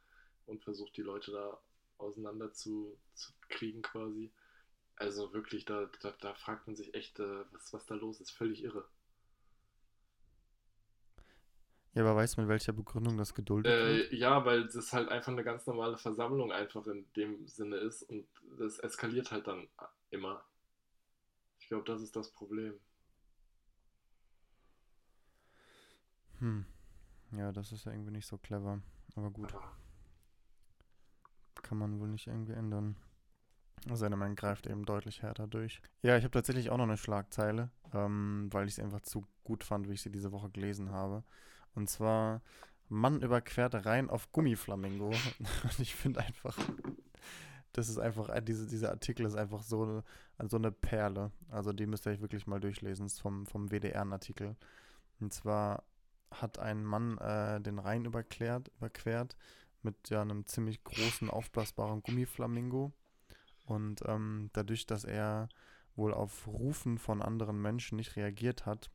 und 0.45 0.63
versucht 0.63 0.95
die 0.99 1.03
Leute 1.03 1.33
da 1.33 1.59
auseinander 1.97 2.53
zu, 2.53 2.99
zu 3.15 3.33
kriegen 3.49 3.81
quasi. 3.81 4.31
Also 4.97 5.33
wirklich, 5.33 5.65
da, 5.65 5.89
da, 6.03 6.13
da 6.21 6.35
fragt 6.35 6.67
man 6.67 6.77
sich 6.77 6.93
echt, 6.93 7.19
äh, 7.19 7.45
was, 7.51 7.73
was 7.73 7.87
da 7.87 7.95
los 7.95 8.21
ist. 8.21 8.31
Völlig 8.31 8.63
irre. 8.63 8.85
Ja, 11.95 12.03
aber 12.03 12.15
weißt 12.15 12.37
du, 12.37 12.43
mit 12.43 12.51
welcher 12.51 12.75
Begründung 12.75 13.17
das 13.17 13.33
geduldet 13.35 13.73
wird? 13.73 14.13
Äh, 14.13 14.15
ja, 14.15 14.45
weil 14.45 14.69
das 14.69 14.93
halt 14.93 15.09
einfach 15.09 15.33
eine 15.33 15.45
ganz 15.45 15.67
normale 15.67 15.97
Versammlung 15.97 16.53
einfach 16.53 16.87
in 16.89 17.07
dem 17.17 17.49
Sinne 17.49 17.77
ist 17.77 18.03
und 18.03 18.27
das 18.59 18.79
eskaliert 18.81 19.31
halt 19.31 19.47
dann 19.47 19.67
immer. 20.11 20.45
Ich 21.59 21.69
glaube, 21.69 21.85
das 21.85 22.03
ist 22.03 22.15
das 22.17 22.31
Problem. 22.31 22.79
Hm. 26.41 26.65
Ja, 27.33 27.53
das 27.53 27.73
ist 27.73 27.85
ja 27.87 27.93
irgendwie 27.93 28.13
nicht 28.13 28.27
so 28.27 28.39
clever. 28.39 28.81
Aber 29.17 29.31
gut, 29.31 29.55
kann 31.63 31.79
man 31.79 31.99
wohl 32.01 32.09
nicht 32.09 32.27
irgendwie 32.27 32.53
ändern. 32.53 32.97
Sei 33.93 34.09
denn, 34.09 34.19
man 34.19 34.35
greift 34.37 34.67
eben 34.67 34.85
deutlich 34.85 35.23
härter 35.23 35.47
durch. 35.47 35.81
Ja, 36.03 36.17
ich 36.17 36.25
habe 36.25 36.33
tatsächlich 36.33 36.71
auch 36.71 36.77
noch 36.77 36.85
eine 36.85 36.97
Schlagzeile, 36.97 37.71
ähm, 37.93 38.49
weil 38.51 38.67
ich 38.67 38.75
sie 38.77 38.83
einfach 38.83 39.01
zu 39.01 39.27
gut 39.45 39.63
fand, 39.65 39.89
wie 39.89 39.93
ich 39.93 40.03
sie 40.03 40.11
diese 40.11 40.33
Woche 40.33 40.51
gelesen 40.51 40.91
habe. 40.91 41.23
Und 41.75 41.89
zwar, 41.89 42.43
Mann 42.89 43.21
überquert 43.23 43.75
Rhein 43.87 44.11
auf 44.11 44.33
Gummiflamingo. 44.33 45.11
Und 45.63 45.79
ich 45.79 45.95
finde 45.95 46.21
einfach, 46.21 46.59
das 47.73 47.89
ist 47.89 47.99
einfach, 47.99 48.29
ein- 48.29 48.45
diese, 48.45 48.67
dieser 48.67 48.91
Artikel 48.91 49.25
ist 49.27 49.37
einfach 49.37 49.63
so, 49.63 49.83
eine- 50.39 50.49
so 50.49 50.57
eine 50.57 50.73
Perle. 50.73 51.31
Also 51.51 51.73
die 51.73 51.87
müsst 51.87 52.07
ihr 52.07 52.13
euch 52.13 52.21
wirklich 52.21 52.47
mal 52.47 52.61
durchlesen. 52.61 53.07
Das 53.07 53.15
ist 53.15 53.21
vom, 53.21 53.47
vom 53.47 53.71
WDR 53.71 54.03
ein 54.03 54.13
Artikel. 54.13 54.57
Und 55.21 55.33
zwar 55.33 55.85
hat 56.31 56.59
ein 56.59 56.85
Mann 56.85 57.19
äh, 57.19 57.61
den 57.61 57.79
Rhein 57.79 58.05
überquert, 58.05 58.69
überquert 58.79 59.37
mit 59.83 60.11
ja 60.11 60.23
einem 60.23 60.47
ziemlich 60.47 60.83
großen, 60.85 61.31
aufblasbaren 61.31 62.03
Gummiflamingo. 62.03 62.93
Und 63.65 64.03
ähm, 64.07 64.51
dadurch, 64.53 64.87
dass 64.87 65.05
er 65.05 65.49
wohl 65.95 66.13
auf 66.13 66.47
Rufen 66.47 66.99
von 66.99 67.23
anderen 67.23 67.61
Menschen 67.61 67.97
nicht 67.97 68.17
reagiert 68.17 68.67
hat, 68.67 68.91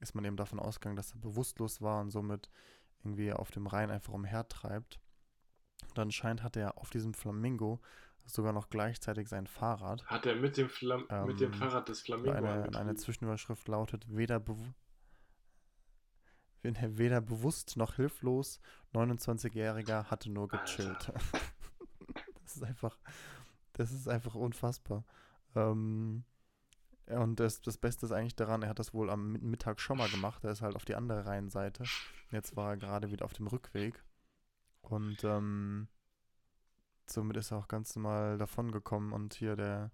ist 0.00 0.14
man 0.14 0.24
eben 0.24 0.36
davon 0.36 0.58
ausgegangen, 0.60 0.96
dass 0.96 1.12
er 1.12 1.18
bewusstlos 1.18 1.80
war 1.80 2.00
und 2.00 2.10
somit 2.10 2.50
irgendwie 3.02 3.32
auf 3.32 3.50
dem 3.50 3.66
Rhein 3.66 3.90
einfach 3.90 4.12
umhertreibt. 4.12 5.00
Und 5.88 5.98
anscheinend 5.98 6.42
hat 6.42 6.56
er 6.56 6.78
auf 6.78 6.90
diesem 6.90 7.14
Flamingo 7.14 7.80
sogar 8.26 8.52
noch 8.52 8.70
gleichzeitig 8.70 9.28
sein 9.28 9.46
Fahrrad. 9.46 10.04
hat 10.06 10.26
er 10.26 10.36
mit 10.36 10.56
dem, 10.56 10.68
Flam 10.68 11.06
mit 11.26 11.40
dem 11.40 11.52
Ähm, 11.52 11.58
Fahrrad 11.58 11.88
des 11.88 12.00
Flamingo 12.00 12.32
Eine, 12.32 12.76
eine 12.76 12.94
Zwischenüberschrift 12.94 13.68
lautet 13.68 14.04
weder, 14.08 14.40
bew 16.64 16.74
weder 16.98 17.20
bewusst 17.20 17.76
noch 17.76 17.94
hilflos. 17.94 18.60
29-Jähriger 18.92 20.04
hatte 20.10 20.30
nur 20.30 20.48
gechillt. 20.48 21.12
das 22.42 22.56
ist 22.56 22.64
einfach, 22.64 22.98
das 23.74 23.92
ist 23.92 24.08
einfach 24.08 24.34
unfassbar. 24.34 25.04
Ähm, 25.54 26.24
und 27.06 27.38
das, 27.38 27.60
das 27.60 27.76
Beste 27.76 28.06
ist 28.06 28.12
eigentlich 28.12 28.36
daran, 28.36 28.62
er 28.62 28.70
hat 28.70 28.78
das 28.78 28.94
wohl 28.94 29.10
am 29.10 29.32
Mi- 29.32 29.40
Mittag 29.42 29.80
schon 29.80 29.98
mal 29.98 30.08
gemacht. 30.08 30.42
Er 30.44 30.52
ist 30.52 30.62
halt 30.62 30.74
auf 30.76 30.84
die 30.86 30.94
andere 30.94 31.26
Rheinseite. 31.26 31.84
Jetzt 32.30 32.56
war 32.56 32.70
er 32.70 32.76
gerade 32.78 33.10
wieder 33.10 33.26
auf 33.26 33.34
dem 33.34 33.46
Rückweg. 33.46 34.02
Und 34.82 35.22
ähm, 35.24 35.88
somit 37.06 37.36
ist 37.36 37.50
er 37.50 37.58
auch 37.58 37.68
ganz 37.68 37.94
normal 37.96 38.38
davon 38.38 38.70
gekommen. 38.72 39.12
Und 39.12 39.34
hier 39.34 39.56
der, 39.56 39.90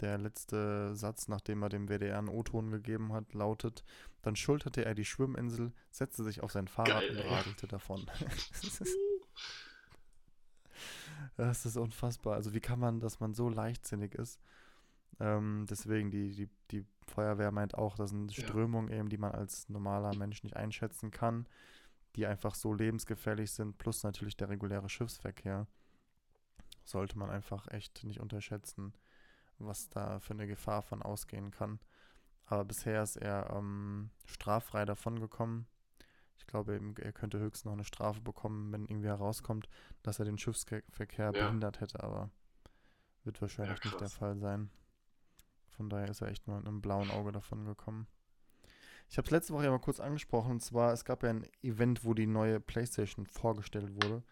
der 0.00 0.18
letzte 0.18 0.94
Satz, 0.96 1.28
nachdem 1.28 1.62
er 1.62 1.68
dem 1.68 1.88
WDR 1.88 2.18
einen 2.18 2.28
O-Ton 2.28 2.70
gegeben 2.70 3.12
hat, 3.12 3.32
lautet: 3.34 3.84
Dann 4.22 4.36
schulterte 4.36 4.84
er 4.84 4.94
die 4.94 5.04
Schwimminsel, 5.04 5.72
setzte 5.90 6.24
sich 6.24 6.42
auf 6.42 6.52
sein 6.52 6.68
Fahrrad 6.68 7.00
Geil, 7.00 7.10
und 7.10 7.18
ey. 7.18 7.28
radelte 7.28 7.66
davon. 7.66 8.04
das, 11.36 11.66
ist, 11.66 11.76
unfassbar. 11.76 12.34
Also, 12.34 12.54
wie 12.54 12.60
kann 12.60 12.80
man, 12.80 13.00
dass 13.00 13.20
man 13.20 13.34
so 13.34 13.48
leichtsinnig 13.48 14.14
ist? 14.14 14.40
Ähm, 15.20 15.66
deswegen, 15.70 16.10
die, 16.10 16.34
die, 16.34 16.48
die 16.70 16.84
Feuerwehr 17.06 17.52
meint 17.52 17.74
auch, 17.74 17.96
das 17.96 18.10
sind 18.10 18.36
Ja. 18.36 18.44
Strömungen 18.44 18.90
eben, 18.90 19.08
die 19.08 19.18
man 19.18 19.32
als 19.32 19.68
normaler 19.68 20.14
Mensch 20.16 20.42
nicht 20.42 20.56
einschätzen 20.56 21.10
kann, 21.12 21.46
die 22.16 22.26
einfach 22.26 22.54
so 22.54 22.72
lebensgefährlich 22.72 23.52
sind, 23.52 23.78
plus 23.78 24.02
natürlich 24.02 24.36
der 24.36 24.48
reguläre 24.48 24.88
Schiffsverkehr. 24.88 25.66
Sollte 26.84 27.18
man 27.18 27.30
einfach 27.30 27.68
echt 27.68 28.04
nicht 28.04 28.20
unterschätzen, 28.20 28.92
was 29.58 29.88
da 29.90 30.18
für 30.20 30.32
eine 30.34 30.46
Gefahr 30.46 30.82
von 30.82 31.02
ausgehen 31.02 31.50
kann. 31.50 31.80
Aber 32.46 32.64
bisher 32.64 33.02
ist 33.02 33.16
er 33.16 33.50
ähm, 33.50 34.10
straffrei 34.26 34.84
davongekommen. 34.84 35.66
Ich 36.36 36.46
glaube, 36.46 36.74
eben, 36.74 36.94
er 36.96 37.12
könnte 37.12 37.38
höchstens 37.38 37.64
noch 37.64 37.72
eine 37.72 37.84
Strafe 37.84 38.20
bekommen, 38.20 38.72
wenn 38.72 38.84
irgendwie 38.84 39.08
herauskommt, 39.08 39.68
dass 40.02 40.18
er 40.18 40.24
den 40.26 40.36
Schiffsverkehr 40.38 41.26
Ja. 41.26 41.30
behindert 41.32 41.80
hätte, 41.80 42.02
aber 42.02 42.30
wird 43.22 43.40
wahrscheinlich 43.40 43.82
nicht 43.84 44.00
der. 44.00 44.08
Fall 44.10 44.36
sein. 44.36 44.70
Von 45.68 45.88
daher 45.88 46.08
ist 46.08 46.20
er 46.20 46.28
echt 46.28 46.46
nur 46.46 46.56
mit 46.58 46.66
einem 46.66 46.82
blauen 46.82 47.10
Auge 47.10 47.32
davon 47.32 47.64
gekommen. 47.64 48.06
Ich 49.08 49.16
habe 49.18 49.26
es 49.26 49.30
letzte 49.30 49.54
Woche 49.54 49.64
ja 49.64 49.70
mal 49.70 49.78
kurz 49.80 50.00
angesprochen. 50.00 50.52
Und 50.52 50.60
zwar, 50.60 50.92
es 50.92 51.04
gab 51.04 51.22
ja 51.22 51.30
ein 51.30 51.46
Event, 51.62 52.04
wo 52.04 52.14
die 52.14 52.26
neue 52.26 52.60
PlayStation 52.60 53.26
vorgestellt 53.26 53.94
wurde. 53.94 54.22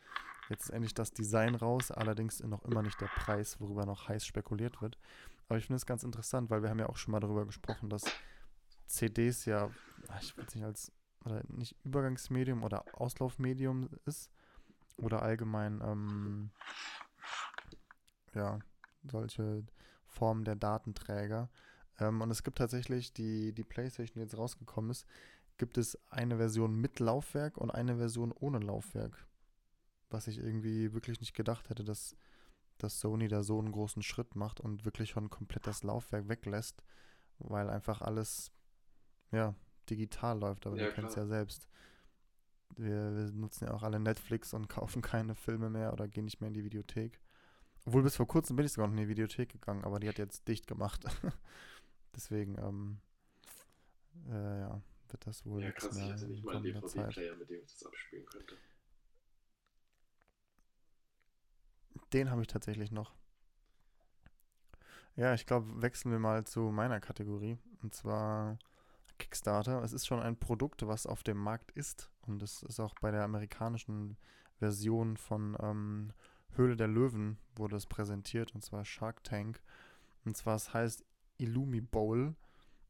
Jetzt 0.53 0.65
ist 0.65 0.71
endlich 0.71 0.93
das 0.93 1.13
Design 1.13 1.55
raus, 1.55 1.91
allerdings 1.91 2.41
noch 2.43 2.63
immer 2.67 2.83
nicht 2.83 3.01
der 3.01 3.07
Preis, 3.07 3.59
worüber 3.59 3.87
noch 3.87 4.09
heiß 4.09 4.27
spekuliert 4.27 4.83
wird. 4.83 4.99
Aber 5.49 5.59
ich 5.59 5.65
finde 5.65 5.79
es 5.79 5.87
ganz 5.87 6.05
interessant, 6.05 6.51
weil 6.51 6.63
wir 6.63 6.69
haben 6.69 6.79
ja 6.79 6.91
auch 6.91 6.99
schon 6.99 7.13
mal 7.13 7.21
darüber 7.21 7.47
gesprochen, 7.47 7.89
dass 7.89 8.05
CDs 8.87 9.47
ja, 9.47 9.71
ah, 10.09 10.19
ich 10.21 10.37
weiß 10.37 10.55
nicht, 10.55 10.65
als 10.65 10.93
oder 11.25 11.43
nicht 11.49 11.75
Übergangsmedium 11.85 12.65
oder 12.65 12.85
Auslaufmedium 12.93 13.89
ist. 14.05 14.31
Oder 14.99 15.23
allgemein, 15.23 15.81
ähm, 15.83 16.51
ja, 18.35 18.59
solche 19.11 19.65
Formen 20.05 20.45
der 20.45 20.57
Datenträger. 20.57 21.49
Ähm, 21.99 22.21
und 22.21 22.31
es 22.31 22.43
gibt 22.43 22.59
tatsächlich 22.59 23.15
die, 23.15 23.55
die 23.55 23.65
PlayStation, 23.65 24.17
die 24.17 24.21
jetzt 24.21 24.37
rausgekommen 24.37 24.91
ist, 24.91 25.07
gibt 25.57 25.79
es 25.79 25.99
eine 26.11 26.37
Version 26.37 26.79
mit 26.79 27.01
Laufwerk 27.01 27.57
und 27.57 27.71
eine 27.71 27.97
Version 27.97 28.33
ohne 28.33 28.59
Laufwerk. 28.59 29.27
Was 30.13 30.27
ich 30.27 30.39
irgendwie 30.39 30.93
wirklich 30.93 31.21
nicht 31.21 31.35
gedacht 31.35 31.71
hätte, 31.71 31.85
dass, 31.85 32.15
dass 32.79 33.01
Sony 33.01 33.29
da 33.29 33.43
so 33.43 33.59
einen 33.59 33.73
großen 33.73 34.03
Schritt 34.03 34.37
macht 34.37 34.61
und 34.61 34.85
wirklich 34.85 35.11
schon 35.11 35.31
komplett 35.31 35.67
das 35.67 35.83
Laufwerk 35.83 36.29
weglässt, 36.29 36.83
weil 37.39 37.71
einfach 37.71 38.03
alles, 38.03 38.53
ja, 39.31 39.55
digital 39.89 40.39
läuft, 40.39 40.67
aber 40.67 40.77
Ja, 40.77 40.87
du 40.87 40.93
kennst 40.93 41.17
ja 41.17 41.27
selbst. 41.27 41.67
Wir, 42.77 43.15
wir 43.15 43.33
nutzen 43.33 43.67
ja 43.67 43.75
auch 43.75 43.83
alle 43.83 44.01
Netflix 44.01 44.55
und 44.55 44.69
kaufen 44.69 45.03
keine 45.03 45.35
Filme 45.35 45.71
mehr 45.71 45.93
oder 45.93 46.09
gehen 46.09 46.25
nicht 46.25 46.41
mehr 46.41 46.49
in 46.49 46.55
die 46.55 46.65
Videothek. 46.65 47.19
Obwohl 47.85 48.03
bis 48.03 48.17
vor 48.17 48.29
kurzem 48.29 48.57
bin 48.57 48.67
ich 48.67 48.73
sogar 48.73 48.89
noch 48.89 48.95
in 48.95 49.03
die 49.03 49.09
Videothek 49.09 49.51
gegangen, 49.51 49.85
aber 49.85 49.99
die 49.99 50.09
hat 50.09 50.19
jetzt 50.19 50.47
dicht 50.47 50.67
gemacht. 50.67 51.05
Deswegen, 52.15 52.57
ähm, 52.59 52.99
äh, 54.29 54.61
ja, 54.61 54.83
wird 55.09 55.27
das 55.27 55.45
wohl 55.47 55.63
Ja, 55.63 55.73
krass, 55.73 55.91
ich 55.91 56.03
mehr 56.03 56.13
hatte 56.13 56.29
nicht 56.29 56.45
mal 56.45 56.57
einen. 56.57 56.65
DVD-Player, 56.65 57.37
mit 57.37 57.51
dem 57.51 57.63
ich 57.63 57.73
das 57.73 57.87
abspielen 57.87 58.27
könnte. 58.27 58.57
Den 62.13 62.31
habe 62.31 62.43
ich 62.43 62.49
tatsächlich 62.49 62.91
noch. 62.91 63.15
Ja, 65.15 65.35
ich 65.35 65.47
glaube, 65.47 65.83
wechseln 65.83 66.13
wir 66.13 66.19
mal 66.19 66.45
zu 66.45 66.61
meiner 66.71 67.01
Kategorie. 67.01 67.59
Und 67.83 67.95
zwar 67.95 68.59
Kickstarter. 69.19 69.83
Es 69.83 69.93
ist 69.93 70.07
schon 70.07 70.21
ein 70.21 70.39
Produkt, 70.39 70.87
was 70.87 71.07
auf 71.07 71.23
dem 71.23 71.37
Markt 71.37 71.71
ist. 71.73 72.11
Und 72.23 72.43
es 72.43 72.63
ist 72.63 72.81
auch 72.81 72.95
bei 73.01 73.11
der 73.11 73.25
amerikanischen 73.25 74.17
Version 74.59 75.17
von 75.17 75.57
ähm, 75.61 76.13
Höhle 76.55 76.77
der 76.77 76.89
Löwen 76.89 77.39
wurde 77.57 77.77
es 77.77 77.87
präsentiert. 77.87 78.55
Und 78.55 78.63
zwar 78.63 78.85
Shark 78.85 79.23
Tank. 79.25 79.63
Und 80.25 80.37
zwar 80.37 80.57
es 80.57 80.73
heißt 80.73 81.05
Illumi 81.39 81.81
Bowl. 81.81 82.35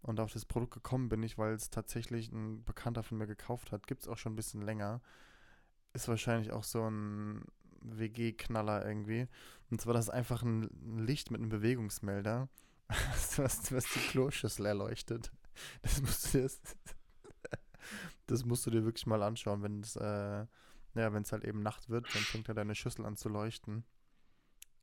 Und 0.02 0.18
auf 0.18 0.32
das 0.32 0.44
Produkt 0.44 0.74
gekommen 0.74 1.08
bin 1.08 1.22
ich, 1.22 1.38
weil 1.38 1.54
es 1.54 1.70
tatsächlich 1.70 2.30
ein 2.32 2.64
Bekannter 2.64 3.02
von 3.02 3.18
mir 3.18 3.26
gekauft 3.26 3.72
hat. 3.72 3.86
Gibt 3.86 4.02
es 4.02 4.08
auch 4.08 4.18
schon 4.18 4.32
ein 4.32 4.36
bisschen 4.36 4.62
länger. 4.62 5.00
Ist 5.92 6.08
wahrscheinlich 6.08 6.52
auch 6.52 6.64
so 6.64 6.88
ein 6.88 7.44
WG-Knaller 7.84 8.86
irgendwie. 8.86 9.26
Und 9.70 9.80
zwar 9.80 9.94
das 9.94 10.06
ist 10.06 10.10
einfach 10.10 10.42
ein 10.42 10.68
Licht 10.98 11.30
mit 11.30 11.40
einem 11.40 11.50
Bewegungsmelder, 11.50 12.48
was, 13.36 13.72
was 13.72 13.84
die 13.92 14.00
Kloschüssel 14.10 14.66
erleuchtet. 14.66 15.30
Das 15.82 16.00
musst 16.00 16.34
du 16.34 16.38
dir, 16.38 16.50
das 18.26 18.44
musst 18.44 18.66
du 18.66 18.70
dir 18.70 18.84
wirklich 18.84 19.06
mal 19.06 19.22
anschauen, 19.22 19.62
wenn 19.62 19.80
es 19.80 19.96
äh, 19.96 20.46
ja, 20.94 21.12
wenn 21.12 21.22
es 21.22 21.32
halt 21.32 21.44
eben 21.44 21.62
Nacht 21.62 21.88
wird, 21.88 22.06
dann 22.14 22.22
fängt 22.22 22.48
ja 22.48 22.54
deine 22.54 22.74
Schüssel 22.74 23.06
an 23.06 23.16
zu 23.16 23.28
leuchten. 23.28 23.84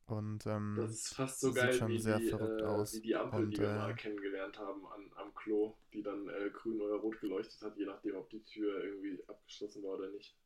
Und 0.06 0.44
ähm, 0.46 0.74
Das 0.76 0.90
ist 0.90 1.14
fast 1.14 1.40
so 1.40 1.48
sieht 1.48 1.56
geil 1.56 1.72
schon 1.72 1.88
wie, 1.88 2.00
sehr 2.00 2.18
die, 2.18 2.28
verrückt 2.28 2.62
äh, 2.62 2.64
aus. 2.64 2.94
wie 2.94 3.00
die 3.00 3.14
Ampel, 3.14 3.44
Und, 3.44 3.50
die 3.52 3.60
wir 3.60 3.70
äh, 3.70 3.76
mal 3.76 3.94
kennengelernt 3.94 4.58
haben 4.58 4.84
an, 4.86 5.08
am 5.14 5.32
Klo, 5.34 5.76
die 5.92 6.02
dann 6.02 6.28
äh, 6.28 6.50
grün 6.50 6.80
oder 6.80 6.96
rot 6.96 7.20
geleuchtet 7.20 7.62
hat, 7.62 7.76
je 7.76 7.86
nachdem, 7.86 8.16
ob 8.16 8.28
die 8.28 8.42
Tür 8.42 8.82
irgendwie 8.82 9.22
abgeschlossen 9.28 9.84
war 9.84 9.98
oder 9.98 10.10
nicht. 10.10 10.36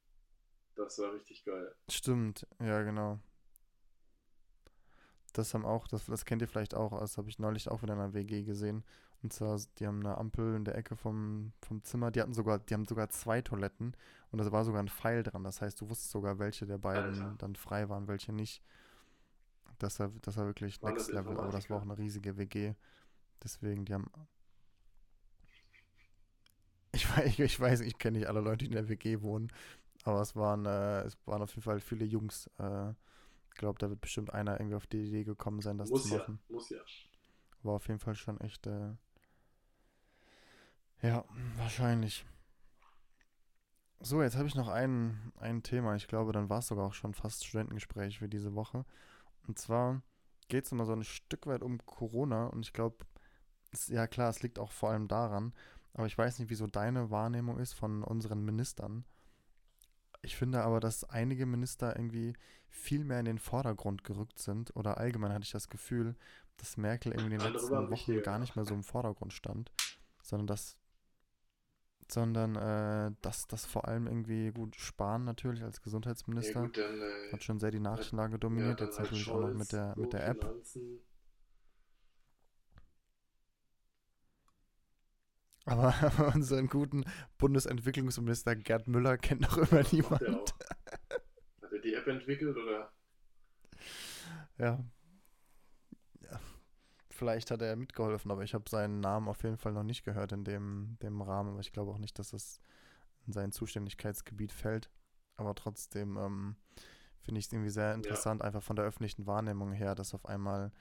Das 0.76 0.98
war 0.98 1.12
richtig 1.12 1.44
geil. 1.44 1.74
Stimmt, 1.88 2.46
ja, 2.60 2.82
genau. 2.82 3.18
Das 5.32 5.52
haben 5.52 5.64
auch, 5.64 5.88
das, 5.88 6.06
das 6.06 6.24
kennt 6.24 6.42
ihr 6.42 6.48
vielleicht 6.48 6.74
auch, 6.74 6.98
das 7.00 7.18
habe 7.18 7.28
ich 7.28 7.38
neulich 7.38 7.68
auch 7.68 7.82
wieder 7.82 7.94
in 7.94 8.00
einer 8.00 8.14
WG 8.14 8.42
gesehen. 8.42 8.84
Und 9.22 9.32
zwar, 9.32 9.58
die 9.78 9.86
haben 9.86 10.00
eine 10.00 10.18
Ampel 10.18 10.54
in 10.54 10.64
der 10.64 10.76
Ecke 10.76 10.96
vom, 10.96 11.52
vom 11.60 11.82
Zimmer, 11.82 12.10
die 12.10 12.20
hatten 12.20 12.34
sogar, 12.34 12.58
die 12.58 12.74
haben 12.74 12.84
sogar 12.84 13.08
zwei 13.08 13.40
Toiletten 13.40 13.96
und 14.30 14.38
da 14.38 14.52
war 14.52 14.64
sogar 14.64 14.82
ein 14.82 14.88
Pfeil 14.88 15.22
dran. 15.22 15.42
Das 15.42 15.60
heißt, 15.60 15.80
du 15.80 15.88
wusstest 15.88 16.10
sogar, 16.10 16.38
welche 16.38 16.66
der 16.66 16.78
beiden 16.78 17.20
Alter. 17.22 17.34
dann 17.38 17.56
frei 17.56 17.88
waren, 17.88 18.06
welche 18.06 18.32
nicht. 18.32 18.62
Das 19.78 19.98
war, 19.98 20.12
das 20.22 20.36
war 20.36 20.46
wirklich 20.46 20.80
Waren 20.82 20.94
Next 20.94 21.10
Level, 21.10 21.38
aber 21.38 21.50
das 21.50 21.68
war 21.70 21.78
auch 21.78 21.82
eine 21.82 21.98
riesige 21.98 22.36
WG. 22.36 22.74
Deswegen, 23.42 23.84
die 23.84 23.94
haben. 23.94 24.10
Ich 26.92 27.08
weiß, 27.16 27.26
ich, 27.26 27.40
ich 27.40 27.58
weiß, 27.58 27.80
ich 27.80 27.98
kenne 27.98 28.18
nicht 28.18 28.28
alle 28.28 28.40
Leute, 28.40 28.58
die 28.58 28.66
in 28.66 28.72
der 28.72 28.88
WG 28.88 29.20
wohnen, 29.22 29.50
aber 30.04 30.20
es 30.20 30.36
waren, 30.36 30.66
äh, 30.66 31.02
es 31.02 31.16
waren 31.26 31.42
auf 31.42 31.50
jeden 31.50 31.62
Fall 31.62 31.80
viele 31.80 32.04
Jungs. 32.04 32.48
Äh, 32.58 32.90
ich 33.48 33.58
glaube, 33.58 33.78
da 33.78 33.88
wird 33.88 34.00
bestimmt 34.00 34.32
einer 34.32 34.60
irgendwie 34.60 34.76
auf 34.76 34.86
die 34.86 35.02
Idee 35.02 35.24
gekommen 35.24 35.60
sein, 35.60 35.78
das 35.78 35.90
muss 35.90 36.04
zu 36.04 36.14
ja, 36.14 36.18
machen. 36.18 36.40
muss 36.48 36.68
ja. 36.68 36.78
War 37.62 37.74
auf 37.74 37.88
jeden 37.88 38.00
Fall 38.00 38.14
schon 38.14 38.40
echt, 38.40 38.66
äh, 38.66 38.94
ja, 41.02 41.24
wahrscheinlich. 41.56 42.26
So, 44.00 44.22
jetzt 44.22 44.36
habe 44.36 44.48
ich 44.48 44.54
noch 44.54 44.68
ein, 44.68 45.32
ein 45.36 45.62
Thema. 45.62 45.94
Ich 45.94 46.08
glaube, 46.08 46.32
dann 46.32 46.50
war 46.50 46.58
es 46.58 46.66
sogar 46.66 46.86
auch 46.86 46.94
schon 46.94 47.14
fast 47.14 47.46
Studentengespräch 47.46 48.18
für 48.18 48.28
diese 48.28 48.54
Woche. 48.54 48.84
Und 49.46 49.58
zwar 49.58 50.02
geht 50.48 50.66
es 50.66 50.72
immer 50.72 50.84
so 50.84 50.92
ein 50.92 51.04
Stück 51.04 51.46
weit 51.46 51.62
um 51.62 51.78
Corona. 51.86 52.46
Und 52.48 52.66
ich 52.66 52.74
glaube, 52.74 53.06
ja 53.86 54.06
klar, 54.06 54.28
es 54.28 54.42
liegt 54.42 54.58
auch 54.58 54.72
vor 54.72 54.90
allem 54.90 55.08
daran. 55.08 55.54
Aber 55.94 56.06
ich 56.06 56.18
weiß 56.18 56.38
nicht, 56.38 56.50
wieso 56.50 56.66
deine 56.66 57.10
Wahrnehmung 57.10 57.58
ist 57.58 57.72
von 57.72 58.02
unseren 58.02 58.44
Ministern. 58.44 59.04
Ich 60.24 60.36
finde 60.36 60.62
aber, 60.62 60.80
dass 60.80 61.04
einige 61.04 61.46
Minister 61.46 61.96
irgendwie 61.96 62.34
viel 62.68 63.04
mehr 63.04 63.20
in 63.20 63.26
den 63.26 63.38
Vordergrund 63.38 64.04
gerückt 64.04 64.38
sind. 64.38 64.74
Oder 64.76 64.98
allgemein 64.98 65.32
hatte 65.32 65.44
ich 65.44 65.52
das 65.52 65.68
Gefühl, 65.68 66.16
dass 66.56 66.76
Merkel 66.76 67.12
irgendwie 67.12 67.34
in 67.34 67.40
den 67.40 67.52
letzten 67.52 67.90
Wochen 67.90 68.22
gar 68.22 68.38
nicht 68.38 68.56
mehr 68.56 68.64
so 68.64 68.74
im 68.74 68.82
Vordergrund 68.82 69.32
stand. 69.32 69.70
Sondern 70.22 70.46
dass 70.46 70.76
sondern 72.10 72.56
äh, 72.56 73.12
dass 73.22 73.46
das 73.46 73.64
vor 73.64 73.88
allem 73.88 74.06
irgendwie 74.06 74.50
gut 74.50 74.76
Spahn 74.76 75.24
natürlich 75.24 75.62
als 75.62 75.78
Ja, 75.78 75.84
Gesundheitsminister 75.84 76.62
gut, 76.62 76.76
dann, 76.76 77.00
äh, 77.00 77.32
hat 77.32 77.44
schon 77.44 77.58
sehr 77.58 77.70
die 77.70 77.80
Nachrichtenlage 77.80 78.32
ja, 78.32 78.38
dominiert, 78.38 78.80
dann 78.80 78.88
jetzt 78.88 78.98
halt 78.98 79.10
natürlich 79.10 79.30
auch 79.30 79.40
noch 79.40 79.54
mit 79.54 79.72
der 79.72 79.94
mit 79.96 80.12
der 80.12 80.26
App. 80.26 80.54
Aber, 85.64 85.94
aber 86.02 86.34
unseren 86.34 86.68
guten 86.68 87.04
Bundesentwicklungsminister 87.38 88.56
Gerd 88.56 88.86
Müller 88.88 89.16
kennt 89.18 89.42
noch 89.42 89.56
immer 89.56 89.82
der 89.82 89.92
niemand. 89.92 90.28
auch? 90.28 90.54
Hat 91.62 91.72
er 91.72 91.78
die 91.80 91.94
App 91.94 92.06
entwickelt 92.06 92.56
oder? 92.56 92.92
Ja. 94.58 94.84
ja. 96.20 96.40
Vielleicht 97.10 97.50
hat 97.50 97.62
er 97.62 97.76
mitgeholfen, 97.76 98.30
aber 98.30 98.42
ich 98.42 98.54
habe 98.54 98.68
seinen 98.68 99.00
Namen 99.00 99.28
auf 99.28 99.42
jeden 99.42 99.56
Fall 99.56 99.72
noch 99.72 99.82
nicht 99.84 100.04
gehört 100.04 100.32
in 100.32 100.44
dem, 100.44 100.98
dem 101.02 101.22
Rahmen. 101.22 101.50
Aber 101.50 101.60
ich 101.60 101.72
glaube 101.72 101.92
auch 101.92 101.98
nicht, 101.98 102.18
dass 102.18 102.30
das 102.30 102.60
in 103.26 103.32
sein 103.32 103.52
Zuständigkeitsgebiet 103.52 104.52
fällt. 104.52 104.90
Aber 105.36 105.54
trotzdem 105.54 106.16
ähm, 106.16 106.56
finde 107.20 107.38
ich 107.38 107.46
es 107.46 107.52
irgendwie 107.52 107.70
sehr 107.70 107.94
interessant, 107.94 108.42
einfach 108.42 108.62
von 108.62 108.76
der 108.76 108.84
öffentlichen 108.84 109.26
Wahrnehmung 109.26 109.72
her, 109.72 109.94
dass 109.94 110.14
auf 110.14 110.26
einmal 110.26 110.72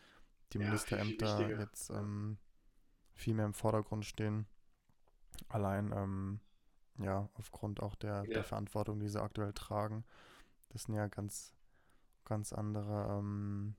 die 0.51 0.59
Ja, 0.59 0.65
Ministerämter 0.65 1.49
jetzt 1.59 1.89
ähm, 1.89 2.37
viel 3.13 3.33
mehr 3.33 3.45
im 3.45 3.53
Vordergrund 3.53 4.05
stehen. 4.05 4.45
Allein, 5.49 5.91
ähm, 5.93 6.39
ja, 6.99 7.29
aufgrund 7.35 7.81
auch 7.81 7.95
der, 7.95 8.25
Ja. 8.27 8.33
der 8.35 8.43
Verantwortung, 8.43 8.99
die 8.99 9.07
sie 9.07 9.21
aktuell 9.21 9.53
tragen. 9.53 10.03
Das 10.69 10.83
sind 10.83 10.95
ja 10.95 11.07
ganz, 11.07 11.53
ganz 12.25 12.53
andere 12.53 13.17
ähm, 13.19 13.75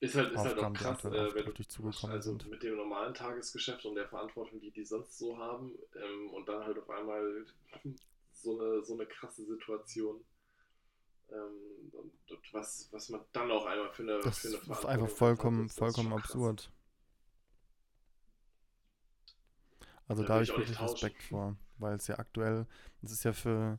Ist 0.00 0.14
halt, 0.14 0.32
ist 0.32 0.44
halt 0.44 0.58
auch 0.58 0.70
Aufgaben, 0.70 0.74
die 0.74 0.80
krass, 0.80 1.04
äh, 1.04 1.34
wenn 1.34 1.54
du 1.54 1.68
zugekommen 1.68 2.16
also 2.16 2.30
sind. 2.30 2.50
mit 2.50 2.62
dem 2.62 2.76
normalen 2.76 3.14
Tagesgeschäft 3.14 3.84
und 3.86 3.94
der 3.96 4.08
Verantwortung, 4.08 4.60
die 4.60 4.70
die 4.70 4.84
sonst 4.84 5.18
so 5.18 5.38
haben, 5.38 5.72
ähm, 5.96 6.30
und 6.30 6.48
dann 6.48 6.64
halt 6.64 6.78
auf 6.78 6.90
einmal 6.90 7.46
so 8.32 8.58
eine, 8.60 8.84
so 8.84 8.94
eine 8.94 9.06
krasse 9.06 9.44
Situation. 9.44 10.24
Ähm, 11.30 11.90
und, 11.92 12.12
und 12.30 12.52
was, 12.52 12.88
was 12.92 13.08
man 13.08 13.20
dann 13.32 13.50
auch 13.50 13.66
einmal 13.66 13.90
für 13.92 14.02
eine, 14.02 14.18
Das 14.20 14.38
für 14.40 14.48
eine 14.48 14.56
ist 14.56 14.64
Verantwortung 14.66 14.90
einfach 14.90 15.08
hat, 15.08 15.12
vollkommen, 15.18 15.66
ist 15.66 15.78
vollkommen 15.78 16.12
absurd. 16.12 16.70
Also 20.08 20.22
Da 20.22 20.28
da 20.28 20.34
habe 20.34 20.44
ich 20.44 20.56
wirklich. 20.56 20.80
Respekt 20.80 21.22
vor, 21.22 21.56
weil 21.78 21.94
es 21.94 22.06
ja 22.06 22.18
aktuell, 22.18 22.66
es 23.02 23.12
ist 23.12 23.24
ja 23.24 23.32
für, 23.32 23.78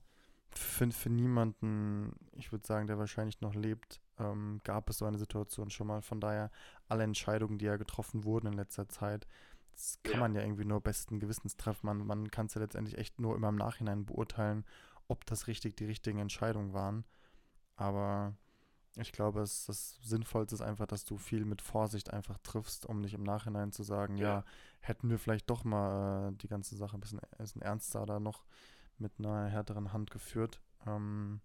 für, 0.52 0.92
für 0.92 1.10
niemanden, 1.10 2.14
ich 2.34 2.52
würde 2.52 2.66
sagen, 2.66 2.88
der 2.88 2.98
wahrscheinlich 2.98 3.42
noch 3.42 3.54
lebt, 3.56 4.02
ähm, 4.20 4.60
gab 4.64 4.90
es 4.90 4.98
so 5.00 5.06
eine 5.06 5.18
Situation 5.18 5.70
schon 5.70 5.88
mal. 5.88 6.02
Von 6.02 6.20
daher, 6.20 6.52
alle 6.88 7.04
Entscheidungen, 7.04 7.58
die 7.58 7.66
ja 7.66 7.78
getroffen 7.78 8.24
wurden 8.24 8.48
in 8.48 8.54
letzter 8.54 8.88
Zeit, 8.90 9.28
das 9.74 10.00
kann 10.04 10.14
Ja. 10.14 10.20
man 10.22 10.36
ja 10.36 10.42
irgendwie 10.42 10.66
nur 10.66 10.82
besten 10.82 11.20
Gewissens 11.20 11.58
treffen. 11.58 11.86
Man, 11.88 12.06
man 12.08 12.32
kann 12.32 12.48
es 12.48 12.54
ja 12.56 12.62
letztendlich 12.62 12.98
echt 12.98 13.20
nur 13.20 13.36
immer 13.36 13.50
im 13.50 13.56
Nachhinein 13.58 14.06
beurteilen, 14.06 14.66
ob 15.08 15.26
das 15.26 15.48
richtig 15.48 15.76
die 15.78 15.86
richtigen 15.86 16.20
Entscheidungen 16.20 16.74
waren. 16.74 17.06
Aber 17.76 18.36
Ich 18.98 19.12
glaube, 19.14 19.42
es 19.42 19.66
das 19.68 20.00
Sinnvollste 20.04 20.56
ist 20.56 20.62
einfach, 20.62 20.88
dass 20.88 21.06
du 21.06 21.18
viel 21.18 21.46
mit 21.46 21.62
Vorsicht 21.62 22.12
einfach 22.14 22.38
triffst, 22.40 22.86
um 22.86 23.00
nicht 23.02 23.14
im 23.14 23.24
Nachhinein 23.24 23.72
zu 23.74 23.84
sagen, 23.84 24.18
ja, 24.18 24.40
Ja. 24.40 24.46
Hätten 24.88 25.10
wir 25.10 25.20
vielleicht 25.20 25.50
doch 25.50 25.64
mal 25.64 26.30
äh, 26.32 26.36
die 26.38 26.48
ganze 26.48 26.76
Sache 26.76 26.96
ein 26.98 27.00
bisschen, 27.02 27.20
ein 27.20 27.38
bisschen 27.38 27.62
ernster 27.62 28.06
da 28.06 28.20
noch 28.20 28.46
mit 28.98 29.14
einer 29.20 29.48
härteren 29.48 29.92
Hand 29.94 30.12
geführt. 30.12 30.62
Ähm, 30.86 31.42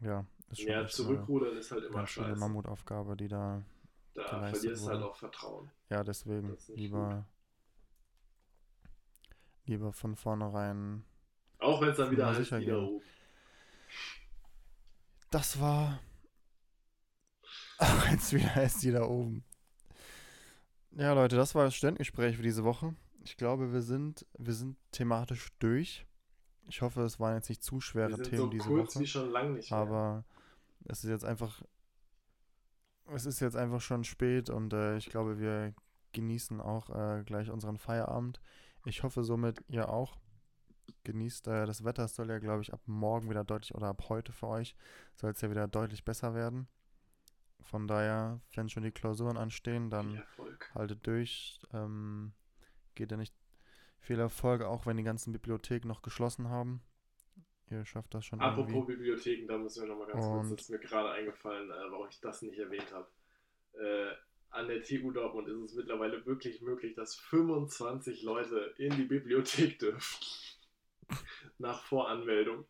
ja, 0.00 0.26
ist 0.50 0.60
schon 0.60 0.68
Ja, 0.68 0.82
echt 0.82 0.94
zurückrudern 0.94 1.56
ist 1.56 1.70
halt 1.70 1.84
eine 1.84 1.88
immer 1.90 2.06
scheiße. 2.06 2.38
Mammutaufgabe, 2.38 3.16
die 3.16 3.28
da, 3.28 3.62
Da 4.14 4.46
verlierst 4.46 4.84
du 4.84 4.88
halt 4.90 5.02
auch 5.02 5.16
Vertrauen. 5.16 5.70
ja, 5.90 6.04
deswegen 6.04 6.56
lieber, 6.74 7.26
lieber 9.64 9.92
von 9.92 10.14
vornherein. 10.16 11.04
Auch 11.58 11.80
wenn 11.80 11.88
es 11.90 11.96
dann 11.96 12.10
wieder 12.10 12.26
heißt, 12.26 12.52
wieder 12.52 12.82
oben. 12.82 13.04
Das 15.30 15.60
war. 15.60 16.00
Ach, 17.78 18.10
jetzt 18.10 18.32
wieder 18.32 18.62
ist 18.62 18.82
die 18.82 18.90
da 18.92 19.02
oben. 19.02 19.44
Ja, 20.92 21.12
Leute, 21.12 21.36
das 21.36 21.54
war 21.54 21.64
das 21.64 21.74
Studentengespräch 21.74 22.36
für 22.36 22.42
diese 22.42 22.64
Woche. 22.64 22.94
Ich 23.24 23.36
glaube, 23.36 23.72
wir 23.72 23.82
sind, 23.82 24.26
wir 24.38 24.54
sind 24.54 24.76
thematisch 24.90 25.48
durch. 25.58 26.06
Ich 26.68 26.82
hoffe, 26.82 27.02
es 27.02 27.18
waren 27.20 27.34
jetzt 27.34 27.48
nicht 27.48 27.62
zu 27.62 27.80
schwere 27.80 28.10
Wir 28.10 28.16
sind 28.16 28.30
Themen 28.30 28.42
so 28.42 28.48
diese 28.48 28.68
kurz 28.68 28.94
Woche. 28.94 29.02
wie 29.02 29.06
schon 29.06 29.30
lange 29.30 29.50
nicht 29.50 29.70
mehr. 29.70 29.80
Aber 29.80 30.24
es 30.84 31.04
ist 31.04 31.10
jetzt 31.10 31.24
einfach. 31.24 31.62
Es 33.06 33.24
ist 33.24 33.40
jetzt 33.40 33.56
einfach 33.56 33.80
schon 33.80 34.04
spät 34.04 34.50
und 34.50 34.74
äh, 34.74 34.98
ich 34.98 35.08
glaube, 35.08 35.38
wir 35.38 35.72
genießen 36.12 36.60
auch 36.60 36.90
äh, 36.90 37.22
gleich 37.24 37.50
unseren 37.50 37.78
Feierabend. 37.78 38.40
Ich 38.84 39.02
hoffe 39.02 39.24
somit 39.24 39.62
ihr 39.68 39.88
auch. 39.88 40.18
Genießt 41.04 41.48
äh, 41.48 41.64
das 41.66 41.84
Wetter. 41.84 42.04
Es 42.04 42.14
soll 42.16 42.28
ja, 42.28 42.38
glaube 42.38 42.62
ich, 42.62 42.72
ab 42.72 42.80
morgen 42.86 43.30
wieder 43.30 43.44
deutlich 43.44 43.74
oder 43.74 43.88
ab 43.88 44.04
heute 44.08 44.32
für 44.32 44.48
euch 44.48 44.74
soll 45.14 45.30
es 45.30 45.40
ja 45.40 45.50
wieder 45.50 45.68
deutlich 45.68 46.04
besser 46.04 46.34
werden. 46.34 46.68
Von 47.62 47.86
daher, 47.86 48.40
wenn 48.54 48.68
schon 48.68 48.82
die 48.82 48.90
Klausuren 48.90 49.36
anstehen, 49.36 49.90
dann 49.90 50.22
haltet 50.74 51.06
durch. 51.06 51.60
Ähm, 51.72 52.32
geht 52.94 53.10
ja 53.10 53.16
nicht 53.16 53.34
viel 54.00 54.18
Erfolg, 54.18 54.62
auch 54.62 54.86
wenn 54.86 54.96
die 54.96 55.02
ganzen 55.02 55.32
Bibliotheken 55.32 55.86
noch 55.88 56.02
geschlossen 56.02 56.48
haben. 56.48 56.80
Ihr 57.70 57.84
schafft 57.84 58.14
das 58.14 58.24
schon 58.24 58.40
Apropos 58.40 58.72
irgendwie. 58.72 58.92
Bibliotheken, 58.96 59.46
da 59.46 59.58
müssen 59.58 59.82
wir 59.82 59.88
nochmal 59.88 60.06
ganz 60.06 60.24
kurz, 60.24 60.46
Und- 60.46 60.52
das 60.52 60.60
ist 60.62 60.70
mir 60.70 60.78
gerade 60.78 61.10
eingefallen, 61.10 61.70
äh, 61.70 61.90
warum 61.90 62.08
ich 62.08 62.18
das 62.20 62.40
nicht 62.42 62.58
erwähnt 62.58 62.90
habe. 62.92 63.06
Äh, 63.74 64.14
an 64.50 64.66
der 64.68 64.82
TU 64.82 65.10
Dortmund 65.10 65.46
ist 65.48 65.58
es 65.72 65.74
mittlerweile 65.74 66.24
wirklich 66.24 66.62
möglich, 66.62 66.94
dass 66.94 67.16
25 67.16 68.22
Leute 68.22 68.74
in 68.78 68.96
die 68.96 69.04
Bibliothek 69.04 69.78
dürfen. 69.78 70.24
Nach 71.58 71.82
Voranmeldung. 71.84 72.64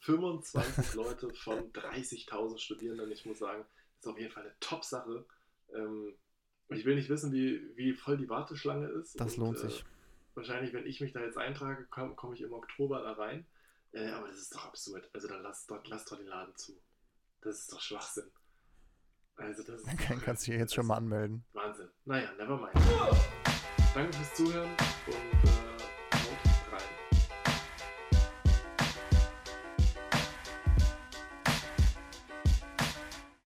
25 0.00 0.94
Leute 0.94 1.32
von 1.34 1.72
30.000 1.72 2.58
Studierenden. 2.58 3.12
Ich 3.12 3.24
muss 3.26 3.38
sagen, 3.38 3.64
ist 3.98 4.06
auf 4.06 4.18
jeden 4.18 4.32
Fall 4.32 4.44
eine 4.44 4.54
Top-Sache. 4.60 5.26
Ähm, 5.74 6.14
ich 6.70 6.84
will 6.84 6.94
nicht 6.96 7.08
wissen, 7.08 7.32
wie, 7.32 7.76
wie 7.76 7.92
voll 7.94 8.16
die 8.16 8.28
Warteschlange 8.28 8.86
ist. 8.88 9.18
Das 9.20 9.34
Und, 9.34 9.44
lohnt 9.44 9.58
äh, 9.58 9.68
sich. 9.68 9.84
wahrscheinlich, 10.34 10.72
wenn 10.72 10.86
ich 10.86 11.00
mich 11.00 11.12
da 11.12 11.20
jetzt 11.20 11.38
eintrage, 11.38 11.84
komme 11.86 12.14
komm 12.14 12.32
ich 12.34 12.42
im 12.42 12.52
Oktober 12.52 13.02
da 13.02 13.12
rein. 13.12 13.46
Äh, 13.92 14.08
aber 14.10 14.28
das 14.28 14.38
ist 14.38 14.54
doch 14.54 14.66
absurd. 14.66 15.08
Also 15.14 15.28
dann 15.28 15.42
lass 15.42 15.66
doch, 15.66 15.82
lass 15.86 16.04
doch 16.04 16.18
den 16.18 16.26
Laden 16.26 16.54
zu. 16.56 16.78
Das 17.40 17.60
ist 17.60 17.72
doch 17.72 17.80
Schwachsinn. 17.80 18.30
Also 19.36 19.62
das 19.62 19.80
ist 19.80 19.86
Dann 20.08 20.20
kannst 20.20 20.46
du 20.46 20.50
dich 20.50 20.60
jetzt 20.60 20.74
schon 20.74 20.86
mal 20.86 20.96
anmelden. 20.96 21.44
Wahnsinn. 21.52 21.88
Naja, 22.04 22.32
never 22.32 22.56
mind. 22.56 22.74
Danke 23.94 24.12
fürs 24.12 24.34
Zuhören 24.34 24.68
und 25.06 25.48
äh, 25.48 25.57